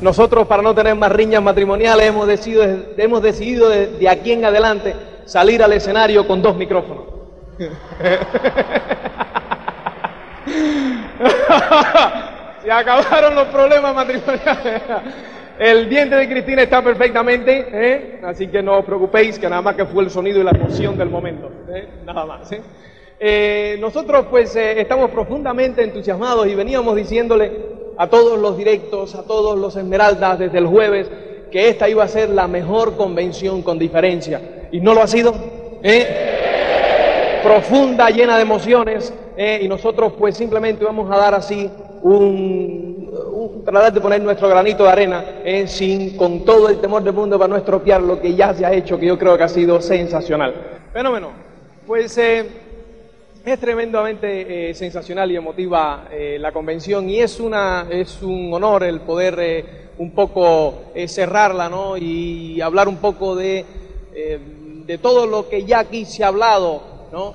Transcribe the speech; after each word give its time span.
Nosotros, 0.00 0.46
para 0.46 0.62
no 0.62 0.74
tener 0.74 0.94
más 0.94 1.12
riñas 1.12 1.42
matrimoniales, 1.42 2.06
hemos 2.06 2.26
decidido, 2.26 2.64
hemos 2.96 3.22
decidido 3.22 3.68
de, 3.68 4.08
aquí 4.08 4.32
en 4.32 4.46
adelante 4.46 4.94
salir 5.26 5.62
al 5.62 5.74
escenario 5.74 6.26
con 6.26 6.40
dos 6.40 6.56
micrófonos. 6.56 7.04
Se 12.62 12.72
acabaron 12.72 13.34
los 13.34 13.48
problemas 13.48 13.94
matrimoniales. 13.94 14.82
El 15.58 15.90
diente 15.90 16.16
de 16.16 16.26
Cristina 16.26 16.62
está 16.62 16.82
perfectamente, 16.82 17.66
¿eh? 17.70 18.20
así 18.24 18.48
que 18.48 18.62
no 18.62 18.78
os 18.78 18.84
preocupéis, 18.86 19.38
que 19.38 19.50
nada 19.50 19.60
más 19.60 19.74
que 19.74 19.84
fue 19.84 20.04
el 20.04 20.10
sonido 20.10 20.40
y 20.40 20.42
la 20.42 20.52
emoción 20.52 20.96
del 20.96 21.10
momento. 21.10 21.50
¿eh? 21.68 21.86
Nada 22.06 22.24
más. 22.24 22.50
¿eh? 23.20 23.76
Nosotros 23.78 24.24
pues 24.30 24.56
estamos 24.56 25.10
profundamente 25.10 25.82
entusiasmados 25.82 26.46
y 26.46 26.54
veníamos 26.54 26.96
diciéndole 26.96 27.79
a 27.96 28.08
todos 28.08 28.38
los 28.38 28.56
directos, 28.56 29.14
a 29.14 29.22
todos 29.22 29.58
los 29.58 29.76
esmeraldas 29.76 30.38
desde 30.38 30.58
el 30.58 30.66
jueves, 30.66 31.10
que 31.50 31.68
esta 31.68 31.88
iba 31.88 32.04
a 32.04 32.08
ser 32.08 32.30
la 32.30 32.46
mejor 32.46 32.96
convención 32.96 33.62
con 33.62 33.78
diferencia. 33.78 34.68
¿Y 34.72 34.80
no 34.80 34.94
lo 34.94 35.02
ha 35.02 35.06
sido? 35.06 35.34
¿Eh? 35.82 37.40
Profunda, 37.42 38.10
llena 38.10 38.36
de 38.36 38.42
emociones, 38.42 39.12
¿eh? 39.36 39.60
y 39.62 39.68
nosotros 39.68 40.12
pues 40.18 40.36
simplemente 40.36 40.84
vamos 40.84 41.10
a 41.10 41.16
dar 41.16 41.34
así 41.34 41.70
un, 42.02 43.00
tratar 43.64 43.92
de 43.92 44.00
poner 44.00 44.22
nuestro 44.22 44.48
granito 44.48 44.84
de 44.84 44.90
arena, 44.90 45.24
¿eh? 45.44 45.66
sin, 45.66 46.16
con 46.16 46.44
todo 46.44 46.68
el 46.68 46.80
temor 46.80 47.02
del 47.02 47.14
mundo 47.14 47.38
para 47.38 47.48
no 47.48 47.56
estropear 47.56 48.02
lo 48.02 48.20
que 48.20 48.34
ya 48.34 48.54
se 48.54 48.64
ha 48.64 48.72
hecho, 48.72 48.98
que 48.98 49.06
yo 49.06 49.18
creo 49.18 49.36
que 49.36 49.44
ha 49.44 49.48
sido 49.48 49.80
sensacional. 49.80 50.54
Fenómeno. 50.92 51.28
Pues 51.86 52.16
eh, 52.18 52.46
es 53.52 53.60
tremendamente 53.60 54.70
eh, 54.70 54.74
sensacional 54.74 55.30
y 55.32 55.36
emotiva 55.36 56.08
eh, 56.12 56.38
la 56.38 56.52
convención 56.52 57.08
y 57.10 57.20
es, 57.20 57.40
una, 57.40 57.86
es 57.90 58.22
un 58.22 58.52
honor 58.52 58.84
el 58.84 59.00
poder 59.00 59.38
eh, 59.40 59.64
un 59.98 60.12
poco 60.12 60.84
eh, 60.94 61.08
cerrarla 61.08 61.68
¿no? 61.68 61.96
y 61.96 62.60
hablar 62.60 62.86
un 62.86 62.98
poco 62.98 63.34
de, 63.34 63.64
de 64.86 64.98
todo 64.98 65.26
lo 65.26 65.48
que 65.48 65.64
ya 65.64 65.80
aquí 65.80 66.04
se 66.04 66.24
ha 66.24 66.28
hablado, 66.28 66.82
¿no? 67.12 67.34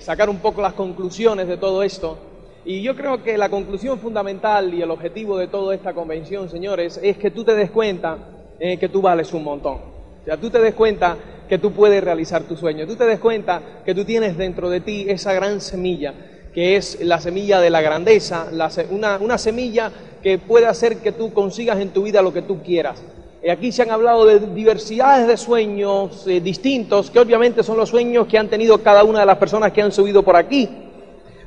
Sacar 0.00 0.30
un 0.30 0.38
poco 0.38 0.62
las 0.62 0.72
conclusiones 0.72 1.46
de 1.46 1.56
todo 1.56 1.82
esto. 1.82 2.18
Y 2.64 2.82
yo 2.82 2.96
creo 2.96 3.22
que 3.22 3.36
la 3.36 3.48
conclusión 3.48 3.98
fundamental 3.98 4.72
y 4.72 4.82
el 4.82 4.90
objetivo 4.90 5.36
de 5.36 5.48
toda 5.48 5.74
esta 5.74 5.92
convención, 5.92 6.48
señores, 6.48 6.98
es 7.02 7.18
que 7.18 7.30
tú 7.30 7.44
te 7.44 7.54
des 7.54 7.70
cuenta 7.70 8.18
que 8.58 8.88
tú 8.88 9.02
vales 9.02 9.32
un 9.32 9.44
montón. 9.44 9.99
O 10.22 10.24
sea, 10.24 10.36
tú 10.36 10.50
te 10.50 10.58
des 10.60 10.74
cuenta 10.74 11.16
que 11.48 11.58
tú 11.58 11.72
puedes 11.72 12.02
realizar 12.02 12.44
tu 12.44 12.56
sueño. 12.56 12.86
Tú 12.86 12.94
te 12.94 13.04
des 13.04 13.18
cuenta 13.18 13.60
que 13.84 13.94
tú 13.94 14.04
tienes 14.04 14.36
dentro 14.36 14.70
de 14.70 14.80
ti 14.80 15.06
esa 15.08 15.32
gran 15.32 15.60
semilla, 15.60 16.14
que 16.54 16.76
es 16.76 17.00
la 17.00 17.20
semilla 17.20 17.60
de 17.60 17.70
la 17.70 17.80
grandeza, 17.80 18.46
una, 18.90 19.18
una 19.18 19.38
semilla 19.38 19.90
que 20.22 20.38
puede 20.38 20.66
hacer 20.66 20.98
que 20.98 21.12
tú 21.12 21.32
consigas 21.32 21.80
en 21.80 21.90
tu 21.90 22.02
vida 22.02 22.22
lo 22.22 22.32
que 22.32 22.42
tú 22.42 22.62
quieras. 22.62 23.02
Aquí 23.50 23.72
se 23.72 23.82
han 23.82 23.90
hablado 23.90 24.26
de 24.26 24.38
diversidades 24.38 25.26
de 25.26 25.36
sueños 25.38 26.26
eh, 26.26 26.40
distintos, 26.40 27.10
que 27.10 27.18
obviamente 27.18 27.62
son 27.62 27.78
los 27.78 27.88
sueños 27.88 28.26
que 28.26 28.36
han 28.36 28.48
tenido 28.48 28.78
cada 28.82 29.02
una 29.02 29.20
de 29.20 29.26
las 29.26 29.38
personas 29.38 29.72
que 29.72 29.80
han 29.80 29.90
subido 29.90 30.22
por 30.22 30.36
aquí. 30.36 30.68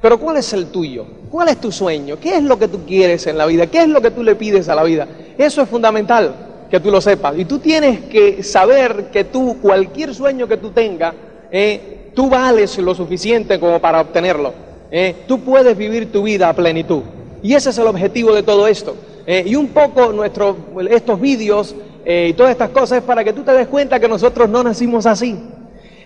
Pero 0.01 0.19
¿cuál 0.19 0.37
es 0.37 0.51
el 0.53 0.65
tuyo? 0.65 1.05
¿Cuál 1.29 1.49
es 1.49 1.61
tu 1.61 1.71
sueño? 1.71 2.17
¿Qué 2.19 2.37
es 2.37 2.43
lo 2.43 2.57
que 2.57 2.67
tú 2.67 2.79
quieres 2.85 3.25
en 3.27 3.37
la 3.37 3.45
vida? 3.45 3.67
¿Qué 3.67 3.83
es 3.83 3.87
lo 3.87 4.01
que 4.01 4.11
tú 4.11 4.23
le 4.23 4.35
pides 4.35 4.67
a 4.67 4.75
la 4.75 4.83
vida? 4.83 5.07
Eso 5.37 5.61
es 5.61 5.69
fundamental 5.69 6.52
que 6.69 6.79
tú 6.79 6.89
lo 6.91 7.01
sepas. 7.01 7.37
Y 7.37 7.45
tú 7.45 7.59
tienes 7.59 8.01
que 8.01 8.43
saber 8.43 9.05
que 9.11 9.25
tú, 9.25 9.57
cualquier 9.61 10.13
sueño 10.13 10.47
que 10.47 10.57
tú 10.57 10.71
tengas, 10.71 11.13
eh, 11.51 12.11
tú 12.15 12.29
vales 12.29 12.77
lo 12.79 12.95
suficiente 12.95 13.59
como 13.59 13.79
para 13.79 14.01
obtenerlo. 14.01 14.53
eh. 14.91 15.15
Tú 15.27 15.39
puedes 15.39 15.77
vivir 15.77 16.11
tu 16.11 16.23
vida 16.23 16.49
a 16.49 16.53
plenitud. 16.53 17.01
Y 17.41 17.53
ese 17.53 17.71
es 17.71 17.77
el 17.77 17.87
objetivo 17.87 18.33
de 18.33 18.43
todo 18.43 18.67
esto. 18.67 18.95
Eh, 19.25 19.43
y 19.45 19.55
un 19.55 19.69
poco 19.69 20.11
nuestro, 20.11 20.55
estos 20.89 21.19
vídeos 21.19 21.75
eh, 22.05 22.27
y 22.29 22.33
todas 22.33 22.51
estas 22.51 22.69
cosas 22.69 22.99
es 22.99 23.03
para 23.03 23.23
que 23.23 23.33
tú 23.33 23.43
te 23.43 23.53
des 23.53 23.67
cuenta 23.67 23.99
que 23.99 24.07
nosotros 24.07 24.49
no 24.49 24.63
nacimos 24.63 25.05
así. 25.05 25.37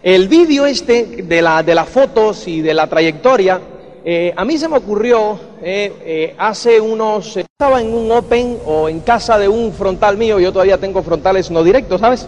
El 0.03 0.27
vídeo 0.27 0.65
este 0.65 1.23
de, 1.23 1.41
la, 1.41 1.63
de 1.63 1.73
las 1.73 1.89
fotos 1.89 2.47
y 2.47 2.61
de 2.61 2.73
la 2.73 2.87
trayectoria, 2.87 3.59
a 4.35 4.45
mí 4.45 4.57
se 4.57 4.69
me 4.69 4.77
ocurrió 4.77 5.37
eh, 5.61 5.93
eh, 6.01 6.35
hace 6.37 6.79
unos... 6.79 7.37
eh, 7.37 7.45
estaba 7.59 7.81
en 7.81 7.93
un 7.93 8.11
Open 8.11 8.59
o 8.65 8.87
en 8.87 8.99
casa 8.99 9.37
de 9.39 9.47
un 9.47 9.73
frontal 9.73 10.15
mío, 10.15 10.39
yo 10.39 10.51
todavía 10.51 10.77
tengo 10.77 11.01
frontales 11.01 11.49
no 11.49 11.63
directos, 11.63 11.99
¿sabes? 11.99 12.27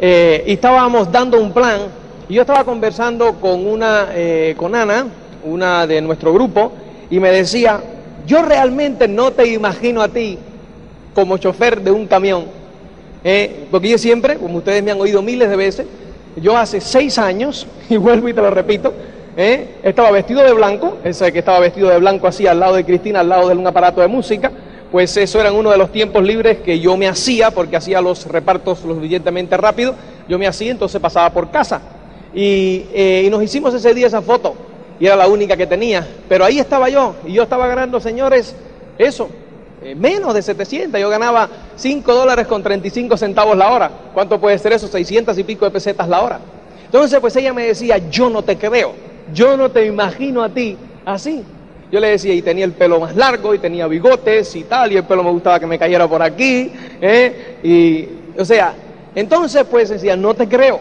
Eh, 0.00 0.44
y 0.46 0.52
estábamos 0.54 1.10
dando 1.12 1.40
un 1.40 1.52
plan 1.52 1.82
y 2.28 2.34
yo 2.34 2.42
estaba 2.42 2.64
conversando 2.64 3.34
con 3.34 3.66
una, 3.66 4.08
eh, 4.14 4.54
con 4.56 4.74
Ana, 4.74 5.06
una 5.44 5.86
de 5.86 6.00
nuestro 6.00 6.32
grupo, 6.32 6.72
y 7.10 7.20
me 7.20 7.30
decía, 7.30 7.80
yo 8.26 8.42
realmente 8.42 9.08
no 9.08 9.30
te 9.30 9.46
imagino 9.46 10.02
a 10.02 10.08
ti 10.08 10.38
como 11.14 11.38
chofer 11.38 11.80
de 11.80 11.90
un 11.90 12.06
camión, 12.06 12.44
eh, 13.24 13.66
porque 13.70 13.88
yo 13.88 13.98
siempre, 13.98 14.36
como 14.36 14.58
ustedes 14.58 14.82
me 14.82 14.90
han 14.90 15.00
oído 15.00 15.22
miles 15.22 15.48
de 15.48 15.56
veces, 15.56 15.86
yo 16.36 16.56
hace 16.56 16.80
seis 16.80 17.18
años, 17.18 17.66
y 17.88 17.96
vuelvo 17.96 18.28
y 18.28 18.34
te 18.34 18.42
lo 18.42 18.50
repito, 18.50 18.92
eh, 19.40 19.76
estaba 19.84 20.10
vestido 20.10 20.42
de 20.42 20.52
blanco, 20.52 20.98
ese 21.04 21.32
que 21.32 21.38
estaba 21.38 21.60
vestido 21.60 21.88
de 21.88 21.98
blanco 21.98 22.26
así 22.26 22.48
al 22.48 22.58
lado 22.58 22.74
de 22.74 22.84
Cristina, 22.84 23.20
al 23.20 23.28
lado 23.28 23.48
de 23.48 23.54
un 23.54 23.64
aparato 23.64 24.00
de 24.00 24.08
música, 24.08 24.50
pues 24.90 25.16
eso 25.16 25.40
eran 25.40 25.54
uno 25.54 25.70
de 25.70 25.78
los 25.78 25.92
tiempos 25.92 26.24
libres 26.24 26.58
que 26.58 26.80
yo 26.80 26.96
me 26.96 27.06
hacía, 27.06 27.52
porque 27.52 27.76
hacía 27.76 28.00
los 28.00 28.26
repartos 28.26 28.84
lo 28.84 28.96
suficientemente 28.96 29.56
rápido, 29.56 29.94
yo 30.28 30.40
me 30.40 30.48
hacía, 30.48 30.72
entonces 30.72 31.00
pasaba 31.00 31.30
por 31.30 31.52
casa. 31.52 31.80
Y, 32.34 32.86
eh, 32.92 33.22
y 33.26 33.30
nos 33.30 33.40
hicimos 33.40 33.72
ese 33.72 33.94
día 33.94 34.08
esa 34.08 34.22
foto, 34.22 34.54
y 34.98 35.06
era 35.06 35.14
la 35.14 35.28
única 35.28 35.56
que 35.56 35.68
tenía, 35.68 36.04
pero 36.28 36.44
ahí 36.44 36.58
estaba 36.58 36.88
yo, 36.88 37.14
y 37.24 37.34
yo 37.34 37.44
estaba 37.44 37.68
ganando, 37.68 38.00
señores, 38.00 38.56
eso, 38.98 39.28
eh, 39.82 39.94
menos 39.94 40.34
de 40.34 40.42
700, 40.42 41.00
yo 41.00 41.08
ganaba 41.08 41.48
5 41.76 42.12
dólares 42.12 42.48
con 42.48 42.60
35 42.60 43.16
centavos 43.16 43.56
la 43.56 43.70
hora. 43.70 43.90
¿Cuánto 44.12 44.40
puede 44.40 44.58
ser 44.58 44.72
eso? 44.72 44.88
600 44.88 45.38
y 45.38 45.44
pico 45.44 45.64
de 45.64 45.70
pesetas 45.70 46.08
la 46.08 46.22
hora. 46.22 46.40
Entonces, 46.86 47.20
pues 47.20 47.36
ella 47.36 47.52
me 47.52 47.66
decía, 47.66 47.98
yo 48.10 48.28
no 48.30 48.42
te 48.42 48.56
creo, 48.56 48.94
yo 49.32 49.56
no 49.56 49.70
te 49.70 49.86
imagino 49.86 50.42
a 50.42 50.48
ti 50.48 50.76
así. 51.04 51.44
Yo 51.90 52.00
le 52.00 52.08
decía, 52.08 52.34
y 52.34 52.42
tenía 52.42 52.64
el 52.64 52.72
pelo 52.72 53.00
más 53.00 53.16
largo, 53.16 53.54
y 53.54 53.58
tenía 53.58 53.86
bigotes 53.86 54.54
y 54.56 54.64
tal, 54.64 54.92
y 54.92 54.96
el 54.96 55.04
pelo 55.04 55.24
me 55.24 55.30
gustaba 55.30 55.58
que 55.58 55.66
me 55.66 55.78
cayera 55.78 56.06
por 56.06 56.22
aquí, 56.22 56.70
¿eh? 57.00 57.56
y, 57.62 58.38
o 58.38 58.44
sea, 58.44 58.74
entonces 59.14 59.64
pues 59.70 59.88
decía, 59.88 60.14
no 60.14 60.34
te 60.34 60.46
creo. 60.46 60.80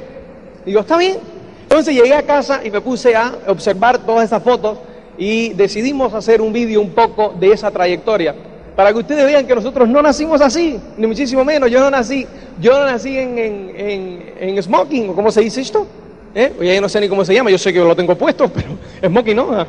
Digo, 0.65 0.81
está 0.81 0.97
bien. 0.97 1.17
Entonces 1.63 1.95
llegué 1.95 2.13
a 2.13 2.23
casa 2.23 2.61
y 2.63 2.71
me 2.71 2.81
puse 2.81 3.15
a 3.15 3.33
observar 3.47 3.99
todas 3.99 4.25
esas 4.25 4.43
fotos 4.43 4.79
y 5.17 5.49
decidimos 5.53 6.13
hacer 6.13 6.41
un 6.41 6.53
vídeo 6.53 6.81
un 6.81 6.91
poco 6.91 7.33
de 7.39 7.51
esa 7.51 7.71
trayectoria. 7.71 8.35
Para 8.75 8.93
que 8.93 8.99
ustedes 8.99 9.25
vean 9.25 9.47
que 9.47 9.55
nosotros 9.55 9.89
no 9.89 10.01
nacimos 10.01 10.39
así, 10.39 10.79
ni 10.97 11.07
muchísimo 11.07 11.43
menos. 11.43 11.71
Yo 11.71 11.79
no 11.79 11.89
nací, 11.89 12.27
yo 12.61 12.79
no 12.79 12.85
nací 12.85 13.17
en, 13.17 13.37
en, 13.37 13.71
en, 13.75 14.33
en 14.39 14.63
smoking, 14.63 15.09
o 15.09 15.15
cómo 15.15 15.31
se 15.31 15.41
dice 15.41 15.61
esto. 15.61 15.87
¿Eh? 16.39 16.53
Oye, 16.59 16.79
no 16.79 16.87
sé 16.87 17.01
ni 17.01 17.09
cómo 17.09 17.25
se 17.25 17.33
llama, 17.33 17.49
yo 17.49 17.57
sé 17.57 17.73
que 17.73 17.79
lo 17.79 17.95
tengo 17.95 18.15
puesto, 18.15 18.47
pero 18.53 18.67
smoking 19.03 19.35
no. 19.35 19.65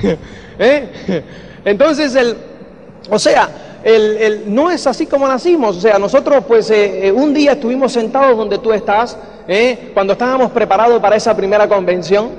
¿Eh? 0.58 1.22
Entonces, 1.64 2.14
el, 2.14 2.36
o 3.10 3.18
sea, 3.18 3.48
el, 3.82 4.16
el- 4.18 4.54
no 4.54 4.70
es 4.70 4.86
así 4.86 5.06
como 5.06 5.26
nacimos. 5.26 5.76
O 5.78 5.80
sea, 5.80 5.98
nosotros 5.98 6.44
pues 6.46 6.70
eh, 6.70 7.08
eh, 7.08 7.12
un 7.12 7.34
día 7.34 7.52
estuvimos 7.52 7.92
sentados 7.92 8.36
donde 8.36 8.58
tú 8.58 8.72
estás, 8.72 9.18
¿eh? 9.48 9.90
cuando 9.94 10.12
estábamos 10.12 10.52
preparados 10.52 11.00
para 11.00 11.16
esa 11.16 11.36
primera 11.36 11.68
convención. 11.68 12.30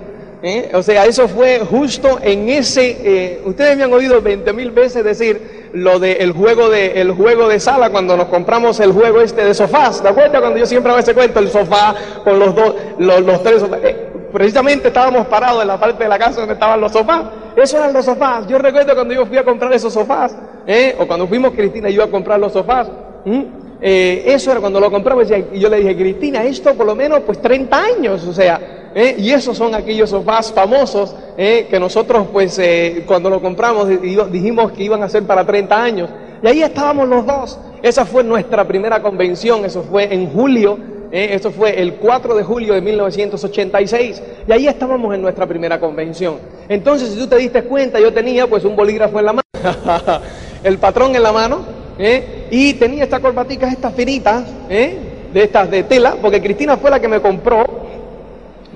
¿eh? 0.41 0.71
O 0.73 0.81
sea, 0.81 1.05
eso 1.05 1.27
fue 1.27 1.59
justo 1.59 2.19
en 2.21 2.47
ese... 2.47 2.97
eh, 3.03 3.41
ustedes 3.43 3.75
me 3.77 3.83
han 3.83 3.91
oído 3.91 4.21
20 4.21 4.53
mil 4.53 4.71
veces 4.71 5.03
decir 5.03 5.52
lo 5.73 5.99
del 5.99 6.31
juego, 6.33 6.69
de, 6.69 7.01
el 7.01 7.11
juego 7.11 7.47
de 7.47 7.59
sala 7.59 7.89
cuando 7.89 8.15
nos 8.15 8.27
compramos 8.27 8.79
el 8.79 8.91
juego 8.91 9.21
este 9.21 9.43
de 9.43 9.53
sofás. 9.53 10.01
¿Te 10.01 10.07
acuerdas 10.07 10.39
cuando 10.39 10.59
yo 10.59 10.65
siempre 10.65 10.91
hago 10.91 10.99
ese 10.99 11.13
cuento? 11.13 11.39
El 11.39 11.49
sofá 11.49 11.95
con 12.23 12.39
los 12.39 12.55
dos, 12.55 12.75
los, 12.99 13.43
tres 13.43 13.59
sofás. 13.59 13.79
Eh, 13.83 14.09
precisamente 14.31 14.89
estábamos 14.89 15.25
parados 15.27 15.63
en 15.63 15.67
la 15.67 15.79
parte 15.79 16.03
de 16.03 16.09
la 16.09 16.19
casa 16.19 16.41
donde 16.41 16.53
estaban 16.53 16.79
los 16.79 16.91
sofás. 16.91 17.23
Esos 17.55 17.79
eran 17.79 17.91
los 17.91 18.05
sofás. 18.05 18.47
Yo 18.47 18.59
recuerdo 18.59 18.93
cuando 18.93 19.13
yo 19.15 19.25
fui 19.25 19.37
a 19.37 19.43
comprar 19.43 19.73
esos 19.73 19.91
sofás, 19.91 20.35
¿eh? 20.67 20.95
o 20.99 21.07
cuando 21.07 21.27
fuimos 21.27 21.51
Cristina 21.53 21.89
y 21.89 21.95
yo 21.95 22.03
a 22.03 22.09
comprar 22.09 22.39
los 22.39 22.53
sofás. 22.53 22.87
Eh, 23.81 24.23
eso 24.27 24.51
era 24.51 24.59
cuando 24.59 24.79
lo 24.79 24.91
compramos 24.91 25.27
y 25.51 25.59
yo 25.59 25.69
le 25.69 25.77
dije, 25.77 25.95
Cristina, 25.95 26.43
esto 26.43 26.73
por 26.75 26.85
lo 26.85 26.95
menos 26.95 27.21
pues 27.25 27.41
30 27.41 27.83
años, 27.83 28.25
o 28.27 28.33
sea, 28.33 28.82
¿eh? 28.95 29.15
y 29.17 29.31
esos 29.31 29.57
son 29.57 29.73
aquellos 29.75 30.09
sofás 30.09 30.51
famosos 30.51 31.15
¿eh? 31.37 31.67
que 31.69 31.79
nosotros 31.79 32.27
pues 32.31 32.57
eh, 32.59 33.03
cuando 33.05 33.29
lo 33.29 33.41
compramos 33.41 33.87
di- 33.87 33.97
dijimos 34.31 34.71
que 34.71 34.83
iban 34.83 35.03
a 35.03 35.09
ser 35.09 35.23
para 35.23 35.45
30 35.45 35.83
años. 35.83 36.09
Y 36.41 36.47
ahí 36.47 36.61
estábamos 36.61 37.07
los 37.07 37.25
dos. 37.25 37.59
Esa 37.81 38.05
fue 38.05 38.23
nuestra 38.23 38.65
primera 38.67 39.01
convención, 39.01 39.63
eso 39.65 39.81
fue 39.83 40.13
en 40.13 40.29
julio, 40.29 40.77
eh, 41.11 41.29
eso 41.31 41.51
fue 41.51 41.81
el 41.81 41.95
4 41.95 42.35
de 42.35 42.43
julio 42.43 42.73
de 42.73 42.81
1986. 42.81 44.21
Y 44.47 44.51
ahí 44.51 44.67
estábamos 44.67 45.13
en 45.15 45.21
nuestra 45.21 45.45
primera 45.47 45.79
convención. 45.79 46.35
Entonces, 46.67 47.09
si 47.09 47.17
tú 47.17 47.27
te 47.27 47.37
diste 47.37 47.63
cuenta, 47.63 47.99
yo 47.99 48.11
tenía 48.13 48.47
pues 48.47 48.65
un 48.65 48.75
bolígrafo 48.75 49.19
en 49.19 49.25
la 49.25 49.33
mano, 49.33 49.43
el 50.63 50.77
patrón 50.79 51.15
en 51.15 51.23
la 51.23 51.31
mano, 51.31 51.59
y 52.49 52.73
tenía 52.73 53.03
estas 53.03 53.19
corbaticas, 53.19 53.71
estas 53.71 53.93
finitas, 53.93 54.43
eh, 54.69 54.97
de 55.33 55.43
estas 55.43 55.69
de 55.71 55.83
tela, 55.83 56.15
porque 56.21 56.41
Cristina 56.41 56.77
fue 56.77 56.89
la 56.91 56.99
que 56.99 57.07
me 57.07 57.19
compró, 57.21 57.65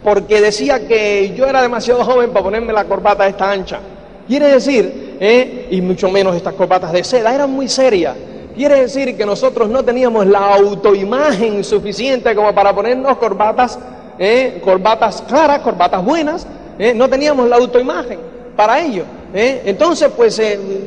porque 0.08 0.40
decía 0.40 0.88
que 0.88 1.34
yo 1.36 1.46
era 1.48 1.62
demasiado 1.62 2.02
joven 2.06 2.32
para 2.32 2.46
ponerme 2.46 2.72
la 2.72 2.86
corbata 2.86 3.28
esta 3.28 3.52
ancha. 3.52 3.82
Quiere 4.26 4.48
decir, 4.48 5.18
¿eh? 5.20 5.68
y 5.70 5.82
mucho 5.82 6.10
menos 6.10 6.34
estas 6.34 6.54
corbatas 6.54 6.94
de 6.94 7.04
seda, 7.04 7.36
eran 7.36 7.52
muy 7.52 7.68
serias. 7.68 8.16
Quiere 8.56 8.80
decir 8.84 9.18
que 9.18 9.26
nosotros 9.26 9.68
no 9.68 9.84
teníamos 9.84 10.26
la 10.26 10.56
autoimagen 10.56 11.62
suficiente 11.62 12.34
como 12.36 12.56
para 12.56 12.74
ponernos 12.74 13.18
corbatas, 13.18 13.78
¿eh? 14.18 14.62
corbatas 14.64 15.26
claras, 15.28 15.60
corbatas 15.60 16.02
buenas, 16.06 16.48
¿eh? 16.80 16.94
no 16.96 17.10
teníamos 17.10 17.50
la 17.50 17.58
autoimagen 17.58 18.20
para 18.56 18.80
ello. 18.80 19.04
Entonces, 19.34 20.10
pues 20.16 20.42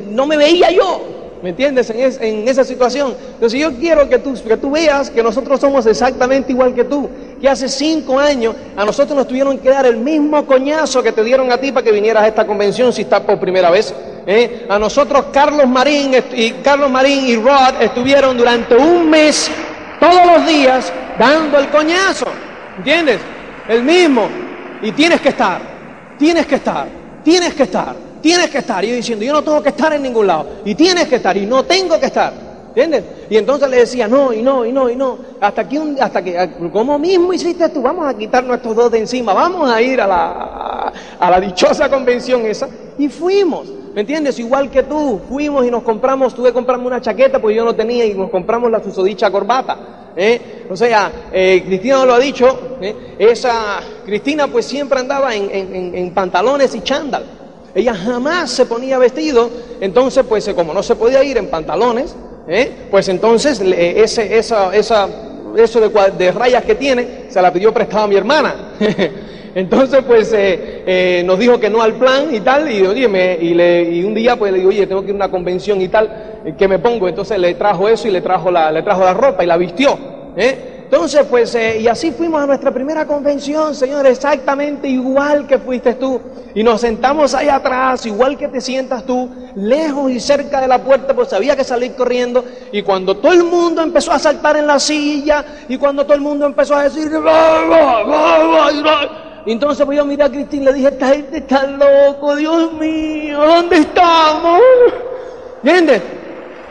no 0.09 0.25
me 0.25 0.35
veía 0.35 0.71
yo, 0.71 0.99
¿Me 1.41 1.49
entiendes? 1.49 1.89
En, 1.89 2.47
esa 2.47 2.63
situación. 2.63 3.15
Entonces 3.33 3.59
yo 3.59 3.73
quiero 3.73 4.07
que 4.07 4.19
tú, 4.19 4.33
que 4.43 4.57
tú 4.57 4.71
veas 4.71 5.09
que 5.09 5.23
nosotros 5.23 5.59
somos 5.59 5.85
exactamente 5.87 6.51
igual 6.51 6.75
que 6.75 6.83
tú. 6.83 7.09
Que 7.41 7.49
hace 7.49 7.67
cinco 7.67 8.19
años 8.19 8.55
a 8.75 8.85
nosotros 8.85 9.17
nos 9.17 9.27
tuvieron 9.27 9.57
que 9.57 9.69
dar 9.69 9.85
el 9.87 9.97
mismo 9.97 10.45
coñazo 10.45 11.01
que 11.01 11.11
te 11.11 11.23
dieron 11.23 11.51
a 11.51 11.57
ti 11.57 11.71
para 11.71 11.83
que 11.83 11.91
vinieras 11.91 12.23
a 12.23 12.27
esta 12.27 12.45
convención 12.45 12.93
si 12.93 13.01
estás 13.01 13.21
por 13.21 13.39
primera 13.39 13.71
vez. 13.71 13.93
¿eh? 14.27 14.67
A 14.69 14.77
nosotros 14.77 15.25
Carlos 15.33 15.67
Marín 15.67 16.13
y 16.33 16.51
Carlos 16.63 16.91
Marín 16.91 17.27
y 17.27 17.35
Rod 17.37 17.81
estuvieron 17.81 18.37
durante 18.37 18.75
un 18.75 19.09
mes 19.09 19.49
todos 19.99 20.25
los 20.25 20.47
días 20.47 20.93
dando 21.17 21.57
el 21.57 21.69
coñazo. 21.69 22.27
¿Entiendes? 22.77 23.19
El 23.67 23.83
mismo. 23.83 24.27
Y 24.83 24.91
tienes 24.91 25.21
que 25.21 25.29
estar. 25.29 25.59
Tienes 26.19 26.45
que 26.45 26.55
estar. 26.55 26.87
Tienes 27.23 27.53
que 27.55 27.63
estar. 27.63 28.10
Tienes 28.21 28.49
que 28.49 28.59
estar. 28.59 28.83
Y 28.83 28.89
yo 28.89 28.95
diciendo, 28.95 29.25
yo 29.25 29.33
no 29.33 29.43
tengo 29.43 29.61
que 29.61 29.69
estar 29.69 29.91
en 29.93 30.03
ningún 30.03 30.27
lado. 30.27 30.47
Y 30.65 30.75
tienes 30.75 31.07
que 31.07 31.15
estar. 31.15 31.35
Y 31.35 31.45
no 31.45 31.63
tengo 31.63 31.99
que 31.99 32.05
estar. 32.05 32.51
¿Entiendes? 32.69 33.03
Y 33.29 33.35
entonces 33.35 33.69
le 33.69 33.77
decía, 33.77 34.07
no, 34.07 34.31
y 34.31 34.41
no, 34.41 34.65
y 34.65 34.71
no, 34.71 34.89
y 34.89 34.95
no. 34.95 35.17
Hasta 35.41 35.67
que, 35.67 35.77
un, 35.77 36.01
hasta 36.01 36.23
que, 36.23 36.51
como 36.71 36.97
mismo 36.97 37.33
hiciste 37.33 37.67
tú, 37.67 37.81
vamos 37.81 38.07
a 38.07 38.17
quitar 38.17 38.45
nuestros 38.45 38.73
dos 38.73 38.91
de 38.91 38.99
encima, 38.99 39.33
vamos 39.33 39.69
a 39.69 39.81
ir 39.81 39.99
a 39.99 40.07
la, 40.07 40.93
a 41.19 41.31
la 41.31 41.41
dichosa 41.41 41.89
convención 41.89 42.45
esa. 42.45 42.69
Y 42.97 43.09
fuimos. 43.09 43.67
¿Me 43.93 44.01
entiendes? 44.01 44.39
Igual 44.39 44.71
que 44.71 44.83
tú, 44.83 45.19
fuimos 45.27 45.65
y 45.65 45.71
nos 45.71 45.83
compramos, 45.83 46.33
tuve 46.33 46.49
que 46.49 46.53
comprarme 46.53 46.87
una 46.87 47.01
chaqueta 47.01 47.39
porque 47.39 47.57
yo 47.57 47.65
no 47.65 47.75
tenía 47.75 48.05
y 48.05 48.13
nos 48.13 48.29
compramos 48.29 48.71
la 48.71 48.81
susodicha 48.81 49.29
corbata. 49.29 50.11
¿eh? 50.15 50.65
O 50.69 50.77
sea, 50.77 51.11
eh, 51.33 51.61
Cristina 51.65 52.05
lo 52.05 52.13
ha 52.13 52.19
dicho, 52.19 52.77
¿eh? 52.79 53.15
esa 53.19 53.81
Cristina 54.05 54.47
pues 54.47 54.65
siempre 54.65 54.97
andaba 54.97 55.35
en, 55.35 55.49
en, 55.51 55.93
en 55.93 56.13
pantalones 56.13 56.73
y 56.73 56.81
chándal. 56.81 57.40
Ella 57.73 57.93
jamás 57.93 58.51
se 58.51 58.65
ponía 58.65 58.97
vestido, 58.97 59.49
entonces 59.79 60.25
pues 60.27 60.47
eh, 60.47 60.53
como 60.53 60.73
no 60.73 60.83
se 60.83 60.95
podía 60.95 61.23
ir 61.23 61.37
en 61.37 61.47
pantalones, 61.47 62.15
¿eh? 62.47 62.69
pues 62.89 63.07
entonces 63.07 63.61
ese, 63.61 64.37
esa, 64.37 64.75
esa, 64.75 65.07
eso 65.55 65.79
de, 65.79 66.31
rayas 66.31 66.63
que 66.63 66.75
tiene 66.75 67.25
se 67.29 67.41
la 67.41 67.51
pidió 67.53 67.73
prestado 67.73 68.03
a 68.03 68.07
mi 68.07 68.15
hermana. 68.15 68.73
entonces 69.55 70.03
pues 70.05 70.31
eh, 70.35 71.23
nos 71.25 71.39
dijo 71.39 71.59
que 71.59 71.69
no 71.69 71.81
al 71.81 71.93
plan 71.93 72.33
y 72.33 72.41
tal, 72.41 72.69
y, 72.69 72.85
oye, 72.85 73.37
y, 73.41 73.53
le, 73.53 73.83
y 73.83 74.03
un 74.03 74.13
día 74.13 74.37
pues 74.37 74.51
le 74.51 74.57
digo, 74.59 74.69
oye, 74.69 74.85
tengo 74.85 75.01
que 75.01 75.09
ir 75.09 75.13
a 75.13 75.17
una 75.17 75.31
convención 75.31 75.81
y 75.81 75.87
tal, 75.87 76.53
¿qué 76.57 76.67
me 76.67 76.79
pongo? 76.79 77.07
Entonces 77.07 77.39
le 77.39 77.53
trajo 77.53 77.87
eso 77.87 78.07
y 78.07 78.11
le 78.11 78.19
trajo 78.19 78.51
la, 78.51 78.69
le 78.71 78.81
trajo 78.83 79.01
la 79.01 79.13
ropa 79.13 79.43
y 79.43 79.47
la 79.47 79.55
vistió. 79.55 79.97
Entonces, 80.91 81.25
pues, 81.29 81.55
y 81.55 81.87
así 81.87 82.11
fuimos 82.11 82.43
a 82.43 82.45
nuestra 82.45 82.69
primera 82.69 83.07
convención, 83.07 83.73
Señor, 83.73 84.05
exactamente 84.07 84.89
igual 84.89 85.47
que 85.47 85.57
fuiste 85.57 85.93
tú. 85.93 86.19
Y 86.53 86.63
nos 86.63 86.81
sentamos 86.81 87.33
ahí 87.33 87.47
atrás, 87.47 88.05
igual 88.05 88.37
que 88.37 88.49
te 88.49 88.59
sientas 88.59 89.05
tú, 89.05 89.29
lejos 89.55 90.11
y 90.11 90.19
cerca 90.19 90.59
de 90.59 90.67
la 90.67 90.83
puerta, 90.83 91.13
pues 91.13 91.31
había 91.31 91.55
que 91.55 91.63
salir 91.63 91.95
corriendo. 91.95 92.43
Y 92.73 92.81
cuando 92.81 93.15
todo 93.15 93.31
el 93.31 93.45
mundo 93.45 93.81
empezó 93.81 94.11
a 94.11 94.19
saltar 94.19 94.57
en 94.57 94.67
la 94.67 94.79
silla, 94.79 95.45
y 95.69 95.77
cuando 95.77 96.03
todo 96.03 96.15
el 96.15 96.19
mundo 96.19 96.45
empezó 96.45 96.75
a 96.75 96.83
decir, 96.83 97.09
entonces 99.45 99.85
pues 99.85 99.97
yo 99.97 100.05
miré 100.05 100.23
a 100.23 100.29
Cristina 100.29 100.63
y 100.63 100.65
le 100.65 100.73
dije, 100.73 100.87
esta 100.89 101.07
gente 101.07 101.37
está 101.37 101.67
loco, 101.67 102.35
Dios 102.35 102.73
mío, 102.73 103.39
¿dónde 103.39 103.77
estamos? 103.77 104.59
¿Entiendes? 105.63 106.01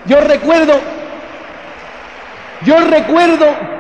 Yo 0.05 0.21
recuerdo, 0.21 0.75
yo 2.67 2.81
recuerdo 2.81 3.80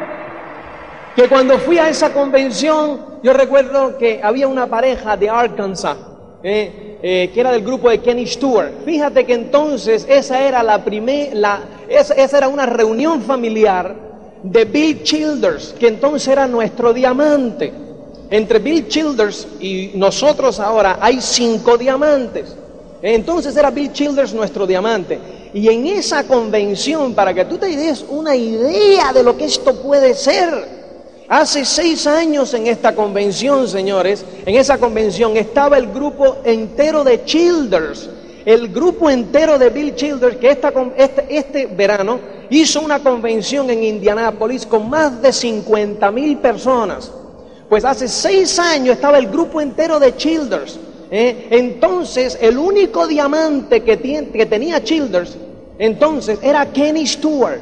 que 1.15 1.29
cuando 1.29 1.59
fui 1.59 1.79
a 1.79 1.89
esa 1.89 2.13
convención, 2.13 3.01
yo 3.23 3.33
recuerdo 3.33 3.99
que 3.99 4.21
había 4.23 4.49
una 4.49 4.67
pareja 4.67 5.17
de 5.17 5.29
Arkansas, 5.29 5.97
eh, 6.43 6.99
eh, 7.03 7.31
que 7.33 7.41
era 7.41 7.53
del 7.53 7.63
grupo 7.63 7.91
de 7.91 8.01
Kenny 8.01 8.27
Stewart. 8.27 8.85
Fíjate 8.85 9.25
que 9.27 9.35
entonces 9.35 10.07
esa 10.09 10.41
era 10.41 10.63
la 10.63 10.85
primera, 10.85 11.61
esa, 11.89 12.15
esa 12.15 12.39
era 12.39 12.49
una 12.49 12.67
reunión 12.67 13.23
familiar 13.23 13.95
de 14.43 14.65
Bill 14.65 15.03
Childers, 15.03 15.75
que 15.79 15.89
entonces 15.89 16.29
era 16.29 16.47
nuestro 16.47 16.93
diamante. 16.93 17.73
Entre 18.31 18.61
Bill 18.61 18.87
Childers 18.87 19.49
y 19.59 19.91
nosotros 19.95 20.61
ahora 20.61 20.99
hay 21.01 21.21
cinco 21.21 21.77
diamantes. 21.77 22.57
Entonces 23.03 23.57
era 23.57 23.71
Bill 23.71 23.93
Childers 23.93 24.33
nuestro 24.33 24.67
diamante. 24.67 25.19
Y 25.53 25.69
en 25.69 25.87
esa 25.87 26.25
convención, 26.25 27.13
para 27.15 27.35
que 27.35 27.45
tú 27.45 27.59
te 27.59 27.67
des 27.77 28.05
una 28.09 28.37
idea 28.37 29.13
de 29.13 29.23
lo 29.23 29.37
que 29.37 29.47
esto 29.47 29.75
puede 29.83 30.15
ser, 30.15 30.80
Hace 31.31 31.65
seis 31.65 32.09
años 32.09 32.53
en 32.55 32.67
esta 32.67 32.93
convención, 32.93 33.69
señores, 33.69 34.25
en 34.45 34.57
esa 34.57 34.79
convención 34.79 35.37
estaba 35.37 35.79
el 35.79 35.87
grupo 35.87 36.39
entero 36.43 37.05
de 37.05 37.25
Childers, 37.25 38.11
el 38.45 38.67
grupo 38.71 39.09
entero 39.09 39.57
de 39.57 39.71
Bill 39.71 39.95
Childers, 39.95 40.39
que 40.39 40.51
este, 40.51 41.27
este 41.29 41.67
verano 41.67 42.19
hizo 42.51 42.81
una 42.81 42.99
convención 42.99 43.71
en 43.71 43.85
Indianápolis 43.85 44.67
con 44.67 44.91
más 44.91 45.23
de 45.23 45.33
50 45.33 46.11
mil 46.11 46.37
personas. 46.39 47.13
Pues 47.69 47.85
hace 47.85 48.09
seis 48.09 48.59
años 48.59 48.97
estaba 48.97 49.17
el 49.17 49.29
grupo 49.29 49.61
entero 49.61 50.01
de 50.01 50.17
Childers. 50.17 50.81
¿eh? 51.13 51.47
Entonces, 51.51 52.39
el 52.41 52.59
único 52.59 53.07
diamante 53.07 53.85
que, 53.85 54.01
que 54.33 54.47
tenía 54.47 54.83
Childers, 54.83 55.37
entonces, 55.79 56.41
era 56.43 56.67
Kenny 56.73 57.07
Stewart. 57.07 57.61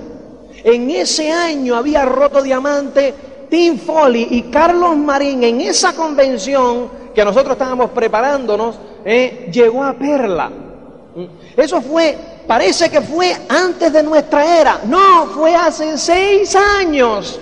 En 0.65 0.89
ese 0.91 1.31
año 1.31 1.77
había 1.77 2.07
roto 2.07 2.43
diamante 2.43 3.15
Tim 3.49 3.79
Foley 3.79 4.29
y 4.31 4.43
Carlos 4.43 4.97
Marín 4.97 5.43
en 5.43 5.61
esa 5.61 5.95
convención 5.95 6.89
que 7.15 7.25
nosotros 7.25 7.53
estábamos 7.53 7.91
preparándonos, 7.91 8.77
eh, 9.05 9.49
llegó 9.53 9.83
a 9.83 9.93
Perla. 9.95 10.49
Mm. 10.49 11.25
Eso 11.57 11.81
fue, 11.81 12.17
parece 12.47 12.89
que 12.89 13.01
fue 13.01 13.37
antes 13.49 13.93
de 13.93 14.03
nuestra 14.03 14.61
era. 14.61 14.81
No, 14.85 15.27
fue 15.27 15.55
hace 15.55 15.99
seis 15.99 16.55
años. 16.55 17.41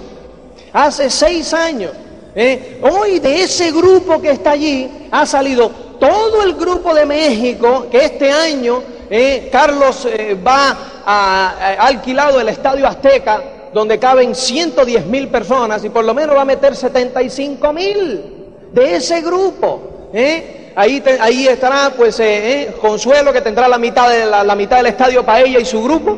Hace 0.72 1.10
seis 1.10 1.52
años. 1.52 1.92
Eh. 2.34 2.80
Hoy 2.82 3.18
de 3.18 3.42
ese 3.42 3.70
grupo 3.72 4.20
que 4.20 4.30
está 4.30 4.52
allí 4.52 5.08
ha 5.10 5.26
salido 5.26 5.70
todo 5.98 6.42
el 6.42 6.54
grupo 6.54 6.94
de 6.94 7.06
México 7.06 7.86
que 7.90 8.04
este 8.04 8.30
año 8.30 8.82
eh, 9.08 9.48
Carlos 9.50 10.06
va 10.46 10.76
a, 11.04 11.76
alquilado 11.80 12.40
el 12.40 12.48
Estadio 12.48 12.86
Azteca 12.86 13.42
donde 13.76 13.98
caben 13.98 14.34
110 14.34 15.04
mil 15.04 15.28
personas 15.28 15.84
y 15.84 15.90
por 15.90 16.02
lo 16.02 16.14
menos 16.14 16.34
va 16.34 16.40
a 16.40 16.44
meter 16.46 16.74
75 16.74 17.72
mil 17.74 18.24
de 18.72 18.96
ese 18.96 19.20
grupo. 19.20 20.08
¿eh? 20.14 20.72
Ahí, 20.74 21.04
ahí 21.20 21.46
estará 21.46 21.92
pues 21.94 22.18
eh, 22.20 22.62
eh, 22.62 22.74
Consuelo 22.80 23.34
que 23.34 23.42
tendrá 23.42 23.68
la 23.68 23.76
mitad, 23.76 24.08
de 24.08 24.24
la, 24.24 24.54
mitad 24.54 24.78
del 24.78 24.86
estadio 24.86 25.26
para 25.26 25.42
ella 25.42 25.60
y 25.60 25.66
su 25.66 25.82
grupo. 25.82 26.16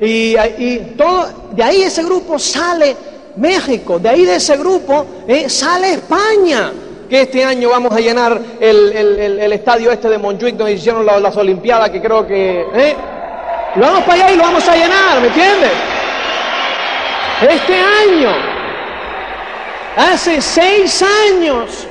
Y, 0.00 0.36
y, 0.36 0.94
todo, 0.96 1.26
de 1.50 1.62
ahí 1.64 1.82
ese 1.82 2.04
grupo 2.04 2.38
sale 2.38 2.94
México, 3.34 3.98
de 3.98 4.08
ahí 4.08 4.24
de 4.24 4.36
ese 4.36 4.56
grupo 4.56 5.06
sale 5.48 5.94
España 5.94 6.72
que 7.08 7.22
este 7.22 7.44
año 7.44 7.68
vamos 7.70 7.92
a 7.92 7.98
llenar 7.98 8.40
el, 8.60 9.52
estadio 9.52 9.90
este 9.90 10.08
de 10.08 10.18
Montjuic 10.18 10.54
donde 10.54 10.74
hicieron 10.74 11.04
las, 11.04 11.36
Olimpiadas, 11.36 11.90
que 11.90 12.00
creo 12.00 12.24
que... 12.24 12.64
Y 13.74 13.80
vamos 13.80 14.02
para 14.04 14.14
allá 14.14 14.32
y 14.32 14.36
lo 14.36 14.44
vamos 14.44 14.68
a 14.68 14.76
llenar, 14.76 15.20
¿me 15.20 15.26
entiendes? 15.26 15.99
Este 17.40 17.74
año, 17.74 18.30
hace 19.96 20.42
seis 20.42 21.02
años. 21.02 21.86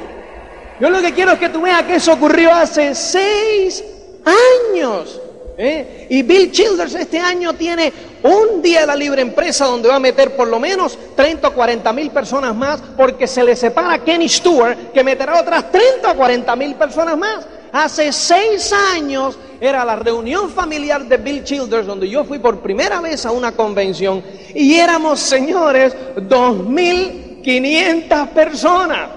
Yo 0.79 0.89
lo 0.89 1.01
que 1.01 1.11
quiero 1.13 1.31
es 1.31 1.39
que 1.39 1.49
tú 1.49 1.61
veas 1.61 1.83
que 1.83 1.95
eso 1.95 2.13
ocurrió 2.13 2.53
hace 2.53 2.93
seis 2.93 3.83
años. 4.23 5.19
¿eh? 5.57 6.07
Y 6.09 6.21
Bill 6.21 6.51
Childers 6.51 6.93
este 6.93 7.19
año 7.19 7.53
tiene 7.53 7.91
un 8.23 8.61
día 8.61 8.81
de 8.81 8.87
la 8.87 8.95
libre 8.95 9.21
empresa 9.21 9.65
donde 9.65 9.89
va 9.89 9.95
a 9.95 9.99
meter 9.99 10.35
por 10.35 10.47
lo 10.47 10.59
menos 10.59 10.97
30 11.15 11.47
o 11.47 11.53
40 11.53 11.93
mil 11.93 12.11
personas 12.11 12.55
más 12.55 12.81
porque 12.95 13.25
se 13.25 13.43
le 13.43 13.55
separa 13.55 13.99
Kenny 13.99 14.29
Stewart 14.29 14.91
que 14.93 15.03
meterá 15.03 15.39
otras 15.39 15.71
30 15.71 16.11
o 16.11 16.15
40 16.15 16.55
mil 16.55 16.75
personas 16.75 17.17
más. 17.17 17.45
Hace 17.71 18.11
seis 18.11 18.73
años 18.73 19.37
era 19.61 19.85
la 19.85 19.95
reunión 19.95 20.49
familiar 20.49 21.05
de 21.05 21.17
Bill 21.17 21.43
Childers, 21.43 21.85
donde 21.85 22.09
yo 22.09 22.23
fui 22.23 22.39
por 22.39 22.59
primera 22.59 22.99
vez 23.01 23.25
a 23.25 23.31
una 23.31 23.51
convención, 23.51 24.23
y 24.55 24.75
éramos, 24.75 25.19
señores, 25.19 25.93
2.500 26.15 28.29
personas. 28.29 29.09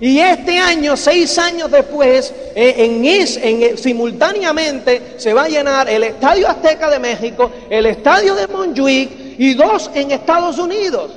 Y 0.00 0.20
este 0.20 0.58
año, 0.58 0.96
seis 0.96 1.38
años 1.38 1.70
después, 1.70 2.32
eh, 2.54 2.74
en, 2.78 3.04
en, 3.04 3.62
eh, 3.62 3.76
simultáneamente 3.76 5.14
se 5.16 5.34
va 5.34 5.44
a 5.44 5.48
llenar 5.48 5.88
el 5.88 6.04
Estadio 6.04 6.48
Azteca 6.48 6.88
de 6.88 7.00
México, 7.00 7.50
el 7.68 7.86
Estadio 7.86 8.36
de 8.36 8.46
Montjuic 8.46 9.10
y 9.38 9.54
dos 9.54 9.90
en 9.94 10.12
Estados 10.12 10.58
Unidos. 10.58 11.10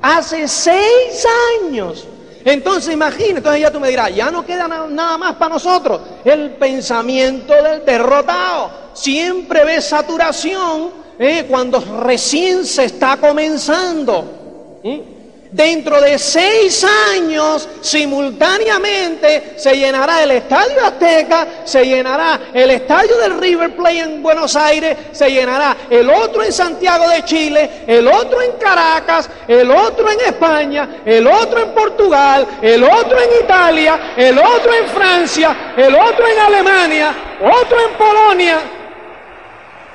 Hace 0.00 0.48
seis 0.48 1.26
años. 1.60 2.08
Entonces 2.46 2.94
imagínate, 2.94 3.38
entonces 3.38 3.60
ya 3.60 3.72
tú 3.72 3.80
me 3.80 3.88
dirás, 3.88 4.14
ya 4.14 4.30
no 4.30 4.46
queda 4.46 4.68
nada 4.68 5.18
más 5.18 5.34
para 5.34 5.54
nosotros. 5.54 6.00
El 6.24 6.50
pensamiento 6.50 7.52
del 7.52 7.84
derrotado. 7.84 8.70
Siempre 8.92 9.64
ve 9.64 9.82
saturación 9.82 10.90
eh, 11.18 11.44
cuando 11.50 11.80
recién 12.04 12.64
se 12.64 12.84
está 12.84 13.16
comenzando. 13.16 14.80
¿Mm? 14.84 15.15
Dentro 15.52 16.00
de 16.00 16.18
seis 16.18 16.84
años, 17.14 17.68
simultáneamente, 17.80 19.54
se 19.56 19.76
llenará 19.76 20.22
el 20.22 20.32
Estadio 20.32 20.84
Azteca, 20.84 21.46
se 21.64 21.84
llenará 21.84 22.40
el 22.52 22.70
Estadio 22.70 23.16
del 23.18 23.38
River 23.38 23.76
Plate 23.76 24.00
en 24.00 24.22
Buenos 24.22 24.56
Aires, 24.56 24.96
se 25.12 25.30
llenará 25.30 25.76
el 25.88 26.10
otro 26.10 26.42
en 26.42 26.52
Santiago 26.52 27.08
de 27.08 27.24
Chile, 27.24 27.70
el 27.86 28.08
otro 28.08 28.42
en 28.42 28.52
Caracas, 28.52 29.30
el 29.46 29.70
otro 29.70 30.10
en 30.10 30.20
España, 30.20 31.02
el 31.04 31.26
otro 31.26 31.62
en 31.62 31.70
Portugal, 31.70 32.46
el 32.60 32.82
otro 32.82 33.20
en 33.20 33.44
Italia, 33.44 34.14
el 34.16 34.38
otro 34.38 34.74
en 34.74 34.86
Francia, 34.88 35.74
el 35.76 35.94
otro 35.94 36.26
en 36.26 36.38
Alemania, 36.38 37.14
otro 37.40 37.78
en 37.80 37.94
Polonia. 37.94 38.58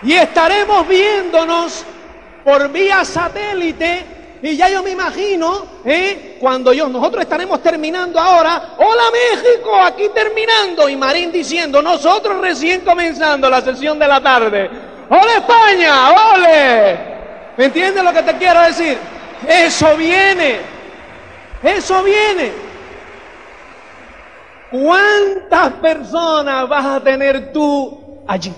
Y 0.04 0.14
estaremos 0.14 0.88
viéndonos 0.88 1.84
por 2.44 2.70
vía 2.70 3.06
satélite 3.06 4.21
y 4.44 4.58
ya 4.58 4.70
yo 4.70 4.82
me 4.82 4.92
imagino, 4.92 5.66
¿eh? 5.86 6.38
cuando 6.40 6.74
yo, 6.74 6.90
nosotros 6.90 7.22
estaremos 7.24 7.62
terminando 7.62 8.20
ahora, 8.20 8.74
hola 8.78 9.04
México, 9.12 9.76
aquí 9.76 10.10
terminando, 10.10 10.90
y 10.90 10.96
Marín 10.96 11.32
diciendo, 11.32 11.82
nosotros 11.82 12.42
recién 12.42 12.82
comenzando 12.82 13.50
la 13.50 13.62
sesión 13.62 14.00
de 14.00 14.08
la 14.08 14.20
tarde, 14.22 14.70
hola 15.10 15.34
España, 15.38 16.12
ole. 16.34 17.12
¿Me 17.56 17.66
entiendes 17.66 18.04
lo 18.04 18.12
que 18.12 18.24
te 18.24 18.38
quiero 18.38 18.62
decir? 18.62 18.98
Eso 19.48 19.96
viene, 19.96 20.60
eso 21.62 22.02
viene. 22.02 22.52
¿Cuántas 24.72 25.74
personas 25.74 26.68
vas 26.68 26.86
a 26.86 27.04
tener 27.04 27.52
tú 27.52 28.24
allí? 28.26 28.54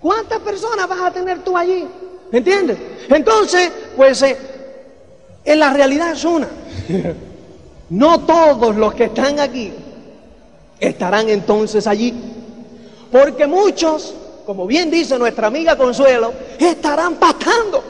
¿Cuántas 0.00 0.40
personas 0.40 0.86
vas 0.86 1.00
a 1.00 1.10
tener 1.10 1.38
tú 1.38 1.56
allí? 1.56 1.88
¿Me 2.30 2.38
entiendes? 2.38 2.76
Entonces, 3.08 3.72
pues 3.96 4.20
eh, 4.22 4.36
en 5.44 5.58
la 5.58 5.72
realidad 5.72 6.12
es 6.12 6.24
una. 6.24 6.48
No 7.90 8.20
todos 8.20 8.74
los 8.76 8.94
que 8.94 9.04
están 9.04 9.38
aquí 9.38 9.72
estarán 10.80 11.28
entonces 11.28 11.86
allí. 11.86 12.14
Porque 13.12 13.46
muchos, 13.46 14.14
como 14.46 14.66
bien 14.66 14.90
dice 14.90 15.18
nuestra 15.18 15.48
amiga 15.48 15.76
Consuelo, 15.76 16.32
estarán 16.58 17.14
pastando. 17.16 17.84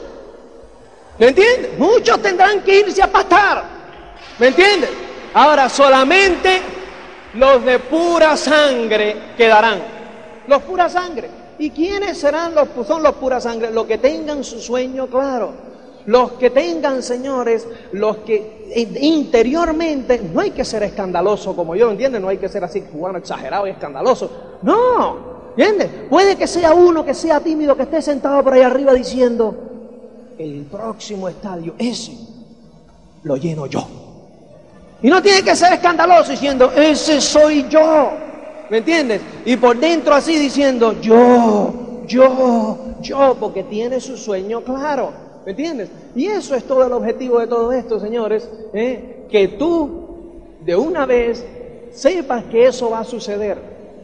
¿Me 1.17 1.29
entiendes? 1.29 1.79
Muchos 1.79 2.21
tendrán 2.21 2.61
que 2.61 2.81
irse 2.81 3.01
a 3.01 3.11
pastar. 3.11 3.63
¿Me 4.37 4.47
entiendes? 4.47 4.89
Ahora 5.33 5.69
solamente 5.69 6.61
los 7.35 7.63
de 7.63 7.79
pura 7.79 8.35
sangre 8.35 9.15
quedarán. 9.37 9.81
Los 10.47 10.61
pura 10.63 10.89
sangre. 10.89 11.29
¿Y 11.57 11.69
quiénes 11.69 12.17
serán 12.17 12.53
los 12.53 12.67
son 12.85 13.01
los 13.01 13.15
pura 13.15 13.39
sangre? 13.39 13.71
Los 13.71 13.85
que 13.85 13.97
tengan 13.97 14.43
su 14.43 14.59
sueño 14.59 15.07
claro. 15.07 15.53
Los 16.05 16.33
que 16.33 16.51
tengan, 16.51 17.01
señores, 17.01 17.67
los 17.91 18.17
que 18.17 18.55
interiormente, 19.01 20.21
no 20.33 20.41
hay 20.41 20.51
que 20.51 20.63
ser 20.63 20.83
escandaloso 20.83 21.55
como 21.55 21.75
yo, 21.75 21.89
¿entiendes? 21.89 22.21
No 22.21 22.27
hay 22.27 22.37
que 22.37 22.49
ser 22.49 22.63
así 22.63 22.81
cubano 22.81 23.17
exagerado 23.17 23.65
y 23.67 23.71
escandaloso. 23.71 24.59
No, 24.61 25.17
¿entiendes? 25.57 25.89
Puede 26.09 26.35
que 26.35 26.45
sea 26.45 26.73
uno 26.73 27.03
que 27.03 27.13
sea 27.13 27.39
tímido, 27.39 27.75
que 27.75 27.83
esté 27.83 28.01
sentado 28.01 28.43
por 28.43 28.53
ahí 28.53 28.61
arriba 28.61 28.93
diciendo, 28.93 29.55
el 30.37 30.65
próximo 30.65 31.27
estadio, 31.27 31.73
ese, 31.77 32.13
lo 33.23 33.37
lleno 33.37 33.65
yo. 33.65 33.87
Y 35.01 35.09
no 35.09 35.21
tiene 35.21 35.41
que 35.43 35.55
ser 35.55 35.73
escandaloso 35.73 36.31
diciendo, 36.31 36.71
ese 36.75 37.19
soy 37.19 37.67
yo. 37.67 38.11
¿Me 38.69 38.77
entiendes? 38.79 39.21
Y 39.45 39.57
por 39.57 39.77
dentro 39.79 40.13
así 40.13 40.37
diciendo, 40.37 40.99
yo, 41.01 42.03
yo, 42.07 42.77
yo, 43.01 43.37
porque 43.39 43.63
tiene 43.63 43.99
su 43.99 44.17
sueño 44.17 44.61
claro. 44.61 45.24
¿Me 45.45 45.51
entiendes? 45.51 45.89
Y 46.15 46.25
eso 46.25 46.55
es 46.55 46.63
todo 46.63 46.85
el 46.85 46.93
objetivo 46.93 47.39
de 47.39 47.47
todo 47.47 47.71
esto, 47.71 47.99
señores, 47.99 48.49
¿eh? 48.73 49.27
que 49.29 49.49
tú 49.49 50.05
de 50.61 50.75
una 50.75 51.05
vez 51.05 51.45
sepas 51.91 52.45
que 52.45 52.65
eso 52.65 52.89
va 52.89 53.01
a 53.01 53.03
suceder, 53.03 53.57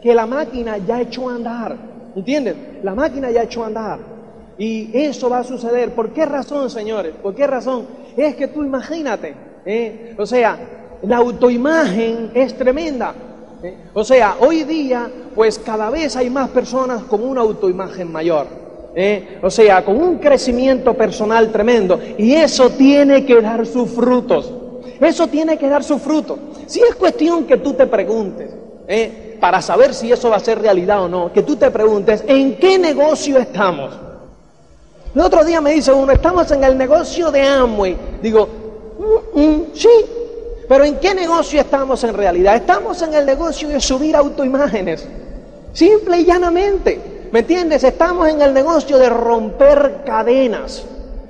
que 0.03 0.13
la 0.13 0.27
máquina 0.27 0.77
ya 0.77 1.01
echó 1.01 1.29
a 1.29 1.35
andar, 1.35 1.75
¿entiendes? 2.15 2.55
La 2.83 2.93
máquina 2.93 3.31
ya 3.31 3.43
echó 3.43 3.63
a 3.63 3.67
andar. 3.67 3.99
Y 4.59 4.91
eso 4.93 5.29
va 5.29 5.39
a 5.39 5.43
suceder. 5.43 5.95
¿Por 5.95 6.13
qué 6.13 6.25
razón, 6.25 6.69
señores? 6.69 7.13
¿Por 7.21 7.33
qué 7.33 7.47
razón? 7.47 7.87
Es 8.15 8.35
que 8.35 8.47
tú 8.47 8.63
imagínate, 8.63 9.33
¿eh? 9.65 10.15
o 10.19 10.25
sea, 10.27 10.59
la 11.01 11.17
autoimagen 11.17 12.31
es 12.35 12.55
tremenda. 12.55 13.15
¿eh? 13.63 13.77
O 13.95 14.03
sea, 14.03 14.35
hoy 14.39 14.63
día, 14.63 15.09
pues 15.33 15.57
cada 15.57 15.89
vez 15.89 16.15
hay 16.15 16.29
más 16.29 16.51
personas 16.51 17.01
con 17.03 17.23
una 17.23 17.41
autoimagen 17.41 18.11
mayor. 18.11 18.60
¿Eh? 18.95 19.39
o 19.41 19.49
sea, 19.49 19.83
con 19.83 20.01
un 20.01 20.17
crecimiento 20.17 20.93
personal 20.93 21.51
tremendo. 21.51 21.99
Y 22.17 22.33
eso 22.33 22.69
tiene 22.71 23.25
que 23.25 23.41
dar 23.41 23.65
sus 23.65 23.89
frutos. 23.91 24.51
Eso 24.99 25.27
tiene 25.27 25.57
que 25.57 25.67
dar 25.67 25.83
sus 25.83 26.01
frutos. 26.01 26.37
Si 26.67 26.79
es 26.79 26.95
cuestión 26.95 27.45
que 27.45 27.57
tú 27.57 27.73
te 27.73 27.87
preguntes, 27.87 28.51
¿eh? 28.87 29.37
para 29.39 29.61
saber 29.61 29.93
si 29.93 30.11
eso 30.11 30.29
va 30.29 30.37
a 30.37 30.39
ser 30.39 30.61
realidad 30.61 31.03
o 31.03 31.09
no, 31.09 31.33
que 31.33 31.41
tú 31.41 31.55
te 31.55 31.71
preguntes, 31.71 32.23
¿en 32.27 32.57
qué 32.57 32.77
negocio 32.77 33.39
estamos? 33.39 33.91
El 35.13 35.21
otro 35.21 35.43
día 35.43 35.59
me 35.59 35.73
dice 35.73 35.91
uno, 35.91 36.11
estamos 36.11 36.49
en 36.51 36.63
el 36.63 36.77
negocio 36.77 37.31
de 37.31 37.41
Amway. 37.41 37.97
Digo, 38.21 38.47
mm, 39.35 39.39
mm, 39.39 39.65
sí, 39.73 39.89
pero 40.69 40.85
¿en 40.85 40.97
qué 40.99 41.13
negocio 41.13 41.59
estamos 41.59 42.03
en 42.03 42.13
realidad? 42.13 42.55
Estamos 42.55 43.01
en 43.01 43.13
el 43.13 43.25
negocio 43.25 43.67
de 43.67 43.81
subir 43.81 44.15
autoimágenes. 44.15 45.05
Simple 45.73 46.19
y 46.19 46.25
llanamente. 46.25 47.10
¿Me 47.31 47.39
entiendes? 47.39 47.83
Estamos 47.85 48.27
en 48.27 48.41
el 48.41 48.53
negocio 48.53 48.97
de 48.97 49.09
romper 49.09 50.01
cadenas. 50.05 50.83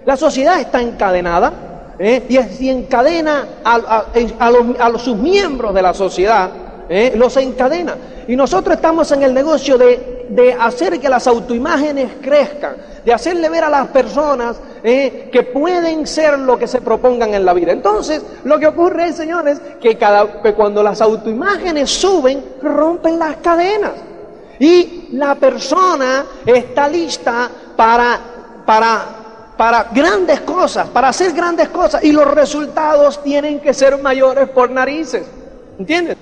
La 0.04 0.18
sociedad 0.18 0.60
está 0.60 0.82
encadenada 0.82 1.54
¿eh? 2.00 2.24
y, 2.28 2.38
si 2.56 2.72
encadena 2.72 3.46
a, 3.64 4.94
sus 4.98 5.16
miembros 5.16 5.76
de 5.76 5.82
la 5.84 5.94
sociedad, 5.94 6.50
¿eh? 6.90 7.14
los 7.16 7.38
encadena. 7.38 7.96
Y 8.28 8.36
nosotros 8.36 8.78
estamos 8.78 9.12
en 9.12 9.22
el 9.22 9.32
negocio 9.32 9.78
de, 9.78 10.58
hacer 10.60 11.00
que 11.00 11.08
las 11.08 11.28
autoimágenes 11.28 12.10
crezcan, 12.20 12.78
de 13.06 13.14
hacerle 13.14 13.50
ver 13.50 13.66
a 13.66 13.70
las 13.70 13.88
personas 13.90 14.58
¿eh? 14.84 15.30
que 15.32 15.44
pueden 15.44 16.08
ser 16.08 16.40
lo 16.40 16.58
que 16.58 16.68
se 16.68 16.82
propongan 16.82 17.36
en 17.36 17.46
la 17.46 17.54
vida. 17.54 17.74
Entonces, 17.74 18.24
lo 18.44 18.58
que 18.58 18.66
ocurre 18.66 19.10
es, 19.10 19.18
señores, 19.18 19.62
que, 19.80 19.96
que 19.98 20.54
cuando 20.56 20.82
las 20.82 21.00
autoimágenes 21.00 21.92
suben, 21.92 22.44
rompen 22.64 23.20
las 23.20 23.36
cadenas. 23.38 23.92
Y 24.58 25.01
la 25.12 25.36
persona 25.36 26.26
está 26.46 26.88
lista 26.88 27.50
para, 27.76 28.20
para, 28.66 29.06
para 29.58 29.84
grandes 29.94 30.42
cosas, 30.42 30.88
para 30.90 31.10
hacer 31.10 31.34
grandes 31.34 31.70
cosas. 31.70 32.04
Y 32.04 32.12
los 32.12 32.28
resultados 32.34 33.22
tienen 33.24 33.60
que 33.60 33.74
ser 33.74 33.98
mayores 34.02 34.50
por 34.50 34.70
narices. 34.70 35.26
¿Entiendes? 35.80 36.18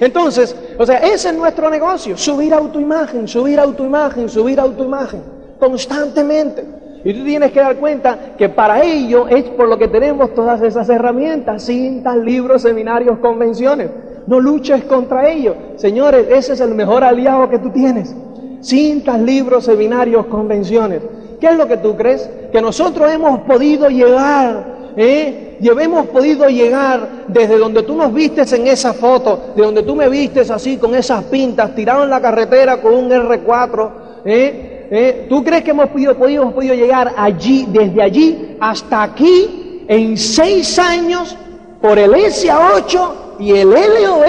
Entonces, 0.00 0.54
o 0.78 0.84
sea, 0.84 0.98
ese 0.98 1.28
es 1.28 1.34
nuestro 1.34 1.70
negocio, 1.70 2.16
subir 2.16 2.52
autoimagen, 2.52 3.28
subir 3.28 3.58
autoimagen, 3.58 4.28
subir 4.28 4.60
autoimagen, 4.60 5.22
constantemente. 5.58 6.64
Y 7.04 7.14
tú 7.14 7.24
tienes 7.24 7.52
que 7.52 7.60
dar 7.60 7.76
cuenta 7.76 8.34
que 8.36 8.48
para 8.48 8.82
ello 8.82 9.28
es 9.28 9.44
por 9.44 9.68
lo 9.68 9.78
que 9.78 9.88
tenemos 9.88 10.34
todas 10.34 10.60
esas 10.60 10.88
herramientas, 10.88 11.64
cintas, 11.64 12.16
libros, 12.16 12.62
seminarios, 12.62 13.18
convenciones. 13.18 13.90
No 14.26 14.40
luches 14.40 14.84
contra 14.84 15.30
ellos. 15.30 15.54
Señores, 15.76 16.26
ese 16.30 16.54
es 16.54 16.60
el 16.60 16.74
mejor 16.74 17.04
aliado 17.04 17.48
que 17.48 17.58
tú 17.58 17.70
tienes. 17.70 18.14
Cintas, 18.62 19.20
libros, 19.20 19.64
seminarios, 19.64 20.26
convenciones. 20.26 21.02
¿Qué 21.40 21.48
es 21.48 21.56
lo 21.56 21.68
que 21.68 21.76
tú 21.76 21.96
crees? 21.96 22.28
Que 22.50 22.60
nosotros 22.60 23.10
hemos 23.12 23.40
podido 23.40 23.88
llegar, 23.88 24.92
¿eh? 24.96 25.58
Y 25.60 25.68
hemos 25.68 26.06
podido 26.08 26.48
llegar 26.48 27.24
desde 27.28 27.56
donde 27.56 27.82
tú 27.82 27.94
nos 27.94 28.12
vistes 28.12 28.52
en 28.52 28.66
esa 28.66 28.92
foto, 28.92 29.52
de 29.54 29.62
donde 29.62 29.82
tú 29.82 29.94
me 29.94 30.08
vistes 30.08 30.50
así 30.50 30.76
con 30.76 30.94
esas 30.94 31.24
pintas, 31.24 31.74
tirado 31.74 32.04
en 32.04 32.10
la 32.10 32.20
carretera 32.20 32.80
con 32.80 32.94
un 32.94 33.10
R4, 33.10 33.90
¿eh? 34.24 34.88
¿Eh? 34.90 35.26
¿Tú 35.28 35.42
crees 35.42 35.64
que 35.64 35.70
hemos 35.70 35.88
podido, 35.88 36.16
hemos 36.26 36.52
podido 36.52 36.74
llegar 36.74 37.12
allí, 37.16 37.66
desde 37.68 38.02
allí 38.02 38.56
hasta 38.60 39.02
aquí, 39.02 39.84
en 39.88 40.16
seis 40.16 40.78
años, 40.78 41.36
por 41.80 41.98
el 41.98 42.12
SA8 42.12 43.25
y 43.38 43.52
el 43.52 43.70
LOL 43.70 44.26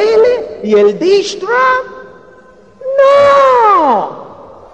y 0.64 0.74
el 0.74 1.00
Distra. 1.00 1.50
No. 2.98 4.28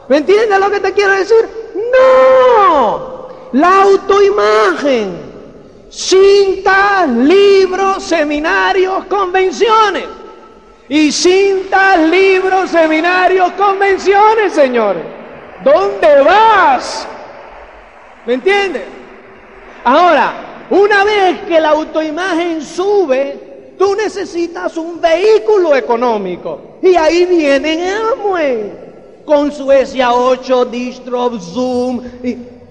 ¿Me 0.07 0.17
entiendes 0.17 0.59
lo 0.59 0.69
que 0.69 0.79
te 0.79 0.93
quiero 0.93 1.13
decir? 1.13 1.49
No. 1.75 3.27
La 3.53 3.83
autoimagen, 3.83 5.15
cintas, 5.89 7.07
libros, 7.09 8.03
seminarios, 8.03 9.05
convenciones. 9.05 10.05
Y 10.89 11.11
cintas, 11.11 11.99
libros, 12.09 12.69
seminarios, 12.69 13.51
convenciones, 13.53 14.53
señores. 14.53 15.03
¿Dónde 15.63 16.21
vas? 16.21 17.07
¿Me 18.25 18.33
entiendes? 18.33 18.83
Ahora, 19.83 20.33
una 20.69 21.03
vez 21.03 21.41
que 21.47 21.59
la 21.59 21.69
autoimagen 21.69 22.61
sube, 22.61 23.42
tú 23.83 23.95
necesitas 23.95 24.77
un 24.77 25.01
vehículo 25.01 25.75
económico. 25.75 26.77
Y 26.81 26.95
ahí 26.95 27.25
viene 27.25 27.91
Amway 27.91 28.71
con 29.25 29.51
su 29.51 29.65
SA8, 29.65 30.69
Distro, 30.69 31.37
Zoom. 31.37 32.01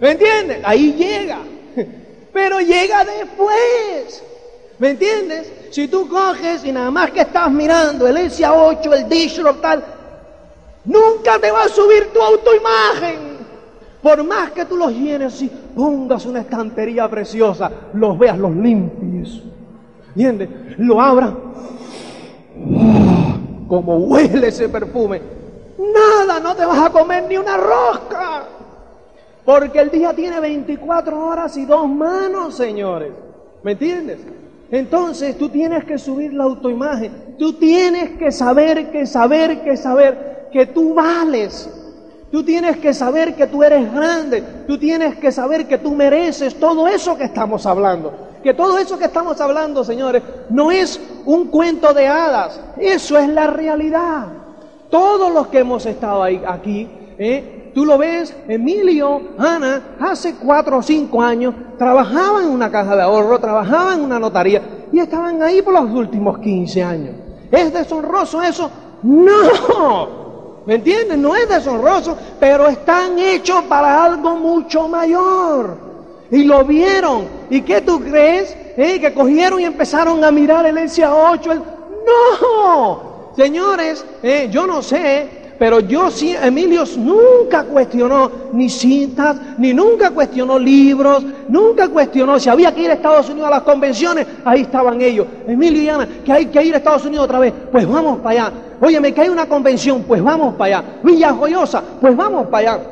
¿Me 0.01 0.11
entiendes? 0.11 0.61
Ahí 0.65 0.95
llega. 0.95 1.41
Pero 2.33 2.61
llega 2.61 3.05
después. 3.05 4.25
¿Me 4.79 4.91
entiendes? 4.91 5.53
Si 5.71 5.87
tú 5.87 6.09
coges 6.09 6.65
y 6.65 6.73
nada 6.73 6.91
más 6.91 7.11
que 7.11 7.21
estás 7.21 7.51
mirando 7.51 8.07
el 8.07 8.17
SA8, 8.17 8.95
el 8.95 9.09
Distro, 9.11 9.57
tal, 9.57 9.85
nunca 10.87 11.39
te 11.39 11.51
va 11.51 11.65
a 11.65 11.69
subir 11.69 12.09
tu 12.15 12.23
autoimagen. 12.23 13.33
Por 14.03 14.25
más 14.25 14.53
que 14.53 14.65
tú 14.65 14.79
los 14.79 14.93
llenes 14.93 15.43
y 15.43 15.49
pongas 15.49 16.25
una 16.25 16.41
estantería 16.41 17.07
preciosa, 17.07 17.71
los 17.93 18.19
veas, 18.19 18.39
los 18.39 18.57
limpies. 18.57 19.43
¿Entiendes? 20.15 20.49
Lo 20.79 21.01
abras. 21.01 21.33
como 23.67 23.97
huele 23.97 24.49
ese 24.49 24.69
perfume. 24.69 25.21
Nada, 25.79 26.41
no 26.41 26.55
te 26.55 26.67
vas 26.67 26.79
a 26.79 26.91
comer 26.91 27.25
ni 27.29 27.39
una 27.39 27.57
rosca. 27.57 28.45
Porque 29.45 29.81
el 29.81 29.91
día 29.91 30.13
tiene 30.13 30.39
24 30.39 31.19
horas 31.19 31.57
y 31.57 31.65
dos 31.65 31.89
manos, 31.89 32.55
señores. 32.55 33.13
¿Me 33.63 33.73
entiendes? 33.73 34.19
Entonces 34.71 35.37
tú 35.39 35.49
tienes 35.49 35.85
que 35.85 35.99
subir 35.99 36.33
la 36.35 36.45
autoimagen. 36.45 37.37
Tú 37.39 37.55
tienes 37.55 38.11
que 38.19 38.31
saber, 38.31 38.91
que 38.91 39.07
saber, 39.07 39.63
que 39.63 39.77
saber 39.77 40.49
que 40.53 40.67
tú 40.67 40.95
vales. 40.95 41.71
Tú 42.31 42.45
tienes 42.45 42.77
que 42.77 42.95
saber 42.95 43.35
que 43.35 43.47
tú 43.47 43.63
eres 43.63 43.93
grande. 43.93 44.43
Tú 44.67 44.79
tienes 44.79 45.17
que 45.17 45.33
saber 45.33 45.67
que 45.67 45.79
tú 45.79 45.95
mereces 45.95 46.55
todo 46.55 46.87
eso 46.87 47.17
que 47.17 47.25
estamos 47.25 47.67
hablando. 47.67 48.32
Que 48.43 48.55
todo 48.55 48.79
eso 48.79 48.99
que 48.99 49.05
estamos 49.05 49.41
hablando, 49.41 49.85
señores, 49.85 50.23
no 50.51 50.71
es 50.71 51.01
un 51.25 51.47
cuento 51.47 51.95
de 51.95 52.09
hadas. 52.09 52.61
Eso 52.77 53.19
es 53.19 53.29
la 53.29 53.47
realidad. 53.47 54.27
Todos 54.91 55.33
los 55.33 55.47
que 55.47 55.61
hemos 55.61 55.87
estado 55.87 56.23
ahí, 56.23 56.43
aquí, 56.47 56.89
¿eh? 57.19 57.71
Tú 57.75 57.87
lo 57.87 57.97
ves, 57.97 58.37
Emilio, 58.49 59.21
Ana, 59.39 59.97
hace 59.99 60.35
cuatro 60.35 60.79
o 60.79 60.83
cinco 60.83 61.23
años 61.23 61.55
trabajaban 61.79 62.45
en 62.45 62.51
una 62.51 62.71
caja 62.71 62.95
de 62.95 63.03
ahorro, 63.03 63.39
trabajaban 63.39 64.01
en 64.01 64.05
una 64.05 64.19
notaría 64.19 64.61
y 64.93 64.99
estaban 64.99 65.43
ahí 65.43 65.63
por 65.63 65.73
los 65.73 65.91
últimos 65.91 66.39
15 66.39 66.83
años. 66.83 67.15
¿Es 67.51 67.73
deshonroso 67.73 68.43
eso? 68.43 68.71
No. 69.03 70.63
¿Me 70.67 70.75
entiendes? 70.75 71.17
No 71.17 71.35
es 71.35 71.49
deshonroso, 71.49 72.17
pero 72.39 72.69
están 72.69 73.19
hechos 73.19 73.65
para 73.65 74.05
algo 74.05 74.37
mucho 74.37 74.87
mayor. 74.87 75.92
Y 76.33 76.43
lo 76.45 76.65
vieron. 76.65 77.29
¿Y 77.49 77.63
qué 77.63 77.81
tú 77.81 78.01
crees? 78.01 78.57
¿Eh? 78.77 78.99
Que 79.01 79.15
cogieron 79.15 79.61
y 79.61 79.65
empezaron 79.65 80.25
a 80.25 80.33
mirar 80.33 80.67
el 80.67 80.77
SA8. 80.79 81.53
El... 81.53 81.59
No. 81.61 83.31
Señores, 83.37 84.05
eh, 84.23 84.49
yo 84.51 84.67
no 84.67 84.83
sé 84.83 85.43
pero 85.63 85.79
yo 85.79 86.11
sí, 86.11 86.35
Emilio 86.43 86.83
nunca 86.97 87.63
cuestionó 87.63 88.29
ni 88.53 88.69
cintas, 88.69 89.37
ni 89.59 89.73
nunca 89.73 90.11
cuestionó 90.11 90.59
libros, 90.59 91.25
nunca 91.47 91.87
cuestionó 91.89 92.41
si 92.41 92.49
había 92.49 92.75
que 92.75 92.83
ir 92.83 92.91
a 92.91 92.95
Estados 92.95 93.31
Unidos 93.31 93.47
a 93.47 93.51
las 93.51 93.63
convenciones, 93.63 94.27
ahí 94.45 94.63
estaban 94.63 95.01
ellos. 95.01 95.25
Emilio 95.47 95.81
y 95.81 95.89
Ana, 95.89 96.09
que 96.25 96.33
hay 96.33 96.47
que 96.47 96.65
ir 96.65 96.75
a 96.75 96.79
Estados 96.79 97.05
Unidos 97.05 97.27
otra 97.27 97.39
vez, 97.39 97.55
pues 97.71 97.87
vamos 97.87 98.19
para 98.19 98.47
allá. 98.47 98.53
Oye, 98.81 98.99
me 98.99 99.15
cae 99.15 99.31
una 99.31 99.47
convención, 99.47 100.03
pues 100.03 100.21
vamos 100.21 100.57
para 100.57 100.79
allá. 100.79 100.89
Villa 101.05 101.33
Joyosa, 101.33 101.81
pues 102.01 102.17
vamos 102.17 102.49
para 102.49 102.73
allá. 102.73 102.85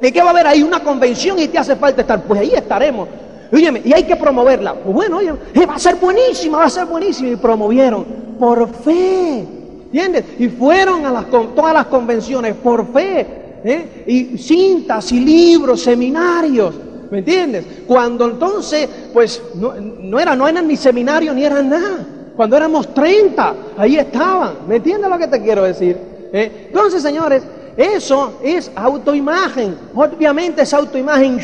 ¿De 0.00 0.12
qué 0.12 0.20
va 0.20 0.28
a 0.28 0.30
haber 0.30 0.46
ahí 0.46 0.62
una 0.62 0.80
convención 0.80 1.38
y 1.38 1.48
te 1.48 1.58
hace 1.58 1.76
falta 1.76 2.02
estar? 2.02 2.22
Pues 2.22 2.40
ahí 2.40 2.52
estaremos. 2.54 3.08
Óyeme, 3.52 3.80
y 3.84 3.92
hay 3.92 4.04
que 4.04 4.16
promoverla. 4.16 4.74
Pues 4.74 4.94
bueno, 4.94 5.18
oye, 5.18 5.32
eh, 5.54 5.66
va 5.66 5.76
a 5.76 5.78
ser 5.78 5.96
buenísima, 5.96 6.58
va 6.58 6.64
a 6.64 6.70
ser 6.70 6.86
buenísima. 6.86 7.30
Y 7.30 7.36
promovieron 7.36 8.04
por 8.38 8.68
fe. 8.68 9.44
¿Entiendes? 9.86 10.24
Y 10.38 10.48
fueron 10.48 11.06
a 11.06 11.10
las, 11.10 11.26
todas 11.30 11.72
las 11.72 11.86
convenciones 11.86 12.54
por 12.54 12.92
fe. 12.92 13.26
¿eh? 13.64 14.04
Y 14.06 14.38
cintas 14.38 15.10
y 15.12 15.20
libros, 15.20 15.82
seminarios. 15.82 16.74
¿Me 17.10 17.18
entiendes? 17.18 17.64
Cuando 17.86 18.26
entonces, 18.26 18.88
pues 19.12 19.40
no, 19.54 20.18
era, 20.18 20.34
no 20.34 20.48
eran 20.48 20.66
ni 20.66 20.76
seminarios 20.76 21.34
ni 21.34 21.44
eran 21.44 21.68
nada. 21.68 22.04
Cuando 22.34 22.56
éramos 22.56 22.92
30, 22.92 23.54
ahí 23.78 23.96
estaban. 23.96 24.66
¿Me 24.68 24.76
entiendes 24.76 25.08
lo 25.08 25.16
que 25.16 25.28
te 25.28 25.40
quiero 25.40 25.62
decir? 25.62 25.96
¿Eh? 26.32 26.66
Entonces, 26.66 27.02
señores, 27.02 27.42
eso 27.76 28.38
es 28.42 28.70
autoimagen. 28.74 29.76
Obviamente 29.94 30.62
esa 30.62 30.78
autoimagen 30.78 31.40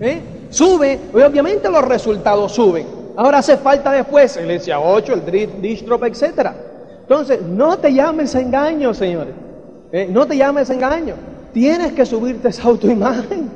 ¿eh? 0.00 0.20
sube, 0.50 1.00
y 1.12 1.20
obviamente 1.20 1.68
los 1.68 1.82
resultados 1.82 2.52
suben. 2.52 2.86
Ahora 3.16 3.38
hace 3.38 3.56
falta 3.56 3.92
después 3.92 4.36
el 4.36 4.50
SA8, 4.50 5.32
el 5.32 5.62
Distrop, 5.62 6.04
etcétera. 6.04 6.54
Entonces, 7.00 7.40
no 7.42 7.78
te 7.78 7.92
llames 7.92 8.34
engaño, 8.34 8.92
señores. 8.92 9.34
Eh, 9.92 10.08
no 10.10 10.26
te 10.26 10.36
llames 10.36 10.68
engaño. 10.70 11.14
Tienes 11.52 11.92
que 11.92 12.04
subirte 12.04 12.48
esa 12.48 12.64
autoimagen. 12.64 13.50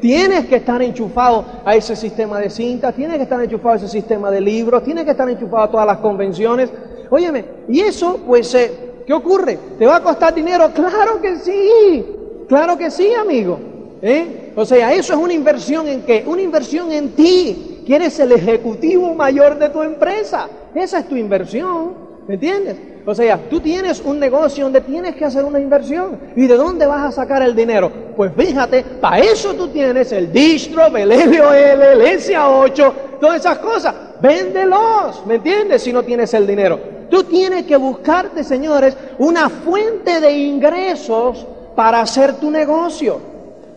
¿Tienes? 0.00 0.46
que 0.46 0.56
estar 0.56 0.80
enchufado 0.82 1.44
a 1.64 1.74
ese 1.74 1.96
sistema 1.96 2.38
de 2.38 2.48
cinta, 2.48 2.92
tienes 2.92 3.16
que 3.16 3.24
estar 3.24 3.42
enchufado 3.42 3.74
a 3.74 3.76
ese 3.76 3.88
sistema 3.88 4.30
de 4.30 4.40
libros, 4.40 4.84
tienes 4.84 5.04
que 5.04 5.10
estar 5.10 5.28
enchufado 5.28 5.64
a 5.64 5.70
todas 5.70 5.86
las 5.86 5.96
convenciones. 5.98 6.70
Óyeme, 7.10 7.44
y 7.68 7.80
eso, 7.80 8.20
pues, 8.26 8.54
eh, 8.54 8.70
¿qué 9.08 9.14
ocurre? 9.14 9.58
¿Te 9.78 9.86
va 9.86 9.96
a 9.96 10.02
costar 10.02 10.34
dinero? 10.34 10.70
Claro 10.74 11.18
que 11.22 11.36
sí, 11.36 12.04
claro 12.46 12.76
que 12.76 12.90
sí, 12.90 13.10
amigo. 13.14 13.58
¿Eh? 14.02 14.52
O 14.54 14.66
sea, 14.66 14.92
eso 14.92 15.14
es 15.14 15.18
una 15.18 15.32
inversión 15.32 15.88
en 15.88 16.02
qué? 16.02 16.22
Una 16.26 16.42
inversión 16.42 16.92
en 16.92 17.12
ti. 17.12 17.82
¿Quién 17.86 18.02
es 18.02 18.20
el 18.20 18.32
ejecutivo 18.32 19.14
mayor 19.14 19.58
de 19.58 19.70
tu 19.70 19.82
empresa? 19.82 20.46
Esa 20.74 20.98
es 20.98 21.08
tu 21.08 21.16
inversión. 21.16 21.94
¿Me 22.28 22.34
entiendes? 22.34 22.76
O 23.06 23.14
sea, 23.14 23.38
tú 23.48 23.60
tienes 23.60 24.02
un 24.04 24.20
negocio 24.20 24.64
donde 24.64 24.82
tienes 24.82 25.16
que 25.16 25.24
hacer 25.24 25.42
una 25.42 25.58
inversión. 25.58 26.18
¿Y 26.36 26.46
de 26.46 26.56
dónde 26.56 26.84
vas 26.84 27.06
a 27.06 27.10
sacar 27.10 27.40
el 27.42 27.56
dinero? 27.56 27.90
Pues 28.14 28.30
fíjate, 28.36 28.84
para 29.00 29.20
eso 29.20 29.54
tú 29.54 29.68
tienes 29.68 30.12
el 30.12 30.30
distro, 30.30 30.94
el 30.94 31.08
LOL, 31.08 31.54
el 31.54 32.20
SA8, 32.20 32.92
todas 33.18 33.40
esas 33.40 33.56
cosas. 33.56 33.94
Véndelos, 34.20 35.24
¿me 35.24 35.36
entiendes? 35.36 35.82
Si 35.82 35.94
no 35.94 36.02
tienes 36.02 36.34
el 36.34 36.46
dinero. 36.46 36.97
Tú 37.10 37.24
tienes 37.24 37.64
que 37.64 37.76
buscarte, 37.76 38.44
señores, 38.44 38.96
una 39.18 39.48
fuente 39.48 40.20
de 40.20 40.32
ingresos 40.32 41.46
para 41.74 42.00
hacer 42.00 42.34
tu 42.34 42.50
negocio. 42.50 43.20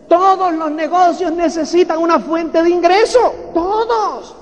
Todos 0.08 0.52
los 0.52 0.70
negocios 0.70 1.32
necesitan 1.32 1.98
una 1.98 2.18
fuente 2.18 2.62
de 2.62 2.68
ingreso. 2.68 3.34
Todos. 3.54 4.36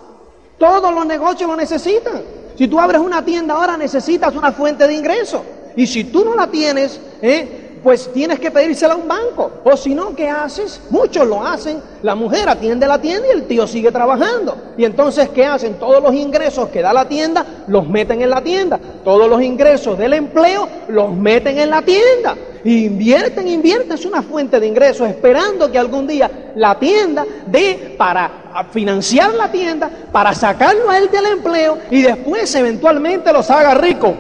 Todos 0.59 0.93
los 0.93 1.07
negocios 1.07 1.49
lo 1.49 1.57
necesitan. 1.57 2.23
Si 2.57 2.69
tú 2.69 2.79
abres 2.81 3.01
una 3.01 3.25
tienda 3.25 3.55
ahora 3.55 3.77
necesitas 3.77 4.35
una 4.35 4.53
fuente 4.53 4.87
de 4.87 4.95
ingreso. 4.95 5.43
Y 5.77 5.87
si 5.87 6.05
tú 6.05 6.25
no 6.25 6.35
la 6.35 6.49
tienes, 6.49 7.01
¿eh? 7.23 7.70
Pues 7.83 8.13
tienes 8.13 8.39
que 8.39 8.51
pedírsela 8.51 8.95
a 8.95 8.97
un 8.97 9.09
banco. 9.09 9.51
O 9.65 9.77
si 9.77 9.95
no, 9.95 10.15
¿qué 10.15 10.29
haces? 10.29 10.81
Muchos 10.91 11.27
lo 11.27 11.45
hacen. 11.45 11.81
La 12.03 12.15
mujer 12.15 12.49
atiende 12.49 12.87
la 12.87 13.01
tienda 13.01 13.29
y 13.29 13.33
el 13.33 13.47
tío 13.47 13.67
sigue 13.67 13.91
trabajando. 13.91 14.57
Y 14.77 14.85
entonces, 14.85 15.29
¿qué 15.31 15.47
hacen? 15.47 15.75
Todos 15.75 16.03
los 16.03 16.15
ingresos 16.15 16.69
que 16.69 16.83
da 16.83 16.93
la 16.93 17.07
tienda 17.07 17.45
los 17.67 17.89
meten 17.89 18.23
en 18.23 18.31
la 18.31 18.43
tienda. 18.43 18.79
Todos 19.05 19.29
los 19.29 19.43
ingresos 19.43 19.99
del 19.99 20.15
empleo 20.15 20.69
los 20.89 21.13
meten 21.15 21.59
en 21.59 21.71
la 21.71 21.83
tienda. 21.83 22.37
Invierten, 22.65 23.49
invierten, 23.49 23.93
es 23.93 24.05
una 24.05 24.23
fuente 24.23 24.61
de 24.61 24.67
ingresos, 24.67 25.09
esperando 25.09 25.73
que 25.73 25.79
algún 25.79 26.07
día 26.07 26.53
la 26.57 26.79
tienda 26.79 27.25
dé 27.47 27.95
para 27.97 28.67
financiar 28.71 29.33
la 29.33 29.51
tienda, 29.51 29.91
para 30.13 30.35
sacarlo 30.35 30.91
a 30.91 30.99
él 30.99 31.11
del 31.11 31.25
empleo 31.25 31.79
y 31.91 32.03
después 32.03 32.55
eventualmente 32.55 33.33
los 33.33 33.49
haga 33.51 33.75
rico. 33.75 34.15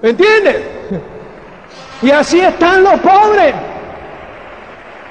¿Me 0.00 0.10
entiendes? 0.10 0.75
Y 2.02 2.10
así 2.10 2.40
están 2.40 2.82
los 2.82 3.00
pobres. 3.00 3.54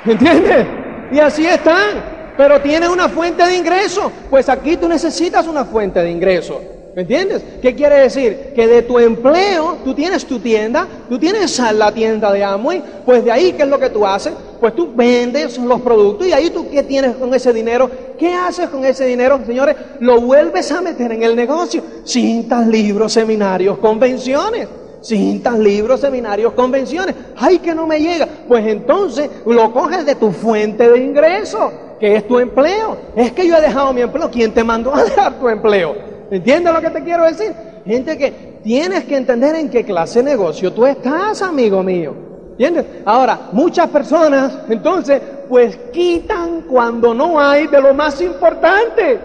¿Me 0.04 0.14
entiendes? 0.14 0.68
Y 1.12 1.20
así 1.20 1.46
están. 1.46 2.16
Pero 2.38 2.62
tienen 2.62 2.90
una 2.90 3.10
fuente 3.10 3.46
de 3.46 3.56
ingresos. 3.56 4.12
Pues 4.30 4.50
aquí 4.50 4.78
tú 4.78 4.88
necesitas 4.88 5.48
una 5.48 5.66
fuente 5.66 6.02
de 6.02 6.12
ingresos. 6.12 6.58
¿Me 6.96 7.02
entiendes? 7.02 7.44
¿Qué 7.62 7.76
quiere 7.76 7.96
decir? 8.00 8.54
Que 8.56 8.68
de 8.68 8.82
tu 8.82 8.98
empleo, 8.98 9.80
tú 9.84 9.94
tienes 9.94 10.26
tu 10.26 10.40
tienda, 10.40 10.88
tú 11.10 11.20
tienes 11.20 11.60
la 11.74 11.92
tienda 11.92 12.32
de 12.32 12.42
Amway, 12.42 12.82
pues 13.06 13.26
de 13.26 13.34
ahí, 13.34 13.52
¿qué 13.52 13.64
es 13.64 13.68
lo 13.68 13.78
que 13.78 13.90
tú 13.90 14.06
haces? 14.06 14.32
Pues 14.62 14.74
tú 14.74 14.94
vendes 14.96 15.58
los 15.58 15.82
productos 15.82 16.26
y 16.26 16.32
ahí 16.32 16.50
tú, 16.52 16.70
¿qué 16.70 16.84
tienes 16.84 17.18
con 17.18 17.34
ese 17.34 17.52
dinero? 17.52 17.92
¿Qué 18.18 18.34
haces 18.34 18.70
con 18.70 18.86
ese 18.86 19.06
dinero, 19.06 19.42
señores? 19.46 19.76
Lo 20.00 20.22
vuelves 20.22 20.72
a 20.72 20.82
meter 20.82 21.12
en 21.12 21.24
el 21.24 21.36
negocio. 21.36 21.84
Cintas, 22.06 22.66
libros, 22.66 23.12
seminarios, 23.12 23.78
convenciones. 23.80 24.70
Cintas, 25.06 25.60
libros, 25.60 26.02
seminarios, 26.02 26.54
convenciones. 26.54 27.14
¡Ay, 27.38 27.60
que 27.60 27.76
no 27.76 27.86
me 27.86 28.00
llega! 28.00 28.28
Pues 28.48 28.66
entonces 28.66 29.30
lo 29.46 29.72
coges 29.72 30.04
de 30.04 30.16
tu 30.16 30.32
fuente 30.32 30.90
de 30.90 30.98
ingreso, 30.98 31.72
que 32.00 32.16
es 32.16 32.28
tu 32.28 32.40
empleo. 32.40 32.98
Es 33.16 33.32
que 33.32 33.48
yo 33.48 33.56
he 33.56 33.62
dejado 33.62 33.94
mi 33.94 34.02
empleo. 34.02 34.32
¿Quién 34.32 34.52
te 34.52 34.64
mandó 34.64 34.96
a 34.96 35.04
dejar 35.04 35.40
tu 35.40 35.48
empleo? 35.48 35.96
¿Entiendes 36.32 36.74
lo 36.74 36.82
que 36.82 36.90
te 36.90 37.04
quiero 37.04 37.24
decir? 37.26 37.54
Gente 37.86 38.18
que 38.18 38.32
tienes 38.64 39.04
que 39.04 39.16
entender 39.16 39.56
en 39.56 39.70
qué 39.70 39.84
clase 39.84 40.24
de 40.24 40.32
negocio 40.32 40.74
tú 40.74 40.88
estás, 40.88 41.40
amigo 41.44 41.84
mío. 41.84 42.16
¿Entiendes? 42.54 42.86
Ahora, 43.06 43.50
muchas 43.52 43.88
personas, 43.90 44.58
entonces, 44.70 45.22
pues 45.48 45.78
quitan 45.94 46.62
cuando 46.62 47.14
no 47.14 47.40
hay 47.40 47.68
de 47.68 47.80
lo 47.80 47.94
más 47.94 48.20
importante. 48.22 49.20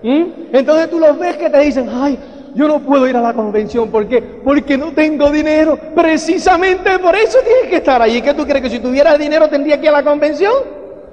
¿Mm? 0.00 0.24
Entonces 0.52 0.90
tú 0.90 1.00
los 1.00 1.18
ves 1.18 1.36
que 1.38 1.50
te 1.50 1.58
dicen, 1.58 1.88
ay, 1.92 2.16
yo 2.54 2.68
no 2.68 2.80
puedo 2.80 3.08
ir 3.08 3.16
a 3.16 3.20
la 3.20 3.32
convención. 3.32 3.90
¿Por 3.90 4.06
qué? 4.06 4.22
Porque 4.22 4.78
no 4.78 4.92
tengo 4.92 5.30
dinero. 5.30 5.78
Precisamente 5.94 6.98
por 6.98 7.14
eso 7.16 7.38
tienes 7.44 7.68
que 7.68 7.76
estar 7.76 8.00
allí. 8.00 8.22
¿Qué 8.22 8.32
tú 8.34 8.44
crees 8.44 8.62
que 8.62 8.70
si 8.70 8.78
tuvieras 8.78 9.18
dinero 9.18 9.48
tendría 9.48 9.78
que 9.78 9.86
ir 9.86 9.88
a 9.90 10.00
la 10.00 10.04
convención? 10.04 10.52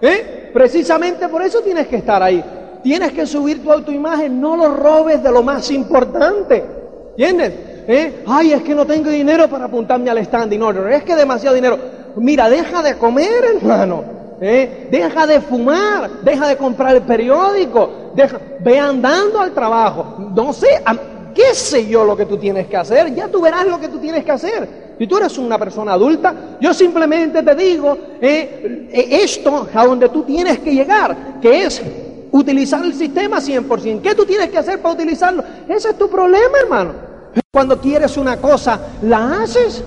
¿Eh? 0.01 0.51
Precisamente 0.53 1.27
por 1.27 1.41
eso 1.41 1.61
tienes 1.61 1.87
que 1.87 1.97
estar 1.97 2.21
ahí. 2.21 2.43
Tienes 2.83 3.11
que 3.11 3.25
subir 3.25 3.61
tu 3.61 3.71
autoimagen, 3.71 4.39
no 4.39 4.55
lo 4.55 4.75
robes 4.75 5.21
de 5.21 5.31
lo 5.31 5.43
más 5.43 5.69
importante. 5.71 6.63
¿Entiendes? 7.11 7.53
¿Eh? 7.87 8.23
Ay, 8.27 8.53
es 8.53 8.61
que 8.61 8.75
no 8.75 8.85
tengo 8.85 9.09
dinero 9.09 9.47
para 9.47 9.65
apuntarme 9.65 10.09
al 10.09 10.19
stand. 10.19 10.53
No, 10.53 10.71
no, 10.71 10.87
es 10.87 11.03
que 11.03 11.15
demasiado 11.15 11.55
dinero. 11.55 11.77
Mira, 12.15 12.49
deja 12.49 12.81
de 12.81 12.97
comer, 12.97 13.43
hermano. 13.55 14.03
¿Eh? 14.43 14.87
Deja 14.89 15.27
de 15.27 15.39
fumar, 15.39 16.09
deja 16.23 16.47
de 16.47 16.57
comprar 16.57 16.95
el 16.95 17.03
periódico, 17.03 18.11
ve 18.59 18.79
andando 18.79 19.39
al 19.39 19.51
trabajo. 19.51 20.15
No 20.35 20.51
sé, 20.51 20.81
qué 21.33 21.53
sé 21.53 21.87
yo 21.87 22.03
lo 22.03 22.15
que 22.15 22.25
tú 22.25 22.37
tienes 22.37 22.67
que 22.67 22.77
hacer, 22.77 23.13
ya 23.13 23.27
tú 23.27 23.41
verás 23.41 23.65
lo 23.65 23.79
que 23.79 23.87
tú 23.87 23.99
tienes 23.99 24.23
que 24.23 24.31
hacer. 24.31 24.81
Si 24.97 25.07
tú 25.07 25.17
eres 25.17 25.37
una 25.37 25.57
persona 25.57 25.93
adulta, 25.93 26.57
yo 26.59 26.73
simplemente 26.73 27.41
te 27.41 27.55
digo 27.55 27.97
eh, 28.21 28.87
eh, 28.91 29.07
esto 29.23 29.67
a 29.73 29.85
donde 29.85 30.09
tú 30.09 30.23
tienes 30.23 30.59
que 30.59 30.73
llegar, 30.73 31.39
que 31.41 31.63
es 31.63 31.81
utilizar 32.31 32.83
el 32.85 32.93
sistema 32.93 33.39
100%. 33.39 34.01
¿Qué 34.01 34.15
tú 34.15 34.25
tienes 34.25 34.49
que 34.49 34.57
hacer 34.57 34.79
para 34.79 34.93
utilizarlo? 34.93 35.43
Ese 35.67 35.89
es 35.89 35.97
tu 35.97 36.09
problema, 36.09 36.57
hermano. 36.63 36.93
Cuando 37.51 37.79
quieres 37.79 38.17
una 38.17 38.37
cosa, 38.37 38.79
la 39.01 39.41
haces, 39.41 39.83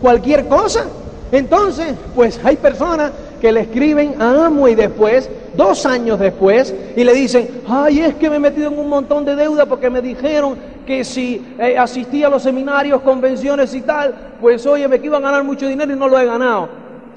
cualquier 0.00 0.46
cosa. 0.48 0.86
Entonces, 1.30 1.94
pues 2.14 2.40
hay 2.44 2.56
personas 2.56 3.12
que 3.40 3.52
le 3.52 3.60
escriben 3.60 4.20
a 4.20 4.46
Amo 4.46 4.68
y 4.68 4.74
después, 4.74 5.28
dos 5.56 5.86
años 5.86 6.18
después, 6.18 6.74
y 6.96 7.04
le 7.04 7.12
dicen, 7.12 7.48
ay, 7.68 8.00
es 8.00 8.14
que 8.14 8.30
me 8.30 8.36
he 8.36 8.40
metido 8.40 8.68
en 8.68 8.78
un 8.78 8.88
montón 8.88 9.24
de 9.24 9.36
deuda 9.36 9.66
porque 9.66 9.90
me 9.90 10.00
dijeron 10.00 10.56
que 10.86 11.04
si 11.04 11.44
eh, 11.58 11.78
asistía 11.78 12.26
a 12.26 12.30
los 12.30 12.42
seminarios, 12.42 13.00
convenciones 13.02 13.74
y 13.74 13.80
tal, 13.82 14.14
pues 14.40 14.66
oye, 14.66 14.86
me 14.88 15.00
que 15.00 15.06
iba 15.06 15.18
a 15.18 15.20
ganar 15.20 15.44
mucho 15.44 15.66
dinero 15.66 15.92
y 15.92 15.96
no 15.96 16.08
lo 16.08 16.18
he 16.18 16.26
ganado. 16.26 16.68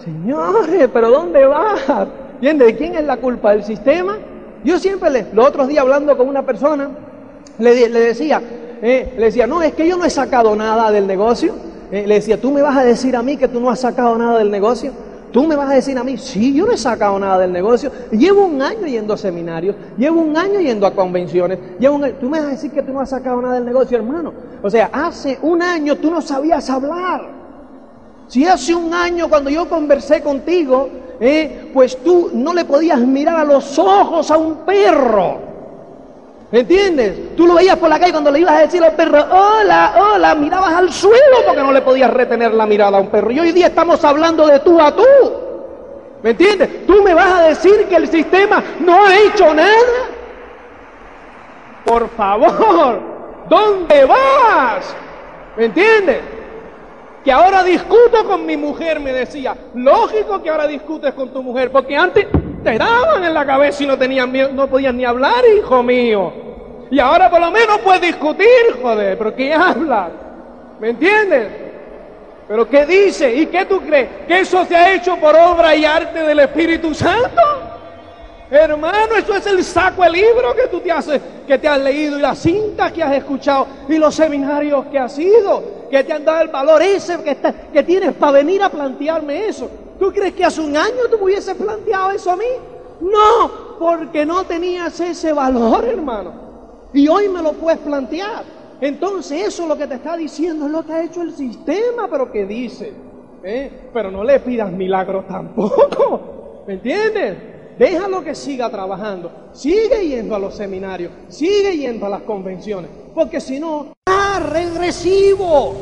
Señores, 0.03 0.89
pero 0.93 1.09
¿dónde 1.09 1.45
vas? 1.45 2.07
¿De 2.39 2.75
quién 2.75 2.95
es 2.95 3.03
la 3.03 3.17
culpa? 3.17 3.51
¿Del 3.51 3.63
sistema? 3.63 4.17
Yo 4.63 4.79
siempre, 4.79 5.09
le, 5.09 5.25
los 5.33 5.47
otros 5.47 5.67
días 5.67 5.81
hablando 5.81 6.15
con 6.15 6.27
una 6.27 6.43
persona, 6.43 6.89
le, 7.57 7.89
decía, 7.89 8.41
eh, 8.81 9.13
le 9.17 9.25
decía, 9.25 9.47
no, 9.47 9.61
es 9.61 9.73
que 9.73 9.87
yo 9.87 9.97
no 9.97 10.05
he 10.05 10.09
sacado 10.09 10.55
nada 10.55 10.91
del 10.91 11.07
negocio. 11.07 11.53
Eh, 11.91 12.05
le 12.05 12.15
decía, 12.15 12.39
tú 12.39 12.51
me 12.51 12.61
vas 12.61 12.77
a 12.77 12.83
decir 12.83 13.15
a 13.15 13.23
mí 13.23 13.37
que 13.37 13.47
tú 13.47 13.59
no 13.59 13.69
has 13.69 13.79
sacado 13.79 14.17
nada 14.17 14.39
del 14.39 14.51
negocio. 14.51 14.91
Tú 15.31 15.45
me 15.45 15.55
vas 15.55 15.69
a 15.69 15.73
decir 15.73 15.97
a 15.97 16.03
mí, 16.03 16.17
sí, 16.17 16.53
yo 16.53 16.65
no 16.65 16.71
he 16.71 16.77
sacado 16.77 17.19
nada 17.19 17.39
del 17.39 17.51
negocio. 17.51 17.91
Llevo 18.11 18.45
un 18.45 18.61
año 18.61 18.87
yendo 18.87 19.13
a 19.13 19.17
seminarios, 19.17 19.75
llevo 19.97 20.21
un 20.21 20.37
año 20.37 20.59
yendo 20.59 20.87
a 20.87 20.93
convenciones. 20.93 21.59
Llevo 21.79 21.99
Tú 22.19 22.29
me 22.29 22.39
vas 22.39 22.47
a 22.47 22.51
decir 22.51 22.71
que 22.71 22.81
tú 22.81 22.93
no 22.93 23.01
has 23.01 23.09
sacado 23.09 23.41
nada 23.41 23.55
del 23.55 23.65
negocio, 23.65 23.97
hermano. 23.97 24.33
O 24.63 24.69
sea, 24.69 24.89
hace 24.91 25.37
un 25.41 25.61
año 25.61 25.97
tú 25.97 26.09
no 26.09 26.21
sabías 26.21 26.69
hablar. 26.69 27.27
Si 28.27 28.45
hace 28.45 28.73
un 28.73 28.93
año 28.93 29.29
cuando 29.29 29.49
yo 29.49 29.67
conversé 29.69 30.21
contigo, 30.21 30.89
eh, 31.19 31.71
pues 31.73 31.97
tú 32.03 32.29
no 32.33 32.53
le 32.53 32.65
podías 32.65 32.99
mirar 32.99 33.39
a 33.39 33.43
los 33.43 33.77
ojos 33.79 34.29
a 34.31 34.37
un 34.37 34.57
perro. 34.65 35.46
¿Entiendes? 36.51 37.35
Tú 37.35 37.45
lo 37.45 37.55
veías 37.55 37.75
por 37.77 37.89
la 37.89 37.99
calle 37.99 38.13
cuando 38.13 38.31
le 38.31 38.39
ibas 38.39 38.53
a 38.55 38.59
decir 38.61 38.81
a 38.81 38.87
los 38.87 38.95
perros, 38.95 39.25
hola, 39.29 39.95
hola, 39.97 40.33
mirabas 40.35 40.73
al 40.73 40.93
suelo 40.93 41.37
porque 41.45 41.61
no 41.61 41.73
le 41.73 41.81
podías 41.81 42.09
retener 42.09 42.53
la 42.53 42.65
mirada 42.65 42.97
a 42.97 43.01
un 43.01 43.09
perro. 43.09 43.31
Y 43.31 43.39
hoy 43.39 43.51
día 43.51 43.67
estamos 43.67 44.03
hablando 44.05 44.47
de 44.47 44.59
tú 44.59 44.79
a 44.79 44.95
tú. 44.95 45.03
¿Me 46.23 46.31
entiendes? 46.31 46.87
Tú 46.87 47.03
me 47.03 47.13
vas 47.13 47.33
a 47.33 47.43
decir 47.43 47.85
que 47.87 47.95
el 47.95 48.07
sistema 48.07 48.63
no 48.79 49.05
ha 49.05 49.17
hecho 49.17 49.53
nada. 49.53 49.71
Por 51.85 52.09
favor, 52.09 53.01
¿dónde 53.49 54.05
vas? 54.05 54.95
¿Me 55.57 55.65
entiendes? 55.65 56.21
Que 57.23 57.31
ahora 57.31 57.61
discuto 57.61 58.25
con 58.25 58.45
mi 58.45 58.55
mujer, 58.55 59.01
me 59.01 59.11
decía. 59.11 59.55
Lógico 59.73 60.41
que 60.41 60.49
ahora 60.49 60.65
discutes 60.65 61.13
con 61.13 61.29
tu 61.29 61.43
mujer, 61.43 61.71
porque 61.71 61.95
antes 61.95 62.27
te 62.67 62.77
daban 62.77 63.23
en 63.23 63.33
la 63.33 63.45
cabeza 63.45 63.81
y 63.81 63.87
no, 63.87 63.97
tenían, 63.97 64.33
no 64.53 64.67
podían 64.67 64.97
ni 64.97 65.05
hablar, 65.05 65.41
hijo 65.57 65.81
mío. 65.81 66.33
Y 66.91 66.99
ahora 66.99 67.29
por 67.29 67.39
lo 67.39 67.49
menos 67.49 67.77
puedes 67.79 68.01
discutir, 68.01 68.47
joder, 68.81 69.17
pero 69.17 69.33
¿qué 69.33 69.53
hablas? 69.53 70.09
¿Me 70.77 70.89
entiendes? 70.89 71.47
¿Pero 72.45 72.67
qué 72.67 72.85
dice? 72.85 73.33
¿Y 73.33 73.45
qué 73.45 73.63
tú 73.63 73.79
crees? 73.79 74.09
¿Que 74.27 74.41
eso 74.41 74.65
se 74.65 74.75
ha 74.75 74.93
hecho 74.93 75.15
por 75.15 75.33
obra 75.33 75.77
y 75.77 75.85
arte 75.85 76.19
del 76.19 76.39
Espíritu 76.39 76.93
Santo? 76.93 77.41
Hermano, 78.51 79.15
eso 79.17 79.33
es 79.33 79.47
el 79.47 79.63
saco 79.63 80.03
el 80.03 80.11
libro 80.11 80.53
que 80.53 80.67
tú 80.67 80.81
te 80.81 80.91
has, 80.91 81.09
que 81.47 81.57
te 81.57 81.67
has 81.69 81.79
leído 81.79 82.17
y 82.17 82.21
las 82.21 82.37
cintas 82.37 82.91
que 82.91 83.01
has 83.01 83.15
escuchado 83.15 83.65
y 83.87 83.97
los 83.97 84.13
seminarios 84.13 84.87
que 84.87 84.99
has 84.99 85.17
ido, 85.17 85.87
que 85.89 86.03
te 86.03 86.11
han 86.11 86.25
dado 86.25 86.41
el 86.41 86.49
valor 86.49 86.81
ese 86.81 87.23
que, 87.23 87.37
que 87.71 87.83
tienes 87.83 88.13
para 88.15 88.33
venir 88.33 88.61
a 88.61 88.67
plantearme 88.67 89.47
eso. 89.47 89.69
¿Tú 89.99 90.11
crees 90.11 90.33
que 90.33 90.45
hace 90.45 90.61
un 90.61 90.75
año 90.75 91.07
tú 91.09 91.17
me 91.17 91.25
hubieses 91.25 91.55
planteado 91.55 92.11
eso 92.11 92.31
a 92.31 92.35
mí? 92.35 92.45
No, 93.01 93.77
porque 93.79 94.25
no 94.25 94.43
tenías 94.45 94.99
ese 94.99 95.33
valor, 95.33 95.85
hermano. 95.85 96.33
Y 96.93 97.07
hoy 97.07 97.29
me 97.29 97.41
lo 97.41 97.53
puedes 97.53 97.79
plantear. 97.79 98.43
Entonces 98.79 99.47
eso 99.47 99.63
es 99.63 99.69
lo 99.69 99.77
que 99.77 99.87
te 99.87 99.95
está 99.95 100.15
diciendo, 100.15 100.65
es 100.65 100.71
lo 100.71 100.85
que 100.85 100.93
ha 100.93 101.03
hecho 101.03 101.21
el 101.21 101.33
sistema, 101.33 102.07
pero 102.09 102.31
que 102.31 102.45
dice. 102.45 102.93
¿eh? 103.43 103.89
Pero 103.93 104.11
no 104.11 104.23
le 104.23 104.39
pidas 104.39 104.71
milagros 104.71 105.27
tampoco. 105.27 106.63
¿Me 106.67 106.75
entiendes? 106.75 107.37
Déjalo 107.77 108.23
que 108.23 108.35
siga 108.35 108.69
trabajando. 108.69 109.31
Sigue 109.53 110.07
yendo 110.07 110.35
a 110.35 110.39
los 110.39 110.55
seminarios. 110.55 111.11
Sigue 111.29 111.77
yendo 111.77 112.05
a 112.05 112.09
las 112.09 112.21
convenciones. 112.21 112.89
Porque 113.13 113.39
si 113.39 113.59
no, 113.59 113.93
¡ah, 114.07 114.39
regresivo! 114.51 115.75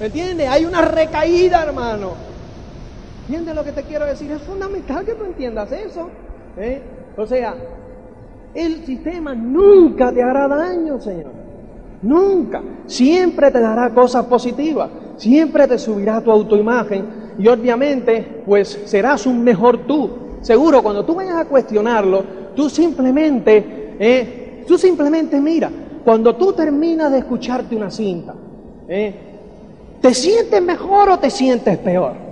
¿Me 0.00 0.06
entiendes? 0.06 0.48
Hay 0.48 0.64
una 0.64 0.82
recaída, 0.82 1.62
hermano. 1.62 2.35
¿Entiendes 3.26 3.56
lo 3.56 3.64
que 3.64 3.72
te 3.72 3.82
quiero 3.82 4.06
decir? 4.06 4.30
Es 4.30 4.40
fundamental 4.42 5.04
que 5.04 5.14
tú 5.14 5.24
entiendas 5.24 5.72
eso. 5.72 6.08
¿eh? 6.56 6.80
O 7.16 7.26
sea, 7.26 7.56
el 8.54 8.86
sistema 8.86 9.34
nunca 9.34 10.12
te 10.12 10.22
hará 10.22 10.46
daño, 10.46 11.00
Señor. 11.00 11.32
Nunca. 12.02 12.62
Siempre 12.86 13.50
te 13.50 13.58
dará 13.58 13.90
cosas 13.90 14.26
positivas. 14.26 14.90
Siempre 15.16 15.66
te 15.66 15.76
subirá 15.76 16.20
tu 16.20 16.30
autoimagen. 16.30 17.04
Y 17.36 17.48
obviamente, 17.48 18.44
pues 18.46 18.82
serás 18.84 19.26
un 19.26 19.42
mejor 19.42 19.88
tú. 19.88 20.08
Seguro, 20.40 20.80
cuando 20.80 21.04
tú 21.04 21.16
vayas 21.16 21.34
a 21.34 21.46
cuestionarlo, 21.46 22.22
tú 22.54 22.70
simplemente, 22.70 23.96
¿eh? 23.98 24.62
tú 24.68 24.78
simplemente 24.78 25.40
mira, 25.40 25.68
cuando 26.04 26.36
tú 26.36 26.52
terminas 26.52 27.10
de 27.10 27.18
escucharte 27.18 27.74
una 27.74 27.90
cinta, 27.90 28.36
¿eh? 28.86 29.12
¿te 30.00 30.14
sientes 30.14 30.62
mejor 30.62 31.08
o 31.08 31.18
te 31.18 31.28
sientes 31.28 31.76
peor? 31.78 32.25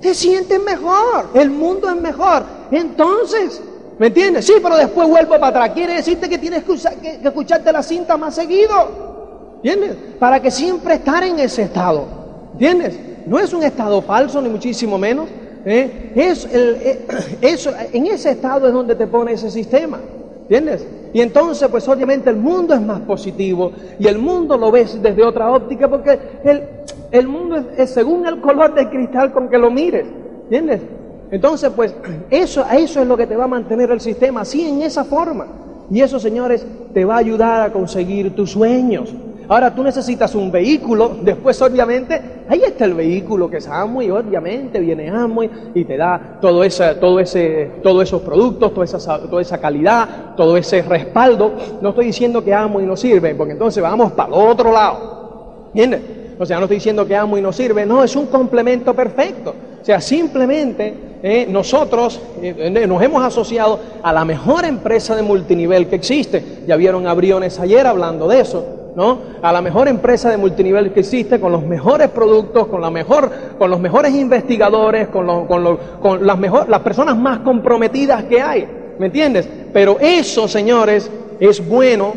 Te 0.00 0.14
sientes 0.14 0.60
mejor, 0.62 1.28
el 1.34 1.50
mundo 1.50 1.88
es 1.88 2.00
mejor. 2.00 2.44
Entonces, 2.70 3.60
¿me 3.98 4.06
entiendes? 4.06 4.46
Sí, 4.46 4.54
pero 4.62 4.76
después 4.76 5.08
vuelvo 5.08 5.32
para 5.32 5.48
atrás. 5.48 5.70
Quiere 5.70 5.94
decirte 5.94 6.28
que 6.28 6.38
tienes 6.38 6.64
que, 6.64 7.20
escucharte 7.22 7.72
la 7.72 7.82
cinta 7.82 8.16
más 8.16 8.34
seguido. 8.34 9.58
¿Entiendes? 9.62 9.96
Para 10.18 10.40
que 10.40 10.50
siempre 10.50 10.94
estar 10.94 11.22
en 11.22 11.38
ese 11.38 11.62
estado. 11.62 12.06
¿Entiendes? 12.52 12.98
No 13.26 13.38
es 13.38 13.52
un 13.52 13.62
estado 13.62 14.00
falso, 14.00 14.40
ni 14.40 14.48
muchísimo 14.48 14.96
menos. 14.96 15.28
¿eh? 15.66 16.12
Es 16.14 16.48
eh, 16.50 17.06
eso, 17.42 17.72
en 17.92 18.06
ese 18.06 18.30
estado 18.30 18.66
es 18.66 18.72
donde 18.72 18.94
te 18.94 19.06
pone 19.06 19.32
ese 19.32 19.50
sistema. 19.50 20.00
¿Entiendes? 20.42 20.84
Y 21.12 21.20
entonces, 21.20 21.68
pues 21.68 21.86
obviamente 21.88 22.30
el 22.30 22.36
mundo 22.36 22.74
es 22.74 22.80
más 22.80 23.00
positivo 23.00 23.72
y 23.98 24.06
el 24.06 24.18
mundo 24.18 24.56
lo 24.56 24.70
ves 24.70 25.00
desde 25.00 25.22
otra 25.22 25.52
óptica 25.52 25.88
porque 25.88 26.18
el, 26.44 26.62
el 27.10 27.28
mundo 27.28 27.64
es, 27.76 27.90
según 27.90 28.26
el 28.26 28.40
color 28.40 28.74
del 28.74 28.88
cristal 28.88 29.32
con 29.32 29.48
que 29.48 29.58
lo 29.58 29.70
mires. 29.70 30.06
¿Entiendes? 30.44 30.82
Entonces, 31.30 31.70
pues 31.74 31.94
eso, 32.30 32.64
eso 32.72 33.00
es 33.00 33.06
lo 33.06 33.16
que 33.16 33.26
te 33.26 33.36
va 33.36 33.44
a 33.44 33.48
mantener 33.48 33.90
el 33.90 34.00
sistema, 34.00 34.42
así 34.42 34.68
en 34.68 34.82
esa 34.82 35.04
forma. 35.04 35.46
Y 35.90 36.00
eso, 36.00 36.20
señores, 36.20 36.64
te 36.94 37.04
va 37.04 37.16
a 37.16 37.18
ayudar 37.18 37.62
a 37.62 37.72
conseguir 37.72 38.34
tus 38.34 38.52
sueños. 38.52 39.12
Ahora 39.48 39.74
tú 39.74 39.82
necesitas 39.82 40.36
un 40.36 40.52
vehículo, 40.52 41.16
después 41.22 41.60
obviamente, 41.60 42.44
ahí 42.48 42.62
está 42.64 42.84
el 42.84 42.94
vehículo 42.94 43.50
que 43.50 43.56
es 43.56 43.66
Amway, 43.66 44.08
obviamente 44.08 44.78
viene 44.78 45.10
Amway 45.10 45.50
y 45.74 45.84
te 45.84 45.96
da 45.96 46.38
todo, 46.40 46.62
ese, 46.62 46.94
todo 46.94 47.18
ese, 47.18 47.68
todos 47.82 48.04
esos 48.04 48.22
productos, 48.22 48.72
toda 48.72 48.84
esa, 48.84 49.18
toda 49.18 49.42
esa 49.42 49.58
calidad, 49.58 50.36
todo 50.36 50.56
ese 50.56 50.82
respaldo. 50.82 51.52
No 51.82 51.88
estoy 51.88 52.06
diciendo 52.06 52.44
que 52.44 52.54
Amway 52.54 52.86
no 52.86 52.96
sirve, 52.96 53.34
porque 53.34 53.54
entonces 53.54 53.82
vamos 53.82 54.12
para 54.12 54.28
el 54.28 54.34
otro 54.34 54.72
lado. 54.72 55.64
¿Entiendes? 55.74 56.19
O 56.40 56.46
sea, 56.46 56.56
no 56.56 56.64
estoy 56.64 56.78
diciendo 56.78 57.06
que 57.06 57.14
amo 57.14 57.36
y 57.36 57.42
no 57.42 57.52
sirve, 57.52 57.84
no, 57.84 58.02
es 58.02 58.16
un 58.16 58.24
complemento 58.24 58.94
perfecto. 58.94 59.54
O 59.82 59.84
sea, 59.84 60.00
simplemente 60.00 60.94
eh, 61.22 61.46
nosotros 61.46 62.18
eh, 62.40 62.86
nos 62.88 63.02
hemos 63.02 63.22
asociado 63.22 63.78
a 64.02 64.10
la 64.10 64.24
mejor 64.24 64.64
empresa 64.64 65.14
de 65.14 65.20
multinivel 65.20 65.86
que 65.86 65.96
existe. 65.96 66.42
Ya 66.66 66.76
vieron 66.76 67.06
a 67.06 67.12
Briones 67.12 67.60
ayer 67.60 67.86
hablando 67.86 68.26
de 68.26 68.40
eso. 68.40 68.64
¿no? 68.96 69.18
A 69.42 69.52
la 69.52 69.60
mejor 69.60 69.86
empresa 69.86 70.30
de 70.30 70.38
multinivel 70.38 70.94
que 70.94 71.00
existe, 71.00 71.38
con 71.38 71.52
los 71.52 71.62
mejores 71.62 72.08
productos, 72.08 72.68
con, 72.68 72.80
la 72.80 72.90
mejor, 72.90 73.30
con 73.58 73.70
los 73.70 73.78
mejores 73.78 74.14
investigadores, 74.14 75.08
con, 75.08 75.46
con, 75.46 75.78
con 76.00 76.26
las, 76.26 76.38
mejor, 76.38 76.70
las 76.70 76.80
personas 76.80 77.18
más 77.18 77.40
comprometidas 77.40 78.24
que 78.24 78.40
hay. 78.40 78.66
¿Me 78.98 79.06
entiendes? 79.06 79.46
Pero 79.74 79.98
eso, 80.00 80.48
señores, 80.48 81.10
es 81.38 81.68
bueno 81.68 82.14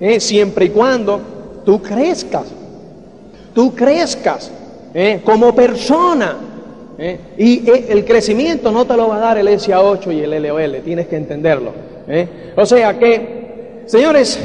eh, 0.00 0.18
siempre 0.18 0.64
y 0.64 0.70
cuando 0.70 1.20
tú 1.64 1.80
crezcas. 1.80 2.61
Tú 3.54 3.74
crezcas 3.74 4.50
como 5.24 5.54
persona. 5.54 6.36
¿eh? 6.98 7.18
Y 7.38 7.70
eh, 7.70 7.86
el 7.88 8.04
crecimiento 8.04 8.70
no 8.70 8.84
te 8.84 8.96
lo 8.96 9.08
va 9.08 9.16
a 9.16 9.20
dar 9.20 9.38
el 9.38 9.48
SA8 9.48 10.14
y 10.14 10.20
el 10.20 10.42
LOL, 10.42 10.82
tienes 10.84 11.06
que 11.06 11.16
entenderlo. 11.16 11.72
¿eh? 12.08 12.52
O 12.56 12.66
sea 12.66 12.98
que, 12.98 13.84
señores, 13.86 14.38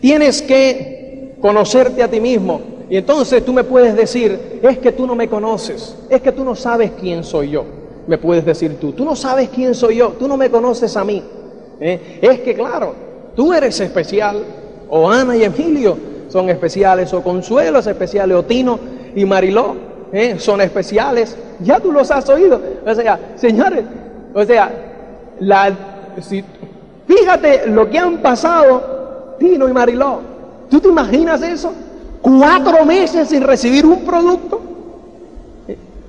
tienes 0.00 0.42
que 0.42 1.36
conocerte 1.40 2.02
a 2.02 2.08
ti 2.08 2.20
mismo. 2.20 2.60
Y 2.90 2.96
entonces 2.96 3.44
tú 3.44 3.52
me 3.52 3.64
puedes 3.64 3.94
decir, 3.94 4.60
es 4.62 4.78
que 4.78 4.92
tú 4.92 5.06
no 5.06 5.14
me 5.14 5.28
conoces, 5.28 5.94
es 6.08 6.22
que 6.22 6.32
tú 6.32 6.42
no 6.42 6.54
sabes 6.54 6.92
quién 6.98 7.22
soy 7.22 7.50
yo. 7.50 7.64
Me 8.06 8.16
puedes 8.16 8.46
decir 8.46 8.78
tú, 8.80 8.92
tú 8.92 9.04
no 9.04 9.14
sabes 9.14 9.50
quién 9.50 9.74
soy 9.74 9.96
yo, 9.96 10.14
tú 10.18 10.26
no 10.26 10.38
me 10.38 10.50
conoces 10.50 10.96
a 10.96 11.04
mí. 11.04 11.22
Es 11.78 12.40
que 12.40 12.54
claro, 12.54 12.94
tú 13.36 13.52
eres 13.52 13.78
especial, 13.78 14.42
o 14.88 15.10
Ana 15.10 15.36
y 15.36 15.44
Emilio 15.44 15.98
son 16.28 16.50
especiales, 16.50 17.12
o 17.12 17.22
Consuelo 17.22 17.78
es 17.78 17.86
especial, 17.86 18.32
o 18.32 18.44
Tino 18.44 18.78
y 19.14 19.24
Mariló 19.24 19.76
¿eh? 20.12 20.36
son 20.38 20.60
especiales, 20.60 21.36
ya 21.60 21.80
tú 21.80 21.92
los 21.92 22.10
has 22.10 22.28
oído. 22.28 22.60
O 22.86 22.94
sea, 22.94 23.18
señores, 23.36 23.84
o 24.34 24.44
sea, 24.44 24.70
la, 25.40 25.72
fíjate 27.06 27.66
lo 27.66 27.88
que 27.88 27.98
han 27.98 28.18
pasado 28.18 29.36
Tino 29.38 29.68
y 29.68 29.72
Mariló. 29.72 30.20
¿Tú 30.70 30.80
te 30.80 30.88
imaginas 30.88 31.42
eso? 31.42 31.72
Cuatro 32.20 32.84
meses 32.84 33.28
sin 33.28 33.42
recibir 33.42 33.86
un 33.86 34.04
producto. 34.04 34.60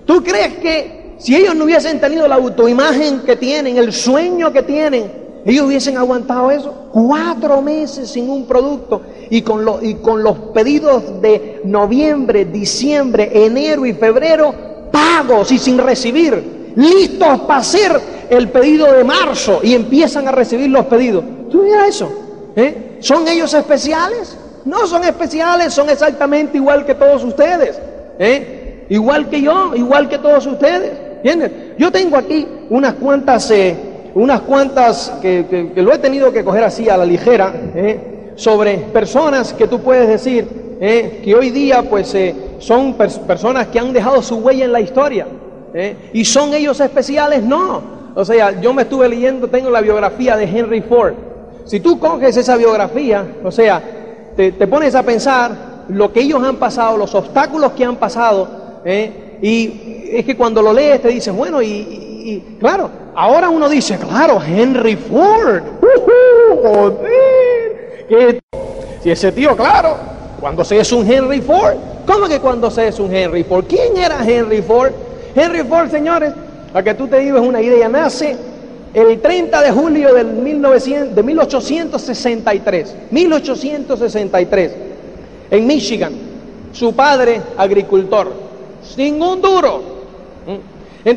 ¿Tú 0.06 0.24
crees 0.24 0.56
que 0.56 1.16
si 1.20 1.36
ellos 1.36 1.56
no 1.56 1.66
hubiesen 1.66 2.00
tenido 2.00 2.28
la 2.28 2.36
autoimagen 2.36 3.20
que 3.20 3.36
tienen, 3.36 3.78
el 3.78 3.94
sueño 3.94 4.52
que 4.52 4.64
tienen, 4.64 5.12
ellos 5.46 5.68
hubiesen 5.68 5.98
aguantado 5.98 6.52
eso 6.52 6.74
cuatro 6.92 7.62
meses 7.62 8.10
sin 8.10 8.30
un 8.30 8.46
producto 8.46 9.02
y 9.30 9.42
con, 9.42 9.66
y 9.82 9.96
con 9.96 10.22
los 10.22 10.38
pedidos 10.54 11.22
de 11.22 11.62
noviembre, 11.64 12.46
diciembre, 12.46 13.32
enero 13.46 13.86
y 13.86 13.94
febrero 13.94 14.54
pagos 14.92 15.52
y 15.52 15.58
sin 15.58 15.78
recibir, 15.78 16.74
listos 16.76 17.42
para 17.42 17.60
hacer 17.60 18.00
el 18.30 18.50
pedido 18.50 18.92
de 18.92 19.04
marzo 19.04 19.62
y 19.64 19.76
empiezan 19.76 20.28
a 20.28 20.32
recibir 20.32 20.70
los 20.70 20.86
pedidos. 20.86 21.24
¿Tú 21.50 21.64
miras 21.64 21.90
eso? 21.90 22.12
¿Eh? 22.56 22.98
¿Son 23.00 23.28
ellos 23.28 23.54
especiales? 23.54 24.38
No 24.66 24.86
son 24.88 25.04
especiales, 25.04 25.74
son 25.74 25.90
exactamente 25.90 26.58
igual 26.58 26.86
que 26.86 26.96
todos 26.96 27.24
ustedes. 27.24 27.80
¿eh? 28.20 28.86
Igual 28.90 29.30
que 29.30 29.42
yo, 29.42 29.74
igual 29.76 30.10
que 30.10 30.18
todos 30.18 30.46
ustedes. 30.46 30.92
¿Entiendes? 31.24 31.52
Yo 31.78 31.92
tengo 31.92 32.18
aquí 32.18 32.46
unas 32.70 32.96
cuantas... 32.96 33.50
Eh, 33.52 33.89
unas 34.16 34.42
cuantas 34.42 35.14
que, 35.22 35.72
lo 35.76 35.94
he 35.94 35.98
tenido 36.00 36.32
que 36.32 36.44
coger 36.44 36.64
así 36.64 36.90
a 36.90 36.98
la 36.98 37.06
ligera, 37.06 37.54
¿eh? 37.76 38.34
sobre 38.36 38.78
personas 38.78 39.54
que 39.54 39.68
tú 39.68 39.82
puedes 39.82 40.08
decir 40.08 40.78
¿eh? 40.80 41.22
que 41.24 41.36
hoy 41.36 41.50
día 41.50 41.84
pues 41.84 42.14
eh, 42.16 42.36
son 42.60 42.94
personas 42.94 43.68
que 43.68 43.80
han 43.80 43.94
dejado 43.94 44.22
su 44.22 44.38
huella 44.38 44.66
en 44.66 44.72
la 44.72 44.82
historia. 44.82 45.28
¿Y 46.14 46.26
son 46.26 46.54
ellos 46.56 46.80
especiales? 46.80 47.44
No. 47.44 48.00
O 48.16 48.26
sea, 48.26 48.60
yo 48.60 48.74
me 48.74 48.82
estuve 48.82 49.08
leyendo, 49.08 49.48
tengo 49.48 49.70
la 49.70 49.82
biografía 49.82 50.36
de 50.36 50.46
Henry 50.46 50.82
Ford. 50.82 51.14
Si 51.66 51.80
tú 51.80 52.00
coges 52.00 52.36
esa 52.36 52.58
biografía, 52.58 53.24
o 53.44 53.52
sea, 53.52 53.82
te, 54.36 54.52
pones 54.52 54.96
a 54.96 55.04
pensar 55.04 55.86
lo 55.90 56.12
que 56.12 56.22
ellos 56.22 56.42
han 56.42 56.56
pasado, 56.56 56.98
los 56.98 57.14
obstáculos 57.14 57.74
que 57.74 57.86
han 57.86 57.98
pasado, 57.98 58.48
y 59.42 60.10
es 60.12 60.26
que 60.26 60.36
cuando 60.36 60.64
lo 60.64 60.74
lees 60.74 61.04
te 61.04 61.10
dices, 61.10 61.34
bueno, 61.36 61.62
y 61.62 62.58
claro, 62.60 62.90
ahora 63.20 63.50
uno 63.50 63.68
dice, 63.68 63.98
claro, 63.98 64.42
Henry 64.42 64.96
Ford. 64.96 65.62
si 69.04 69.12
ese 69.12 69.32
tío, 69.34 69.58
claro, 69.58 69.98
cuando 70.40 70.64
se 70.64 70.80
es 70.80 70.90
un 70.94 71.06
Henry 71.06 71.42
Ford, 71.42 71.76
¿cómo 72.08 72.30
que 72.30 72.40
cuando 72.40 72.72
se 72.72 72.88
es 72.88 72.98
un 72.98 73.14
Henry 73.14 73.44
Ford? 73.44 73.66
¿Quién 73.68 73.98
era 73.98 74.24
Henry 74.26 74.62
Ford? 74.62 74.94
Henry 75.36 75.64
Ford, 75.64 75.92
señores, 75.92 76.34
para 76.72 76.84
que 76.84 76.94
tú 76.94 77.08
te 77.10 77.20
digas 77.20 77.42
una 77.42 77.62
idea, 77.62 77.90
nace 77.90 78.38
el 78.94 79.20
30 79.20 79.64
de 79.64 79.72
julio 79.72 80.14
del 80.14 80.28
1900, 80.28 81.14
de 81.14 81.22
1863, 81.24 82.96
1863, 83.12 84.72
en 85.52 85.68
Michigan, 85.68 86.14
su 86.72 86.96
padre 86.96 87.42
agricultor, 87.58 88.32
sin 88.82 89.22
un 89.22 89.42
duro, 89.42 89.99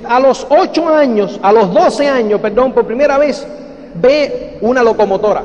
a 0.09 0.21
los 0.21 0.47
8 0.49 0.89
años, 0.89 1.41
a 1.43 1.53
los 1.53 1.73
12 1.73 2.09
años, 2.09 2.41
perdón, 2.41 2.73
por 2.73 2.87
primera 2.87 3.19
vez 3.19 3.47
ve 4.01 4.59
una 4.61 4.83
locomotora. 4.83 5.43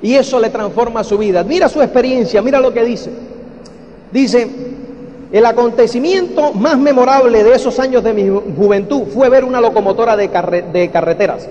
Y 0.00 0.14
eso 0.14 0.38
le 0.38 0.50
transforma 0.50 1.02
su 1.02 1.18
vida. 1.18 1.42
Mira 1.42 1.68
su 1.68 1.82
experiencia, 1.82 2.40
mira 2.42 2.60
lo 2.60 2.72
que 2.72 2.84
dice. 2.84 3.10
Dice, 4.12 4.48
el 5.32 5.44
acontecimiento 5.44 6.52
más 6.52 6.78
memorable 6.78 7.42
de 7.42 7.52
esos 7.52 7.78
años 7.80 8.04
de 8.04 8.12
mi 8.12 8.28
juventud 8.56 9.04
fue 9.12 9.28
ver 9.28 9.44
una 9.44 9.60
locomotora 9.60 10.16
de, 10.16 10.28
carreteras. 10.30 11.48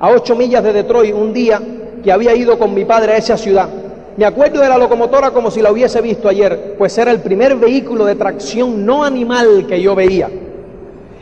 A 0.00 0.10
8 0.10 0.36
millas 0.36 0.62
de 0.64 0.72
Detroit, 0.72 1.14
un 1.14 1.32
día 1.32 1.60
que 2.02 2.12
había 2.12 2.34
ido 2.34 2.58
con 2.58 2.74
mi 2.74 2.84
padre 2.84 3.12
a 3.12 3.16
esa 3.16 3.36
ciudad. 3.36 3.68
Me 4.16 4.26
acuerdo 4.26 4.60
de 4.60 4.68
la 4.68 4.76
locomotora 4.76 5.30
como 5.30 5.50
si 5.50 5.62
la 5.62 5.72
hubiese 5.72 6.00
visto 6.02 6.28
ayer, 6.28 6.74
pues 6.76 6.98
era 6.98 7.10
el 7.10 7.20
primer 7.20 7.56
vehículo 7.56 8.04
de 8.04 8.16
tracción 8.16 8.84
no 8.84 9.04
animal 9.04 9.66
que 9.66 9.80
yo 9.80 9.94
veía. 9.94 10.28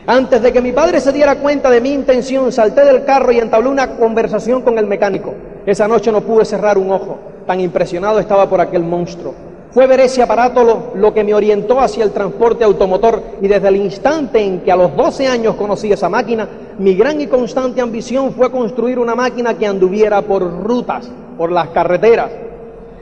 Antes 0.07 0.41
de 0.41 0.51
que 0.51 0.61
mi 0.61 0.71
padre 0.71 0.99
se 0.99 1.11
diera 1.11 1.35
cuenta 1.35 1.69
de 1.69 1.79
mi 1.79 1.93
intención, 1.93 2.51
salté 2.51 2.83
del 2.83 3.05
carro 3.05 3.31
y 3.31 3.37
entablé 3.37 3.69
una 3.69 3.95
conversación 3.97 4.63
con 4.63 4.79
el 4.79 4.87
mecánico. 4.87 5.33
Esa 5.65 5.87
noche 5.87 6.11
no 6.11 6.21
pude 6.21 6.43
cerrar 6.43 6.79
un 6.79 6.91
ojo, 6.91 7.19
tan 7.45 7.59
impresionado 7.59 8.19
estaba 8.19 8.49
por 8.49 8.59
aquel 8.59 8.83
monstruo. 8.83 9.33
Fue 9.71 9.85
ver 9.87 10.01
ese 10.01 10.23
aparato 10.23 10.91
lo, 10.95 11.13
que 11.13 11.23
me 11.23 11.33
orientó 11.33 11.79
hacia 11.79 12.03
el 12.03 12.11
transporte 12.11 12.63
automotor 12.63 13.21
y 13.41 13.47
desde 13.47 13.69
el 13.69 13.77
instante 13.77 14.41
en 14.41 14.61
que 14.61 14.71
a 14.71 14.75
los 14.75 14.95
12 14.97 15.27
años 15.27 15.55
conocí 15.55 15.91
esa 15.91 16.09
máquina, 16.09 16.49
mi 16.79 16.95
gran 16.95 17.21
y 17.21 17.27
constante 17.27 17.79
ambición 17.79 18.33
fue 18.33 18.51
construir 18.51 18.99
una 18.99 19.15
máquina 19.15 19.53
que 19.53 19.67
anduviera 19.67 20.21
por 20.23 20.41
rutas, 20.63 21.09
por 21.37 21.51
las 21.51 21.69
carreteras. 21.69 22.31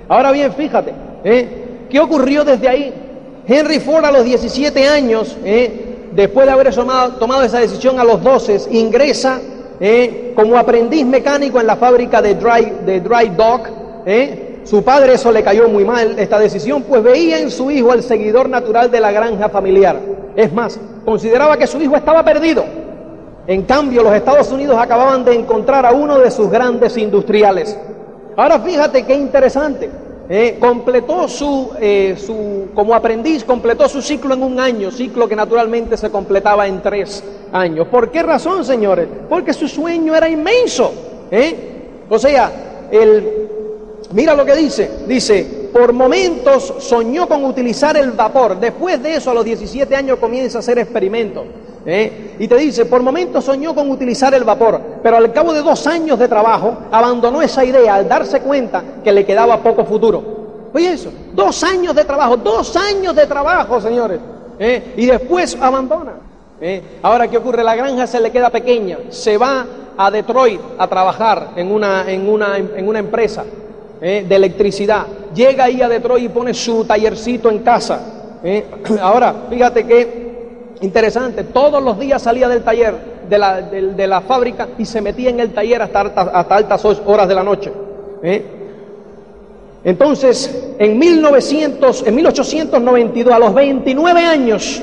Ahora 0.10 0.32
bien, 0.32 0.54
fíjate, 0.54 0.94
¿eh? 1.24 1.88
¿qué 1.90 2.00
ocurrió 2.00 2.44
desde 2.44 2.68
ahí? 2.68 2.94
Henry 3.48 3.80
Ford 3.80 4.06
a 4.06 4.12
los 4.12 4.26
17 4.26 4.88
años, 4.88 5.36
¿eh? 5.44 5.89
Después 6.14 6.46
de 6.46 6.52
haber 6.52 6.74
tomado, 6.74 7.44
esa 7.44 7.60
decisión 7.60 8.00
a 8.00 8.04
los 8.04 8.24
12, 8.24 8.62
ingresa 8.72 9.40
eh, 9.80 10.34
como 10.36 10.58
aprendiz 10.58 11.06
mecánico 11.06 11.60
en 11.60 11.68
la 11.68 11.76
fábrica 11.76 12.22
de 12.22 12.36
Dry, 12.36 12.74
de 12.86 13.02
dry 13.02 13.30
Dock. 13.30 13.68
Eh. 14.06 14.46
Su 14.64 14.84
padre 14.84 15.14
eso 15.14 15.32
le 15.32 15.42
cayó 15.42 15.68
muy 15.68 15.84
mal, 15.84 16.20
esta 16.20 16.38
decisión, 16.38 16.84
pues 16.84 17.02
veía 17.02 17.40
en 17.40 17.50
su 17.50 17.72
hijo 17.72 17.94
el 17.94 18.04
seguidor 18.04 18.50
natural 18.50 18.92
de 18.92 19.00
la 19.00 19.12
granja 19.12 19.50
familiar. 19.50 20.00
Es 20.36 20.54
más, 20.54 20.80
consideraba 21.06 21.58
que 21.58 21.66
su 21.66 21.82
hijo 21.82 21.96
estaba 21.96 22.24
perdido. 22.24 22.64
En 23.48 23.64
cambio, 23.64 24.04
los 24.04 24.14
Estados 24.14 24.52
Unidos 24.52 24.78
acababan 24.80 25.26
de 25.26 25.34
encontrar 25.34 25.86
a 25.86 25.92
uno 25.92 26.20
de 26.20 26.30
sus 26.30 26.52
grandes 26.52 26.98
industriales. 26.98 27.76
Ahora 28.38 28.60
fíjate 28.60 29.04
qué 29.06 29.16
interesante. 29.16 29.90
Eh, 30.32 30.58
completó 30.60 31.28
su, 31.28 31.72
eh, 31.82 32.16
su, 32.16 32.68
como 32.76 32.94
aprendiz, 32.94 33.44
completó 33.44 33.90
su 33.90 34.00
ciclo 34.00 34.36
en 34.36 34.44
un 34.44 34.60
año, 34.60 34.92
ciclo 34.92 35.28
que 35.28 35.36
naturalmente 35.36 35.98
se 35.98 36.12
completaba 36.12 36.68
en 36.68 36.84
tres 36.84 37.24
años. 37.52 37.88
¿Por 37.88 38.12
qué 38.12 38.22
razón, 38.22 38.64
señores? 38.64 39.08
Porque 39.28 39.54
su 39.54 39.68
sueño 39.68 40.14
era 40.14 40.30
inmenso. 40.30 40.94
¿eh? 41.32 41.56
O 42.08 42.20
sea, 42.20 42.88
el, 42.92 43.50
mira 44.14 44.36
lo 44.36 44.46
que 44.46 44.56
dice, 44.56 44.92
dice, 45.08 45.70
por 45.74 45.94
momentos 45.94 46.76
soñó 46.78 47.28
con 47.28 47.44
utilizar 47.44 47.98
el 47.98 48.12
vapor. 48.12 48.60
Después 48.60 49.02
de 49.02 49.16
eso, 49.16 49.32
a 49.32 49.34
los 49.34 49.44
17 49.44 49.96
años 49.96 50.20
comienza 50.20 50.60
a 50.60 50.62
hacer 50.62 50.78
experimentos. 50.78 51.46
¿Eh? 51.86 52.36
Y 52.40 52.48
te 52.48 52.56
dice, 52.56 52.86
por 52.86 53.02
momentos 53.02 53.44
soñó 53.46 53.74
con 53.74 53.90
utilizar 53.90 54.34
el 54.34 54.44
vapor, 54.44 54.82
pero 55.02 55.18
al 55.18 55.32
cabo 55.32 55.54
de 55.54 55.62
dos 55.62 55.86
años 55.88 56.18
de 56.20 56.28
trabajo 56.28 56.78
abandonó 56.92 57.42
esa 57.42 57.64
idea 57.64 57.96
al 57.96 58.08
darse 58.08 58.42
cuenta 58.42 58.84
que 59.04 59.12
le 59.12 59.26
quedaba 59.26 59.62
poco 59.62 59.86
futuro. 59.86 60.40
Oye 60.74 60.94
eso, 60.94 61.12
dos 61.34 61.64
años 61.64 61.96
de 61.96 62.06
trabajo, 62.06 62.38
dos 62.38 62.76
años 62.76 63.16
de 63.16 63.26
trabajo, 63.26 63.82
señores. 63.82 64.20
¿eh? 64.60 64.94
Y 64.98 65.06
después 65.06 65.58
abandona. 65.60 66.14
¿eh? 66.62 67.00
Ahora, 67.02 67.28
¿qué 67.28 67.38
ocurre? 67.38 67.64
La 67.64 67.76
granja 67.76 68.06
se 68.06 68.20
le 68.20 68.32
queda 68.32 68.50
pequeña, 68.50 68.98
se 69.10 69.38
va 69.38 69.66
a 69.98 70.12
Detroit 70.12 70.62
a 70.78 70.88
trabajar 70.88 71.52
en 71.56 71.72
una, 71.72 72.10
en 72.10 72.30
una, 72.30 72.58
en 72.58 72.88
una 72.88 73.00
empresa 73.00 73.44
de 74.00 74.34
electricidad. 74.34 75.06
llega 75.36 75.66
ahí 75.66 75.82
a 75.82 75.90
Detroit 75.90 76.24
y 76.24 76.30
pone 76.30 76.54
su 76.54 76.86
tallercito 76.86 77.50
en 77.50 77.60
casa. 77.60 78.00
¿eh? 78.44 78.66
Ahora, 79.02 79.36
fíjate 79.50 79.86
que 79.86 80.29
interesante, 80.82 81.44
todos 81.44 81.82
los 81.84 82.00
días 82.00 82.22
salía 82.22 82.48
del 82.48 82.64
taller, 82.64 82.96
de 83.30 83.38
la, 83.38 83.62
de, 83.62 84.08
la 84.08 84.22
fábrica 84.22 84.70
y 84.78 84.86
se 84.86 85.02
metía 85.02 85.30
en 85.30 85.40
el 85.40 85.54
taller 85.54 85.82
hasta, 85.82 86.02
altas 86.02 86.86
horas 87.06 87.28
de 87.28 87.36
la 87.36 87.44
noche. 87.44 87.72
¿eh? 88.24 88.44
Entonces, 89.84 90.74
en, 90.78 91.00
1900, 91.00 92.08
en 92.08 92.16
1892, 92.16 93.34
a 93.34 93.40
los 93.40 93.54
29 93.54 94.26
años, 94.26 94.82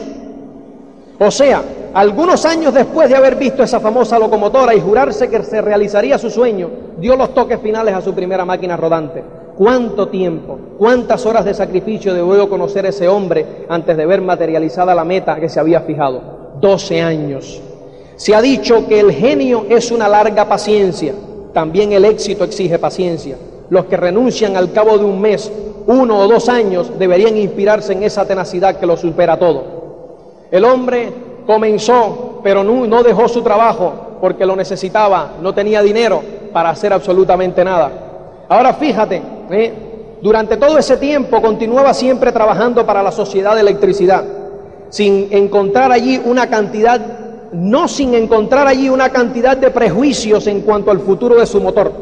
o 1.18 1.30
sea, 1.30 1.62
algunos 1.94 2.44
años 2.44 2.74
después 2.74 3.08
de 3.08 3.16
haber 3.16 3.36
visto 3.36 3.62
esa 3.62 3.80
famosa 3.80 4.18
locomotora 4.18 4.74
y 4.74 4.80
jurarse 4.80 5.28
que 5.28 5.42
se 5.42 5.60
realizaría 5.60 6.18
su 6.18 6.30
sueño, 6.30 6.70
dio 6.98 7.16
los 7.16 7.34
toques 7.34 7.60
finales 7.60 7.94
a 7.94 8.00
su 8.00 8.14
primera 8.14 8.44
máquina 8.44 8.76
rodante. 8.76 9.22
¿Cuánto 9.56 10.08
tiempo, 10.08 10.58
cuántas 10.76 11.24
horas 11.24 11.46
de 11.46 11.54
sacrificio 11.54 12.12
debió 12.12 12.48
conocer 12.50 12.84
ese 12.84 13.08
hombre 13.08 13.64
antes 13.70 13.96
de 13.96 14.04
ver 14.04 14.20
materializada 14.20 14.94
la 14.94 15.04
meta 15.04 15.36
que 15.36 15.48
se 15.48 15.58
había 15.58 15.80
fijado? 15.80 16.20
12 16.60 17.00
años. 17.00 17.62
Se 18.16 18.34
ha 18.34 18.42
dicho 18.42 18.86
que 18.86 19.00
el 19.00 19.12
genio 19.12 19.64
es 19.70 19.90
una 19.90 20.08
larga 20.08 20.46
paciencia, 20.46 21.14
también 21.54 21.92
el 21.92 22.04
éxito 22.04 22.44
exige 22.44 22.78
paciencia. 22.78 23.38
Los 23.70 23.86
que 23.86 23.96
renuncian 23.96 24.58
al 24.58 24.72
cabo 24.72 24.98
de 24.98 25.04
un 25.06 25.20
mes, 25.22 25.50
uno 25.86 26.18
o 26.18 26.28
dos 26.28 26.50
años, 26.50 26.98
deberían 26.98 27.38
inspirarse 27.38 27.94
en 27.94 28.02
esa 28.02 28.26
tenacidad 28.26 28.76
que 28.76 28.84
lo 28.84 28.98
supera 28.98 29.38
todo. 29.38 29.64
El 30.50 30.66
hombre 30.66 31.10
comenzó, 31.46 32.40
pero 32.42 32.62
no, 32.62 33.02
dejó 33.02 33.26
su 33.26 33.40
trabajo 33.40 34.18
porque 34.20 34.44
lo 34.44 34.54
necesitaba, 34.54 35.32
no 35.40 35.54
tenía 35.54 35.80
dinero 35.80 36.22
para 36.52 36.68
hacer 36.68 36.92
absolutamente 36.92 37.64
nada. 37.64 37.90
Ahora 38.48 38.74
fíjate, 38.74 39.35
¿eh? 39.50 39.72
durante 40.22 40.56
todo 40.56 40.78
ese 40.78 40.96
tiempo 40.96 41.40
continuaba 41.40 41.94
siempre 41.94 42.32
trabajando 42.32 42.84
para 42.86 43.02
la 43.02 43.12
sociedad 43.12 43.54
de 43.54 43.60
electricidad, 43.60 44.24
sin 44.90 45.28
encontrar 45.30 45.92
allí 45.92 46.20
una 46.24 46.48
cantidad, 46.48 47.00
no 47.52 47.88
sin 47.88 48.14
encontrar 48.14 48.66
allí 48.66 48.88
una 48.88 49.10
cantidad 49.10 49.56
de 49.56 49.70
prejuicios 49.70 50.46
en 50.46 50.62
cuanto 50.62 50.90
al 50.90 51.00
futuro 51.00 51.36
de 51.36 51.46
su 51.46 51.60
motor. 51.60 51.92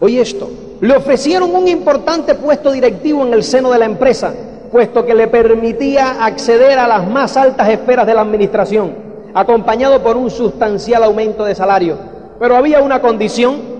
Oye 0.00 0.20
esto, 0.20 0.48
le 0.80 0.96
ofrecieron 0.96 1.54
un 1.54 1.68
importante 1.68 2.34
puesto 2.34 2.72
directivo 2.72 3.26
en 3.26 3.34
el 3.34 3.44
seno 3.44 3.70
de 3.70 3.78
la 3.78 3.84
empresa, 3.84 4.32
puesto 4.72 5.04
que 5.04 5.14
le 5.14 5.26
permitía 5.26 6.24
acceder 6.24 6.78
a 6.78 6.88
las 6.88 7.06
más 7.06 7.36
altas 7.36 7.68
esferas 7.68 8.06
de 8.06 8.14
la 8.14 8.22
administración, 8.22 8.94
acompañado 9.34 10.02
por 10.02 10.16
un 10.16 10.30
sustancial 10.30 11.02
aumento 11.04 11.44
de 11.44 11.54
salario. 11.54 11.98
Pero 12.38 12.56
había 12.56 12.80
una 12.80 13.02
condición. 13.02 13.79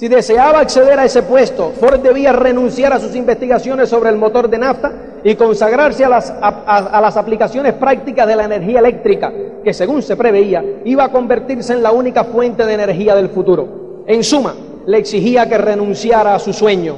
Si 0.00 0.08
deseaba 0.08 0.60
acceder 0.60 0.98
a 0.98 1.04
ese 1.04 1.22
puesto, 1.24 1.74
Ford 1.78 2.00
debía 2.00 2.32
renunciar 2.32 2.90
a 2.94 2.98
sus 2.98 3.14
investigaciones 3.14 3.90
sobre 3.90 4.08
el 4.08 4.16
motor 4.16 4.48
de 4.48 4.56
nafta 4.56 4.90
y 5.22 5.34
consagrarse 5.34 6.06
a 6.06 6.08
las, 6.08 6.30
a 6.40 7.00
las 7.02 7.18
aplicaciones 7.18 7.74
prácticas 7.74 8.26
de 8.26 8.34
la 8.34 8.44
energía 8.44 8.78
eléctrica, 8.78 9.30
que 9.62 9.74
según 9.74 10.00
se 10.00 10.16
preveía, 10.16 10.64
iba 10.86 11.04
a 11.04 11.12
convertirse 11.12 11.74
en 11.74 11.82
la 11.82 11.92
única 11.92 12.24
fuente 12.24 12.64
de 12.64 12.72
energía 12.72 13.14
del 13.14 13.28
futuro. 13.28 14.04
En 14.06 14.24
suma, 14.24 14.54
le 14.86 14.96
exigía 14.96 15.46
que 15.46 15.58
renunciara 15.58 16.34
a 16.34 16.38
su 16.38 16.54
sueño. 16.54 16.96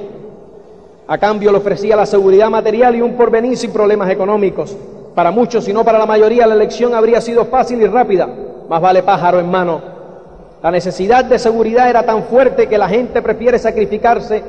A 1.08 1.18
cambio 1.18 1.50
le 1.50 1.58
ofrecía 1.58 1.96
la 1.96 2.06
seguridad 2.06 2.50
material 2.50 2.94
y 2.94 3.00
un 3.00 3.14
porvenir 3.14 3.56
sin 3.56 3.72
problemas 3.72 4.10
económicos. 4.10 4.76
Para 5.12 5.32
muchos, 5.32 5.64
si 5.64 5.72
no 5.72 5.84
para 5.84 5.98
la 5.98 6.06
mayoría, 6.06 6.46
la 6.46 6.54
elección 6.54 6.94
habría 6.94 7.20
sido 7.20 7.46
fácil 7.46 7.82
y 7.82 7.86
rápida. 7.88 8.28
Más 8.68 8.80
vale 8.80 9.02
pájaro 9.02 9.40
en 9.40 9.50
mano. 9.50 9.91
La 10.62 10.70
necesidad 10.70 11.24
de 11.24 11.38
seguridad 11.38 11.90
era 11.90 12.04
tan 12.04 12.24
fuerte 12.24 12.68
que 12.68 12.78
la 12.78 12.88
gente 12.88 13.20
prefiere 13.20 13.58
sacrificarse, 13.58 14.42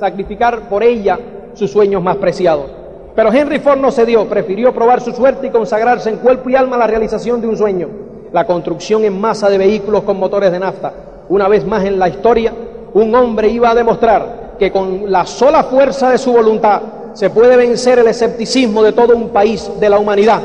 sacrificar 0.00 0.68
por 0.68 0.82
ella 0.82 1.18
sus 1.54 1.70
sueños 1.70 2.02
más 2.02 2.16
preciados. 2.16 2.70
Pero 3.14 3.32
Henry 3.32 3.58
Ford 3.58 3.78
no 3.78 3.90
cedió, 3.90 4.26
prefirió 4.26 4.72
probar 4.74 5.00
su 5.00 5.12
suerte 5.12 5.46
y 5.46 5.50
consagrarse 5.50 6.10
en 6.10 6.16
cuerpo 6.16 6.50
y 6.50 6.56
alma 6.56 6.76
a 6.76 6.80
la 6.80 6.86
realización 6.86 7.40
de 7.40 7.48
un 7.48 7.56
sueño, 7.56 7.88
la 8.32 8.46
construcción 8.46 9.04
en 9.04 9.18
masa 9.20 9.48
de 9.48 9.58
vehículos 9.58 10.02
con 10.02 10.18
motores 10.18 10.52
de 10.52 10.58
nafta 10.58 10.92
una 11.28 11.48
vez 11.48 11.66
más 11.66 11.84
en 11.84 11.98
la 11.98 12.08
historia, 12.08 12.52
un 12.94 13.14
hombre 13.14 13.48
iba 13.48 13.70
a 13.70 13.74
demostrar 13.74 14.54
que 14.58 14.70
con 14.70 15.10
la 15.10 15.26
sola 15.26 15.64
fuerza 15.64 16.10
de 16.10 16.18
su 16.18 16.32
voluntad 16.32 16.80
se 17.14 17.30
puede 17.30 17.56
vencer 17.56 17.98
el 17.98 18.06
escepticismo 18.06 18.82
de 18.82 18.92
todo 18.92 19.16
un 19.16 19.30
país 19.30 19.70
de 19.80 19.88
la 19.88 19.98
humanidad. 19.98 20.40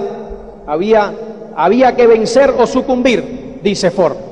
Había, 0.66 1.14
había 1.56 1.96
que 1.96 2.08
vencer 2.08 2.54
o 2.58 2.66
sucumbir, 2.66 3.60
dice 3.62 3.92
Ford. 3.92 4.31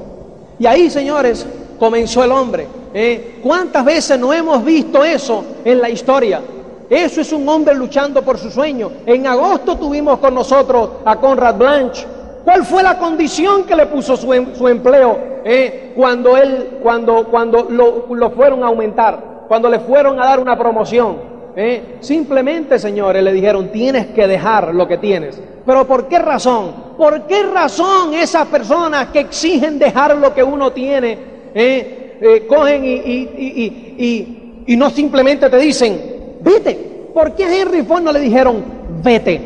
Y 0.60 0.65
ahí, 0.65 0.89
señores, 0.89 1.48
comenzó 1.80 2.24
el 2.24 2.32
hombre. 2.32 2.67
¿eh? 2.93 3.39
¿Cuántas 3.41 3.84
veces 3.86 4.19
no 4.19 4.34
hemos 4.34 4.63
visto 4.63 5.04
eso 5.04 5.43
en 5.63 5.80
la 5.82 5.89
historia? 5.89 6.41
Eso 6.89 7.22
es 7.22 7.32
un 7.32 7.48
hombre 7.48 7.74
luchando 7.76 8.22
por 8.24 8.38
su 8.38 8.52
sueño. 8.52 8.91
En 9.06 9.26
agosto 9.26 9.78
tuvimos 9.78 10.19
con 10.19 10.36
nosotros 10.36 10.89
a 11.06 11.15
Conrad 11.15 11.56
Blanche, 11.56 12.06
¿Cuál 12.43 12.65
fue 12.65 12.82
la 12.82 12.98
condición 12.98 13.63
que 13.65 13.76
le 13.76 13.86
puso 13.86 14.15
su, 14.17 14.34
em, 14.34 14.48
empleo 14.67 15.19
eh, 15.43 15.93
cuando, 15.95 16.36
él, 16.36 16.80
cuando, 16.82 17.26
cuando 17.26 17.67
lo, 17.69 18.32
fueron 18.32 18.63
a 18.63 18.67
aumentar, 18.67 19.45
cuando 19.48 19.69
le 19.69 19.80
fueron 19.82 20.19
a 20.19 20.26
dar 20.26 20.39
una 20.39 20.58
promoción? 20.58 21.17
Eh? 21.56 21.98
Simplemente, 22.00 22.80
señores, 22.80 23.24
le 23.24 23.34
dijeron, 23.34 23.69
tienes 23.72 24.08
que 24.08 24.28
dejar 24.28 24.74
lo 24.74 24.88
que 24.88 24.98
tienes. 24.98 25.39
¿Pero 25.69 25.86
por 25.86 26.08
qué 26.08 26.17
razón? 26.17 26.73
¿Por 26.97 27.27
qué 27.27 27.43
razón 27.43 28.15
esas 28.15 28.47
personas 28.47 29.10
que 29.10 29.19
exigen 29.19 29.77
dejar 29.77 30.17
lo 30.17 30.34
que 30.34 30.41
uno 30.41 30.71
tiene, 30.73 31.15
eh, 31.53 32.47
cogen 32.49 32.84
y, 32.84 32.89
y, 32.95 34.65
y, 34.65 34.75
no 34.75 34.89
simplemente 34.89 35.47
te 35.47 35.60
dicen, 35.60 36.39
vete? 36.41 37.12
¿Por 37.13 37.36
qué 37.36 37.45
a 37.45 37.55
Henry 37.55 37.84
Ford 37.84 38.01
no 38.01 38.12
le 38.12 38.19
dijeron, 38.19 38.63
vete? 39.03 39.39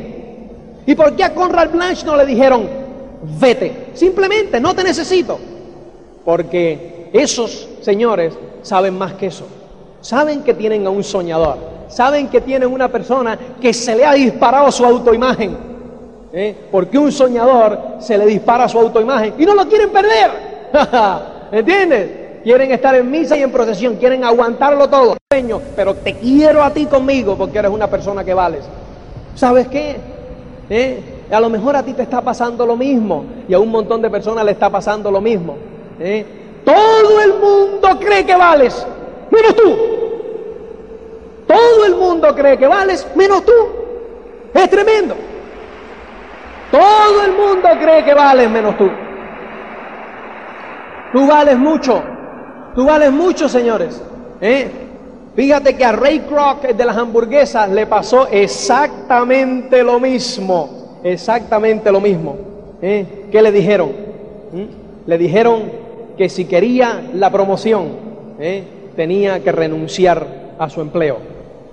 ¿Y 0.85 0.95
por 0.95 1.13
qué 1.13 1.25
a 1.25 1.33
Conrad 1.33 1.71
Blanche 1.71 2.05
no 2.05 2.15
le 2.15 2.25
dijeron, 2.25 2.69
vete. 3.41 3.87
Simplemente 3.93 4.61
no 4.61 4.73
te 4.73 4.85
necesito. 4.85 5.37
Porque 6.23 7.09
esos 7.11 7.67
señores 7.81 8.33
saben 8.61 8.97
más 8.97 9.11
que 9.15 9.25
eso. 9.25 9.45
Saben 9.99 10.41
que 10.41 10.53
tienen 10.53 10.87
a 10.87 10.89
un 10.89 11.03
soñador. 11.03 11.57
Saben 11.89 12.29
que 12.29 12.39
tienen 12.39 12.71
una 12.71 12.87
persona 12.87 13.37
que 13.59 13.73
se 13.73 13.93
le 13.93 14.05
ha 14.05 14.13
disparado 14.13 14.71
su 14.71 14.85
autoimagen. 14.85 15.72
¿Eh? 16.35 16.55
Porque 16.71 16.97
un 16.97 17.11
soñador 17.11 17.97
se 17.99 18.17
le 18.17 18.25
dispara 18.25 18.67
su 18.67 18.79
autoimagen 18.79 19.35
y 19.37 19.45
no 19.45 19.53
lo 19.53 19.67
quieren 19.67 19.91
perder. 19.91 20.31
¿Entiendes? 21.51 22.09
Quieren 22.43 22.71
estar 22.71 22.95
en 22.95 23.09
misa 23.09 23.37
y 23.37 23.43
en 23.43 23.51
procesión, 23.51 23.97
quieren 23.97 24.23
aguantarlo 24.23 24.89
todo. 24.89 25.15
Pero 25.75 25.93
te 25.95 26.15
quiero 26.15 26.63
a 26.63 26.71
ti 26.71 26.87
conmigo 26.87 27.37
porque 27.37 27.59
eres 27.59 27.69
una 27.69 27.87
persona 27.87 28.23
que 28.23 28.33
vales. 28.33 28.63
¿Sabes 29.35 29.67
qué? 29.67 29.97
¿Eh? 30.71 31.03
A 31.31 31.39
lo 31.39 31.49
mejor 31.49 31.75
a 31.75 31.83
ti 31.83 31.93
te 31.93 32.01
está 32.01 32.21
pasando 32.21 32.65
lo 32.65 32.75
mismo 32.75 33.25
y 33.47 33.53
a 33.53 33.59
un 33.59 33.69
montón 33.69 34.01
de 34.01 34.09
personas 34.09 34.43
le 34.43 34.51
está 34.51 34.71
pasando 34.71 35.11
lo 35.11 35.21
mismo. 35.21 35.55
¿eh? 35.99 36.25
Todo 36.65 37.21
el 37.21 37.33
mundo 37.33 37.99
cree 37.99 38.25
que 38.25 38.35
vales, 38.35 38.85
menos 39.29 39.55
tú. 39.55 39.75
Todo 41.45 41.85
el 41.85 41.95
mundo 41.95 42.33
cree 42.33 42.57
que 42.57 42.67
vales, 42.67 43.05
menos 43.15 43.45
tú. 43.45 43.53
Es 44.53 44.69
tremendo. 44.69 45.15
Todo 46.73 47.23
el 47.23 47.31
mundo 47.33 47.69
cree 47.79 48.03
que 48.03 48.13
vales, 48.13 48.49
menos 48.49 48.77
tú. 48.77 48.89
Tú 51.13 51.27
vales 51.27 51.57
mucho. 51.57 52.03
Tú 52.75 52.85
vales 52.85 53.11
mucho, 53.11 53.47
señores. 53.47 54.01
¿eh? 54.41 54.69
Fíjate 55.35 55.77
que 55.77 55.85
a 55.85 55.91
Ray 55.91 56.21
Kroc 56.21 56.63
de 56.63 56.85
las 56.85 56.97
hamburguesas 56.97 57.69
le 57.69 57.85
pasó 57.85 58.27
exactamente 58.27 59.83
lo 59.83 59.99
mismo 59.99 60.83
exactamente 61.03 61.91
lo 61.91 62.01
mismo. 62.01 62.37
¿eh? 62.81 63.27
¿Qué 63.31 63.41
le 63.41 63.51
dijeron? 63.51 63.91
¿Mm? 64.51 65.09
Le 65.09 65.17
dijeron 65.17 65.63
que 66.17 66.29
si 66.29 66.45
quería 66.45 67.09
la 67.13 67.29
promoción, 67.29 67.87
¿eh? 68.39 68.63
tenía 68.95 69.43
que 69.43 69.51
renunciar 69.51 70.55
a 70.57 70.69
su 70.69 70.81
empleo. 70.81 71.17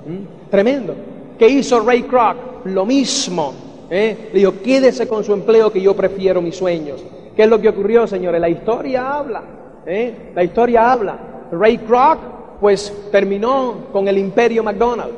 ¿Mm? 0.06 0.50
Tremendo. 0.50 0.94
¿Qué 1.38 1.48
hizo 1.48 1.80
Ray 1.80 2.02
Kroc? 2.02 2.36
Lo 2.64 2.84
mismo. 2.84 3.54
¿Eh? 3.90 4.30
Le 4.32 4.38
dijo, 4.38 4.54
quédese 4.62 5.06
con 5.06 5.24
su 5.24 5.32
empleo 5.32 5.72
que 5.72 5.80
yo 5.80 5.94
prefiero 5.94 6.40
mis 6.40 6.56
sueños. 6.56 7.04
¿Qué 7.36 7.42
es 7.42 7.48
lo 7.48 7.60
que 7.60 7.68
ocurrió, 7.68 8.06
señores? 8.06 8.40
La 8.40 8.48
historia 8.48 9.12
habla. 9.12 9.42
¿eh? 9.86 10.32
La 10.34 10.44
historia 10.44 10.92
habla. 10.92 11.18
Ray 11.52 11.78
Kroc, 11.78 12.18
pues, 12.60 12.92
terminó 13.10 13.88
con 13.92 14.08
el 14.08 14.18
imperio 14.18 14.62
McDonald's. 14.62 15.14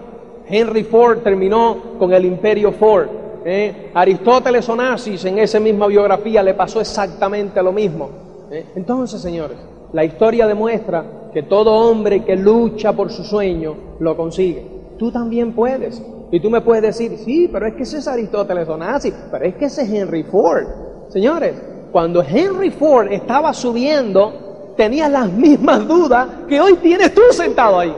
Henry 0.49 0.85
Ford 0.85 1.18
terminó 1.18 1.77
con 1.99 2.12
el 2.12 2.25
imperio 2.25 2.73
Ford. 2.73 3.09
¿eh? 3.45 3.91
Aristóteles 3.95 4.68
Onassis 4.68 5.25
en 5.25 5.39
esa 5.39 5.61
misma 5.61 5.87
biografía 5.87 6.43
le 6.43 6.55
pasó 6.55 6.81
exactamente 6.81 7.62
lo 7.62 7.73
mismo. 7.73 8.11
¿eh? 8.51 8.66
Entonces, 8.77 9.20
señores, 9.20 9.59
la 9.93 10.05
historia 10.05 10.47
demuestra 10.47 11.31
que 11.33 11.43
todo 11.43 11.73
hombre 11.73 12.25
que 12.25 12.37
lucha 12.37 12.93
por 12.93 13.11
su 13.11 13.25
sueño 13.25 13.75
lo 13.99 14.16
consigue. 14.16 14.64
Tú 14.99 15.11
también 15.11 15.53
puedes. 15.53 16.03
Y 16.33 16.41
tú 16.41 16.49
me 16.49 16.62
puedes 16.62 16.83
decir, 16.83 17.18
sí, 17.22 17.47
pero 17.53 17.66
es 17.66 17.74
que 17.74 17.83
ese 17.83 17.99
es 17.99 18.09
Aristóteles 18.09 18.66
Onassis, 18.66 19.12
pero 19.30 19.45
es 19.45 19.55
que 19.55 19.66
ese 19.66 19.83
es 19.83 19.91
Henry 19.91 20.22
Ford. 20.22 20.64
Señores, 21.11 21.53
cuando 21.93 22.22
Henry 22.22 22.70
Ford 22.70 23.12
estaba 23.12 23.53
subiendo, 23.53 24.72
tenía 24.74 25.11
las 25.11 25.30
mismas 25.30 25.87
dudas 25.87 26.26
que 26.49 26.59
hoy 26.59 26.72
tienes 26.76 27.12
tú 27.12 27.20
sentado 27.33 27.78
ahí. 27.78 27.95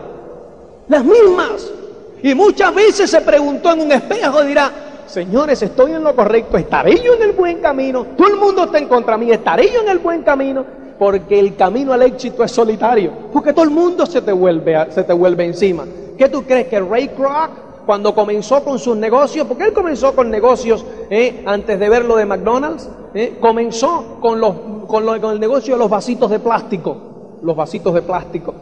Las 0.89 1.05
mismas. 1.05 1.70
Y 2.24 2.35
muchas 2.35 2.74
veces 2.74 3.09
se 3.09 3.20
preguntó 3.20 3.72
en 3.72 3.82
un 3.82 3.93
espejo 3.93 4.43
y 4.43 4.49
dirá, 4.49 4.68
señores, 5.07 5.62
estoy 5.62 5.93
en 5.93 6.03
lo 6.03 6.16
correcto, 6.16 6.57
estaré 6.57 7.01
yo 7.01 7.14
en 7.14 7.22
el 7.22 7.32
buen 7.32 7.59
camino, 7.59 8.05
todo 8.16 8.26
el 8.26 8.37
mundo 8.37 8.64
está 8.64 8.78
en 8.78 8.89
contra 8.89 9.16
mí, 9.16 9.30
estaré 9.30 9.70
yo 9.72 9.80
en 9.82 9.91
el 9.91 10.01
buen 10.01 10.22
camino, 10.24 10.64
porque 10.99 11.39
el 11.39 11.55
camino 11.55 11.93
al 11.93 12.03
éxito 12.03 12.43
es 12.43 12.51
solitario, 12.51 13.12
porque 13.32 13.53
todo 13.53 13.64
el 13.64 13.70
mundo 13.70 14.05
se 14.07 14.22
te 14.22 14.32
vuelve, 14.32 14.91
se 14.91 15.05
te 15.05 15.12
vuelve 15.12 15.45
encima. 15.45 15.85
¿Qué 16.18 16.28
tú 16.28 16.43
crees 16.43 16.66
que 16.66 16.80
Ray 16.80 17.09
Kroc, 17.09 17.74
cuando 17.87 18.14
comenzó 18.14 18.64
con 18.64 18.78
sus 18.78 18.97
negocios, 18.97 19.47
porque 19.47 19.64
él 19.64 19.72
comenzó 19.72 20.14
con 20.14 20.30
negocios 20.30 20.85
eh, 21.11 21.43
antes 21.47 21.78
de 21.78 21.89
ver 21.89 22.05
lo 22.05 22.16
de 22.16 22.26
McDonald's, 22.26 22.89
eh, 23.14 23.37
comenzó 23.41 24.18
con, 24.20 24.41
los, 24.41 24.55
con, 24.87 25.05
con 25.20 25.32
el 25.32 25.41
negocio 25.41 25.74
de 25.74 25.78
los 25.78 25.91
vasitos 25.91 26.30
de 26.30 26.39
plástico, 26.39 26.97
los 27.43 27.55
vasitos 27.55 27.93
de 27.95 28.03
plástico. 28.03 28.55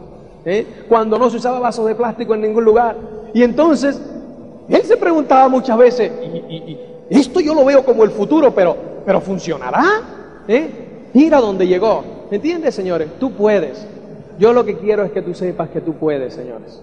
¿eh? 0.45 0.65
cuando 0.89 1.17
no 1.17 1.29
se 1.29 1.37
usaba 1.37 1.59
vasos 1.59 1.85
de 1.85 1.95
plástico 1.95 2.33
en 2.35 2.41
ningún 2.41 2.65
lugar. 2.65 2.97
Y 3.33 3.43
entonces, 3.43 3.99
él 4.67 4.81
se 4.83 4.97
preguntaba 4.97 5.47
muchas 5.47 5.77
veces, 5.77 6.11
esto 7.09 7.39
yo 7.39 7.55
lo 7.55 7.65
veo 7.65 7.83
como 7.85 8.03
el 8.03 8.11
futuro, 8.11 8.53
pero, 8.53 8.75
pero 9.05 9.21
¿funcionará? 9.21 9.83
Mira 11.13 11.39
dónde 11.39 11.67
llegó. 11.67 12.03
¿Me 12.29 12.37
entiendes, 12.37 12.75
señores? 12.75 13.07
Tú 13.19 13.31
puedes. 13.31 13.85
Yo 14.39 14.51
lo 14.51 14.65
que 14.65 14.77
quiero 14.77 15.03
es 15.03 15.11
que 15.11 15.21
tú 15.21 15.33
sepas 15.33 15.69
que 15.69 15.79
tú 15.79 15.93
puedes, 15.93 16.33
señores. 16.33 16.81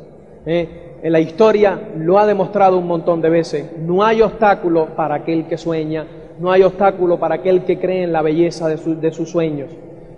¿Eh? 0.53 0.99
En 1.05 1.13
la 1.13 1.21
historia 1.21 1.81
lo 1.97 2.19
ha 2.19 2.27
demostrado 2.27 2.77
un 2.77 2.89
montón 2.89 3.21
de 3.21 3.31
veces. 3.31 3.67
No 3.79 4.03
hay 4.03 4.21
obstáculo 4.21 4.97
para 4.97 5.15
aquel 5.15 5.47
que 5.47 5.57
sueña, 5.57 6.05
no 6.41 6.51
hay 6.51 6.65
obstáculo 6.65 7.21
para 7.21 7.37
aquel 7.37 7.63
que 7.63 7.79
cree 7.79 8.03
en 8.03 8.13
la 8.13 8.21
belleza 8.21 8.67
de, 8.67 9.13
sus 9.13 9.31
sueños. 9.31 9.71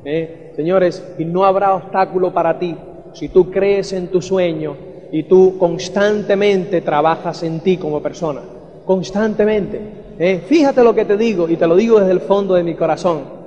¿Eh? 0.07 0.53
Señores, 0.57 1.07
y 1.19 1.27
no 1.27 1.45
habrá 1.45 1.75
obstáculo 1.75 2.33
para 2.33 2.59
ti 2.59 2.75
si 3.13 3.29
tú 3.29 3.51
crees 3.51 3.93
en 3.93 4.09
tu 4.09 4.23
sueño 4.23 4.75
y 5.13 5.25
tú 5.25 5.59
constantemente 5.59 6.81
trabajas 6.81 7.43
en 7.43 7.61
ti 7.61 7.77
como 7.77 8.01
persona, 8.01 8.41
constantemente. 8.87 9.81
¿eh? 10.19 10.41
Fíjate 10.47 10.83
lo 10.83 10.95
que 10.95 11.05
te 11.05 11.19
digo 11.19 11.47
y 11.47 11.57
te 11.57 11.67
lo 11.67 11.77
digo 11.77 12.01
desde 12.01 12.13
el 12.13 12.21
fondo 12.21 12.55
de 12.55 12.65
mi 12.65 12.75
corazón. 12.75 13.43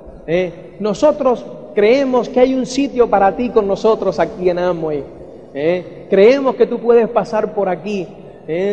Nosotros 0.78 1.44
creemos 1.74 2.28
que 2.28 2.38
hay 2.38 2.54
un 2.54 2.64
sitio 2.64 3.10
para 3.10 3.34
ti 3.34 3.50
con 3.50 3.66
nosotros 3.66 4.20
aquí 4.20 4.48
en 4.48 4.60
Amway. 4.60 5.15
¿Eh? 5.56 6.06
Creemos 6.08 6.54
que 6.54 6.66
tú 6.66 6.78
puedes 6.78 7.08
pasar 7.08 7.54
por 7.54 7.68
aquí 7.68 8.06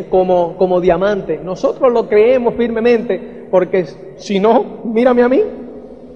como, 0.09 0.55
como 0.57 0.79
diamante. 0.79 1.39
Nosotros 1.43 1.91
lo 1.91 2.07
creemos 2.07 2.53
firmemente 2.55 3.47
porque 3.49 3.85
si 4.17 4.39
no, 4.39 4.81
mírame 4.83 5.23
a 5.23 5.29
mí, 5.29 5.41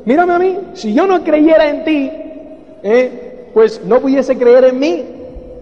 mírame 0.05 0.33
a 0.33 0.39
mí. 0.39 0.57
Si 0.73 0.93
yo 0.93 1.07
no 1.07 1.23
creyera 1.23 1.69
en 1.69 1.83
ti, 1.83 2.11
pues 3.53 3.83
no 3.83 3.99
pudiese 3.99 4.37
creer 4.37 4.65
en 4.65 4.79
mí, 4.79 5.05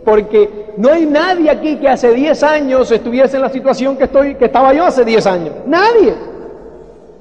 porque 0.03 0.73
no 0.77 0.89
hay 0.89 1.05
nadie 1.05 1.49
aquí 1.49 1.77
que 1.77 1.87
hace 1.87 2.13
10 2.13 2.43
años 2.43 2.91
estuviese 2.91 3.37
en 3.37 3.41
la 3.41 3.49
situación 3.49 3.97
que, 3.97 4.03
estoy, 4.03 4.35
que 4.35 4.45
estaba 4.45 4.73
yo 4.73 4.85
hace 4.85 5.05
10 5.05 5.27
años. 5.27 5.53
Nadie. 5.65 6.13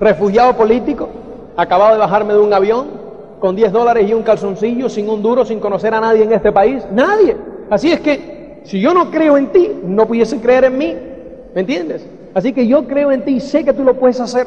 Refugiado 0.00 0.56
político, 0.56 1.08
acabado 1.56 1.92
de 1.92 1.98
bajarme 1.98 2.34
de 2.34 2.40
un 2.40 2.52
avión, 2.52 2.88
con 3.40 3.54
10 3.54 3.72
dólares 3.72 4.08
y 4.08 4.14
un 4.14 4.22
calzoncillo, 4.22 4.88
sin 4.88 5.08
un 5.08 5.22
duro, 5.22 5.44
sin 5.44 5.60
conocer 5.60 5.94
a 5.94 6.00
nadie 6.00 6.24
en 6.24 6.32
este 6.32 6.50
país. 6.50 6.84
Nadie. 6.90 7.36
Así 7.70 7.92
es 7.92 8.00
que, 8.00 8.60
si 8.64 8.80
yo 8.80 8.94
no 8.94 9.10
creo 9.10 9.36
en 9.36 9.48
ti, 9.48 9.70
no 9.84 10.06
pudiese 10.06 10.38
creer 10.38 10.64
en 10.64 10.78
mí. 10.78 10.94
¿Me 11.54 11.60
entiendes? 11.60 12.06
Así 12.34 12.52
que 12.52 12.66
yo 12.66 12.86
creo 12.86 13.12
en 13.12 13.24
ti 13.24 13.36
y 13.36 13.40
sé 13.40 13.64
que 13.64 13.72
tú 13.72 13.84
lo 13.84 13.94
puedes 13.94 14.20
hacer. 14.20 14.46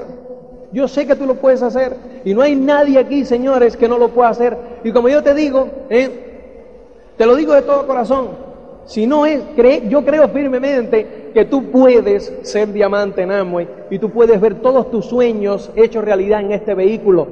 Yo 0.72 0.88
sé 0.88 1.08
que 1.08 1.16
tú 1.16 1.26
lo 1.26 1.36
puedes 1.36 1.64
hacer 1.64 1.96
y 2.26 2.34
no 2.34 2.42
hay 2.42 2.56
nadie 2.56 3.00
aquí, 3.00 3.24
señores, 3.24 3.78
que 3.78 3.88
no 3.88 3.98
lo 3.98 4.10
pueda 4.10 4.30
hacer. 4.30 4.58
Y 4.84 4.92
como 4.92 5.08
yo 5.08 5.24
te 5.24 5.34
digo, 5.34 5.70
¿eh? 5.90 6.10
te 7.16 7.26
lo 7.26 7.36
digo 7.36 7.54
de 7.54 7.62
todo 7.62 7.88
corazón, 7.88 8.28
si 8.86 9.08
no 9.08 9.26
es, 9.26 9.42
yo 9.90 10.06
creo 10.06 10.28
firmemente 10.30 11.32
que 11.34 11.46
tú 11.46 11.72
puedes 11.72 12.34
ser 12.44 12.72
diamante 12.72 13.22
en 13.22 13.32
Amway 13.32 13.68
y 13.90 14.00
tú 14.00 14.10
puedes 14.10 14.40
ver 14.40 14.56
todos 14.56 14.92
tus 14.92 15.06
sueños 15.06 15.72
hechos 15.76 16.04
realidad 16.04 16.42
en 16.42 16.52
este 16.52 16.74
vehículo. 16.74 17.28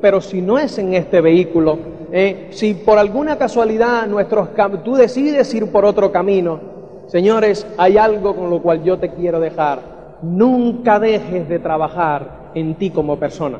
Pero 0.00 0.20
si 0.20 0.40
no 0.40 0.58
es 0.58 0.78
en 0.78 0.94
este 0.94 1.20
vehículo, 1.20 1.78
¿eh? 2.12 2.48
si 2.50 2.74
por 2.74 2.98
alguna 2.98 3.36
casualidad 3.36 4.06
nuestros 4.06 4.48
tú 4.84 4.94
decides 4.94 5.52
ir 5.54 5.70
por 5.70 5.84
otro 5.84 6.10
camino, 6.12 6.60
señores, 7.06 7.66
hay 7.76 7.98
algo 7.98 8.34
con 8.34 8.50
lo 8.50 8.60
cual 8.60 8.82
yo 8.82 8.98
te 8.98 9.10
quiero 9.10 9.40
dejar. 9.40 10.18
Nunca 10.22 10.98
dejes 10.98 11.48
de 11.48 11.58
trabajar 11.58 12.50
en 12.54 12.74
ti 12.74 12.90
como 12.90 13.16
persona. 13.16 13.58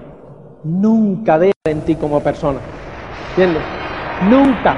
Nunca 0.65 1.39
deja 1.39 1.53
en 1.65 1.81
ti 1.83 1.95
como 1.95 2.21
persona. 2.21 2.59
¿Entiendes? 3.31 3.63
Nunca. 4.29 4.77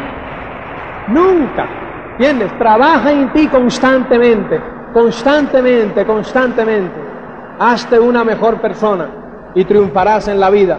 Nunca. 1.08 1.68
¿Entiendes? 2.12 2.56
Trabaja 2.58 3.10
en 3.10 3.32
ti 3.32 3.48
constantemente. 3.48 4.60
Constantemente, 4.92 6.04
constantemente. 6.04 7.00
Hazte 7.58 7.98
una 7.98 8.24
mejor 8.24 8.60
persona 8.60 9.08
y 9.54 9.64
triunfarás 9.64 10.28
en 10.28 10.38
la 10.38 10.50
vida. 10.50 10.78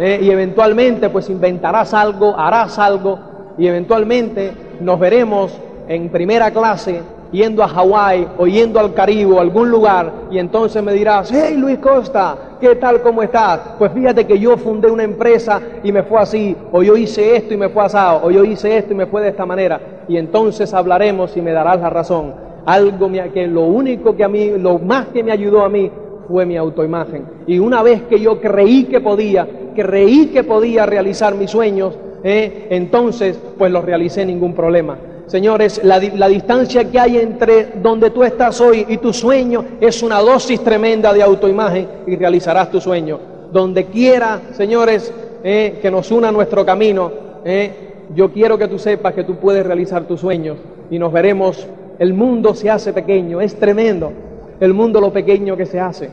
¿Eh? 0.00 0.18
y 0.22 0.30
eventualmente 0.30 1.10
pues 1.10 1.28
inventarás 1.28 1.92
algo, 1.94 2.36
harás 2.36 2.78
algo 2.78 3.18
y 3.58 3.66
eventualmente 3.66 4.52
nos 4.80 4.98
veremos 4.98 5.52
en 5.88 6.08
primera 6.08 6.50
clase 6.50 7.02
yendo 7.30 7.62
a 7.62 7.68
Hawái 7.68 8.26
o 8.38 8.46
yendo 8.46 8.80
al 8.80 8.94
Caribe 8.94 9.32
o 9.32 9.40
algún 9.40 9.70
lugar 9.70 10.10
y 10.30 10.38
entonces 10.38 10.82
me 10.82 10.94
dirás, 10.94 11.30
hey 11.32 11.54
Luis 11.56 11.78
Costa, 11.78 12.56
¿qué 12.60 12.74
tal? 12.76 13.02
¿Cómo 13.02 13.22
estás? 13.22 13.60
Pues 13.78 13.92
fíjate 13.92 14.26
que 14.26 14.38
yo 14.38 14.56
fundé 14.56 14.90
una 14.90 15.04
empresa 15.04 15.60
y 15.84 15.92
me 15.92 16.02
fue 16.02 16.18
así, 16.18 16.56
o 16.72 16.82
yo 16.82 16.96
hice 16.96 17.36
esto 17.36 17.54
y 17.54 17.58
me 17.58 17.68
fue 17.68 17.84
asado, 17.84 18.22
o 18.24 18.30
yo 18.30 18.42
hice 18.42 18.78
esto 18.78 18.94
y 18.94 18.96
me 18.96 19.06
fue 19.06 19.22
de 19.22 19.28
esta 19.28 19.46
manera. 19.46 19.80
Y 20.08 20.16
entonces 20.16 20.72
hablaremos 20.74 21.36
y 21.36 21.42
me 21.42 21.52
darás 21.52 21.80
la 21.80 21.90
razón. 21.90 22.34
Algo 22.66 23.10
que 23.32 23.46
lo 23.46 23.62
único 23.62 24.16
que 24.16 24.24
a 24.24 24.28
mí, 24.28 24.50
lo 24.58 24.78
más 24.78 25.06
que 25.06 25.22
me 25.22 25.32
ayudó 25.32 25.64
a 25.64 25.68
mí 25.68 25.90
fue 26.30 26.46
mi 26.46 26.56
autoimagen. 26.56 27.24
Y 27.46 27.58
una 27.58 27.82
vez 27.82 28.02
que 28.02 28.20
yo 28.20 28.40
creí 28.40 28.84
que 28.84 29.00
podía, 29.00 29.48
creí 29.74 30.26
que 30.26 30.44
podía 30.44 30.86
realizar 30.86 31.34
mis 31.34 31.50
sueños, 31.50 31.94
eh, 32.22 32.68
entonces 32.70 33.38
pues 33.58 33.72
los 33.72 33.84
realicé 33.84 34.24
ningún 34.24 34.54
problema. 34.54 34.96
Señores, 35.26 35.80
la, 35.84 35.98
distancia 36.00 36.90
que 36.90 36.98
hay 36.98 37.18
entre 37.18 37.68
donde 37.80 38.10
tú 38.10 38.24
estás 38.24 38.60
hoy 38.60 38.84
y 38.88 38.96
tu 38.96 39.12
sueño 39.12 39.64
es 39.80 40.02
una 40.02 40.18
dosis 40.20 40.60
tremenda 40.64 41.12
de 41.12 41.22
autoimagen 41.22 41.86
y 42.06 42.16
realizarás 42.16 42.70
tu 42.70 42.80
sueño. 42.80 43.18
Donde 43.52 43.86
quiera, 43.86 44.40
señores, 44.52 45.12
eh, 45.44 45.78
que 45.80 45.90
nos 45.90 46.10
una 46.10 46.32
nuestro 46.32 46.66
camino, 46.66 47.12
eh, 47.44 47.70
yo 48.14 48.32
quiero 48.32 48.58
que 48.58 48.66
tú 48.66 48.78
sepas 48.78 49.14
que 49.14 49.22
tú 49.22 49.36
puedes 49.36 49.64
realizar 49.64 50.02
tus 50.02 50.20
sueños 50.20 50.58
y 50.90 50.98
nos 50.98 51.12
veremos. 51.12 51.68
El 52.00 52.12
mundo 52.12 52.54
se 52.54 52.68
hace 52.68 52.92
pequeño, 52.92 53.40
es 53.40 53.54
tremendo 53.54 54.12
el 54.60 54.74
mundo 54.74 55.00
lo 55.00 55.12
pequeño 55.12 55.56
que 55.56 55.66
se 55.66 55.80
hace. 55.80 56.10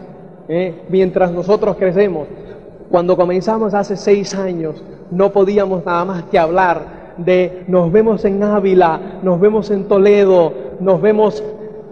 Eh, 0.47 0.73
mientras 0.89 1.31
nosotros 1.31 1.75
crecemos, 1.75 2.27
cuando 2.89 3.17
comenzamos 3.17 3.73
hace 3.73 3.97
seis 3.97 4.33
años, 4.35 4.83
no 5.11 5.31
podíamos 5.31 5.85
nada 5.85 6.05
más 6.05 6.23
que 6.23 6.39
hablar 6.39 7.15
de 7.17 7.63
nos 7.67 7.91
vemos 7.91 8.23
en 8.25 8.41
Ávila, 8.43 9.19
nos 9.23 9.39
vemos 9.39 9.69
en 9.71 9.87
Toledo, 9.87 10.53
nos 10.79 11.01
vemos... 11.01 11.43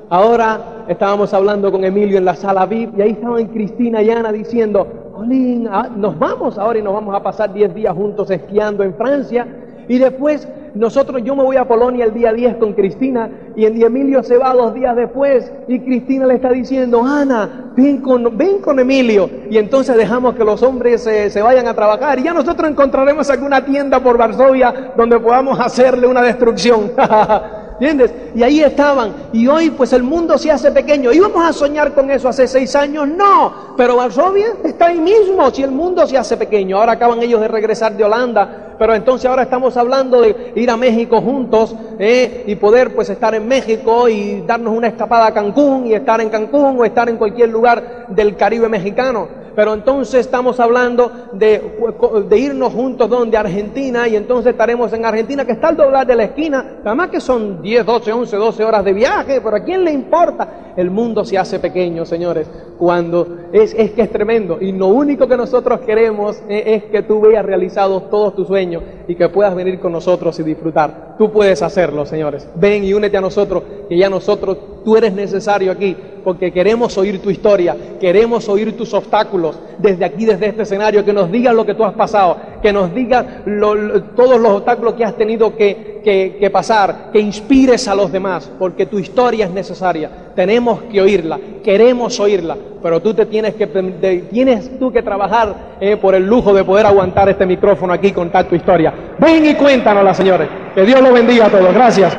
Ahora 0.08 0.86
estábamos 0.88 1.34
hablando 1.34 1.72
con 1.72 1.84
Emilio 1.84 2.20
en 2.20 2.26
la 2.26 2.36
sala 2.36 2.68
VIP 2.68 3.00
y 3.00 3.02
ahí 3.02 3.12
estaban 3.12 3.48
Cristina 3.48 4.04
y 4.04 4.12
Ana 4.12 4.32
diciendo, 4.32 4.88
Olin, 5.16 5.68
ah, 5.68 5.90
nos 5.96 6.18
vamos 6.20 6.60
ahora 6.60 6.78
y 6.78 6.84
nos 6.84 6.94
vamos 6.94 7.16
a 7.16 7.24
pasar 7.24 7.52
10 7.52 7.74
días 7.74 7.96
juntos 7.96 8.30
esquiando 8.30 8.84
en 8.84 8.94
Francia 8.94 9.48
y 9.88 9.98
después 9.98 10.48
nosotros, 10.76 11.24
yo 11.24 11.36
me 11.36 11.44
voy 11.44 11.56
a 11.56 11.66
Polonia 11.66 12.04
el 12.04 12.14
día 12.14 12.34
10 12.34 12.58
con 12.58 12.74
Cristina 12.74 13.30
y 13.56 13.66
en 13.66 13.82
Emilio 13.82 14.24
se 14.24 14.38
va 14.38 14.54
dos 14.54 14.74
días 14.74 14.94
después 14.96 15.50
y 15.70 15.80
Cristina 15.80 16.26
le 16.26 16.36
está 16.36 16.50
diciendo, 16.50 17.02
Ana, 17.06 17.72
ven 17.78 18.02
con, 18.02 18.38
ven 18.38 18.60
con 18.60 18.78
Emilio. 18.80 19.30
Y 19.50 19.58
entonces 19.58 19.96
dejamos 19.96 20.36
que 20.36 20.44
los 20.44 20.62
hombres 20.64 21.02
se 21.04 21.42
vayan 21.42 21.68
a 21.68 21.74
trabajar 21.74 22.20
y 22.20 22.24
ya 22.24 22.34
nosotros 22.34 22.70
encontraremos 22.70 23.30
alguna 23.30 23.64
tienda 23.64 24.02
por 24.02 24.18
Varsovia 24.18 24.92
donde 24.98 25.18
podamos 25.18 25.58
hacerle 25.60 26.08
una 26.08 26.22
destrucción. 26.22 26.92
¿Entiendes? 27.80 28.14
Y 28.34 28.42
ahí 28.42 28.62
estaban. 28.62 29.14
Y 29.34 29.48
hoy 29.48 29.70
pues 29.70 29.92
el 29.92 30.04
mundo 30.04 30.38
se 30.38 30.50
hace 30.50 30.72
pequeño. 30.72 31.12
¿Íbamos 31.12 31.44
a 31.44 31.52
soñar 31.52 31.94
con 31.94 32.10
eso 32.10 32.30
hace 32.30 32.48
seis 32.48 32.74
años? 32.76 33.08
No. 33.08 33.76
Pero 33.76 33.98
Varsovia 33.98 34.48
está 34.64 34.88
ahí 34.88 35.00
mismo. 35.00 35.50
Si 35.52 35.62
el 35.62 35.72
mundo 35.72 36.08
se 36.08 36.18
hace 36.18 36.38
pequeño. 36.38 36.78
Ahora 36.78 36.94
acaban 36.94 37.22
ellos 37.22 37.42
de 37.42 37.50
regresar 37.50 37.96
de 37.98 38.04
Holanda. 38.04 38.65
Pero 38.78 38.94
entonces 38.94 39.30
ahora 39.30 39.44
estamos 39.44 39.78
hablando 39.78 40.22
de 40.22 40.54
ir 40.56 40.70
a 40.70 40.78
México 40.78 41.22
juntos 41.22 41.76
¿eh? 42.00 42.44
y 42.48 42.56
poder 42.56 42.94
pues 42.94 43.10
estar 43.10 43.34
en 43.36 43.48
México 43.48 44.10
y 44.10 44.42
darnos 44.42 44.76
una 44.76 44.88
escapada 44.88 45.28
a 45.28 45.34
Cancún 45.34 45.88
y 45.88 45.94
estar 45.94 46.20
en 46.22 46.30
Cancún 46.30 46.80
o 46.80 46.86
estar 46.86 47.08
en 47.10 47.18
cualquier 47.18 47.50
lugar 47.50 48.08
del 48.10 48.36
Caribe 48.36 48.70
mexicano 48.70 49.45
pero 49.56 49.74
entonces 49.74 50.22
estamos 50.22 50.60
hablando 50.60 51.12
de, 51.34 51.62
irnos 52.36 52.74
juntos 52.74 53.10
donde 53.10 53.38
Argentina 53.38 54.08
y 54.08 54.16
entonces 54.16 54.52
estaremos 54.52 54.92
en 54.94 55.06
Argentina 55.06 55.46
que 55.46 55.54
está 55.54 55.70
al 55.70 55.78
doblar 55.78 56.06
de 56.06 56.16
la 56.16 56.24
esquina, 56.26 56.80
además 56.84 57.10
que 57.10 57.22
son 57.22 57.62
10, 57.62 57.86
12, 57.86 58.12
11, 58.12 58.36
12 58.36 58.64
horas 58.64 58.84
de 58.84 58.94
viaje, 58.94 59.42
pero 59.42 59.56
¿a 59.56 59.62
quién 59.62 59.84
le 59.84 59.92
importa? 59.92 60.74
El 60.76 60.92
mundo 60.92 61.24
se 61.24 61.38
hace 61.38 61.60
pequeño, 61.60 62.06
señores, 62.06 62.50
cuando 62.78 63.28
es, 63.54 63.74
es 63.74 63.92
que 63.92 64.02
es 64.02 64.12
tremendo. 64.12 64.58
Y 64.60 64.74
lo 64.74 64.88
único 64.88 65.26
que 65.26 65.38
nosotros 65.38 65.80
queremos 65.82 66.42
es, 66.50 66.64
es 66.66 66.84
que 66.86 67.02
tú 67.04 67.22
veas 67.22 67.46
realizados 67.46 68.10
todos 68.10 68.36
tus 68.36 68.48
sueños 68.48 68.84
y 69.08 69.16
que 69.16 69.30
puedas 69.30 69.56
venir 69.56 69.80
con 69.80 69.94
nosotros 69.94 70.38
y 70.40 70.44
disfrutar. 70.44 71.16
Tú 71.18 71.32
puedes 71.32 71.62
hacerlo, 71.62 72.06
señores. 72.06 72.48
Ven 72.56 72.84
y 72.84 72.94
únete 72.94 73.16
a 73.16 73.22
nosotros, 73.22 73.64
que 73.88 73.98
ya 73.98 74.10
nosotros, 74.10 74.58
tú 74.84 74.98
eres 74.98 75.14
necesario 75.14 75.72
aquí, 75.72 75.96
porque 76.26 76.52
queremos 76.52 76.98
oír 76.98 77.22
tu 77.22 77.30
historia, 77.30 77.78
queremos 78.00 78.50
oír 78.50 78.76
tus 78.76 78.94
obstáculos 78.94 79.45
desde 79.78 80.06
aquí, 80.06 80.26
desde 80.26 80.48
este 80.48 80.64
escenario, 80.64 81.04
que 81.04 81.14
nos 81.14 81.32
digas 81.32 81.54
lo 81.54 81.66
que 81.66 81.74
tú 81.74 81.84
has 81.84 81.94
pasado, 81.94 82.38
que 82.62 82.72
nos 82.74 82.94
digas 82.94 83.26
lo- 83.46 84.02
todos 84.16 84.40
los 84.40 84.52
obstáculos 84.54 84.94
que 84.96 85.04
has 85.06 85.16
tenido 85.16 85.56
que, 85.56 86.02
que- 86.04 86.50
pasar, 86.52 87.10
que 87.12 87.20
inspires 87.20 87.88
a 87.88 87.96
los 87.96 88.12
demás, 88.12 88.50
porque 88.60 88.86
tu 88.86 89.00
historia 89.00 89.46
es 89.46 89.52
necesaria. 89.52 90.10
Tenemos 90.36 90.84
que 90.84 91.02
oírla, 91.02 91.40
queremos 91.64 92.20
oírla, 92.20 92.56
pero 92.84 93.02
tú 93.02 93.14
te 93.14 93.26
tienes 93.26 93.56
que 93.56 93.66
tienes 94.32 94.78
tú 94.80 94.92
que 94.92 95.02
trabajar 95.02 95.76
eh, 95.82 95.98
por 95.98 96.14
el 96.16 96.26
lujo 96.28 96.54
de 96.54 96.64
poder 96.64 96.86
aguantar 96.86 97.28
este 97.30 97.46
micrófono 97.46 97.92
aquí 97.94 98.08
y 98.08 98.12
contar 98.12 98.46
tu 98.46 98.56
historia. 98.56 98.94
Ven 99.18 99.46
y 99.46 99.56
cuéntanosla, 99.56 100.14
señores. 100.14 100.48
Que 100.76 100.86
Dios 100.86 101.02
lo 101.02 101.12
bendiga 101.12 101.48
a 101.48 101.50
todos. 101.50 101.74
Gracias. 101.74 102.18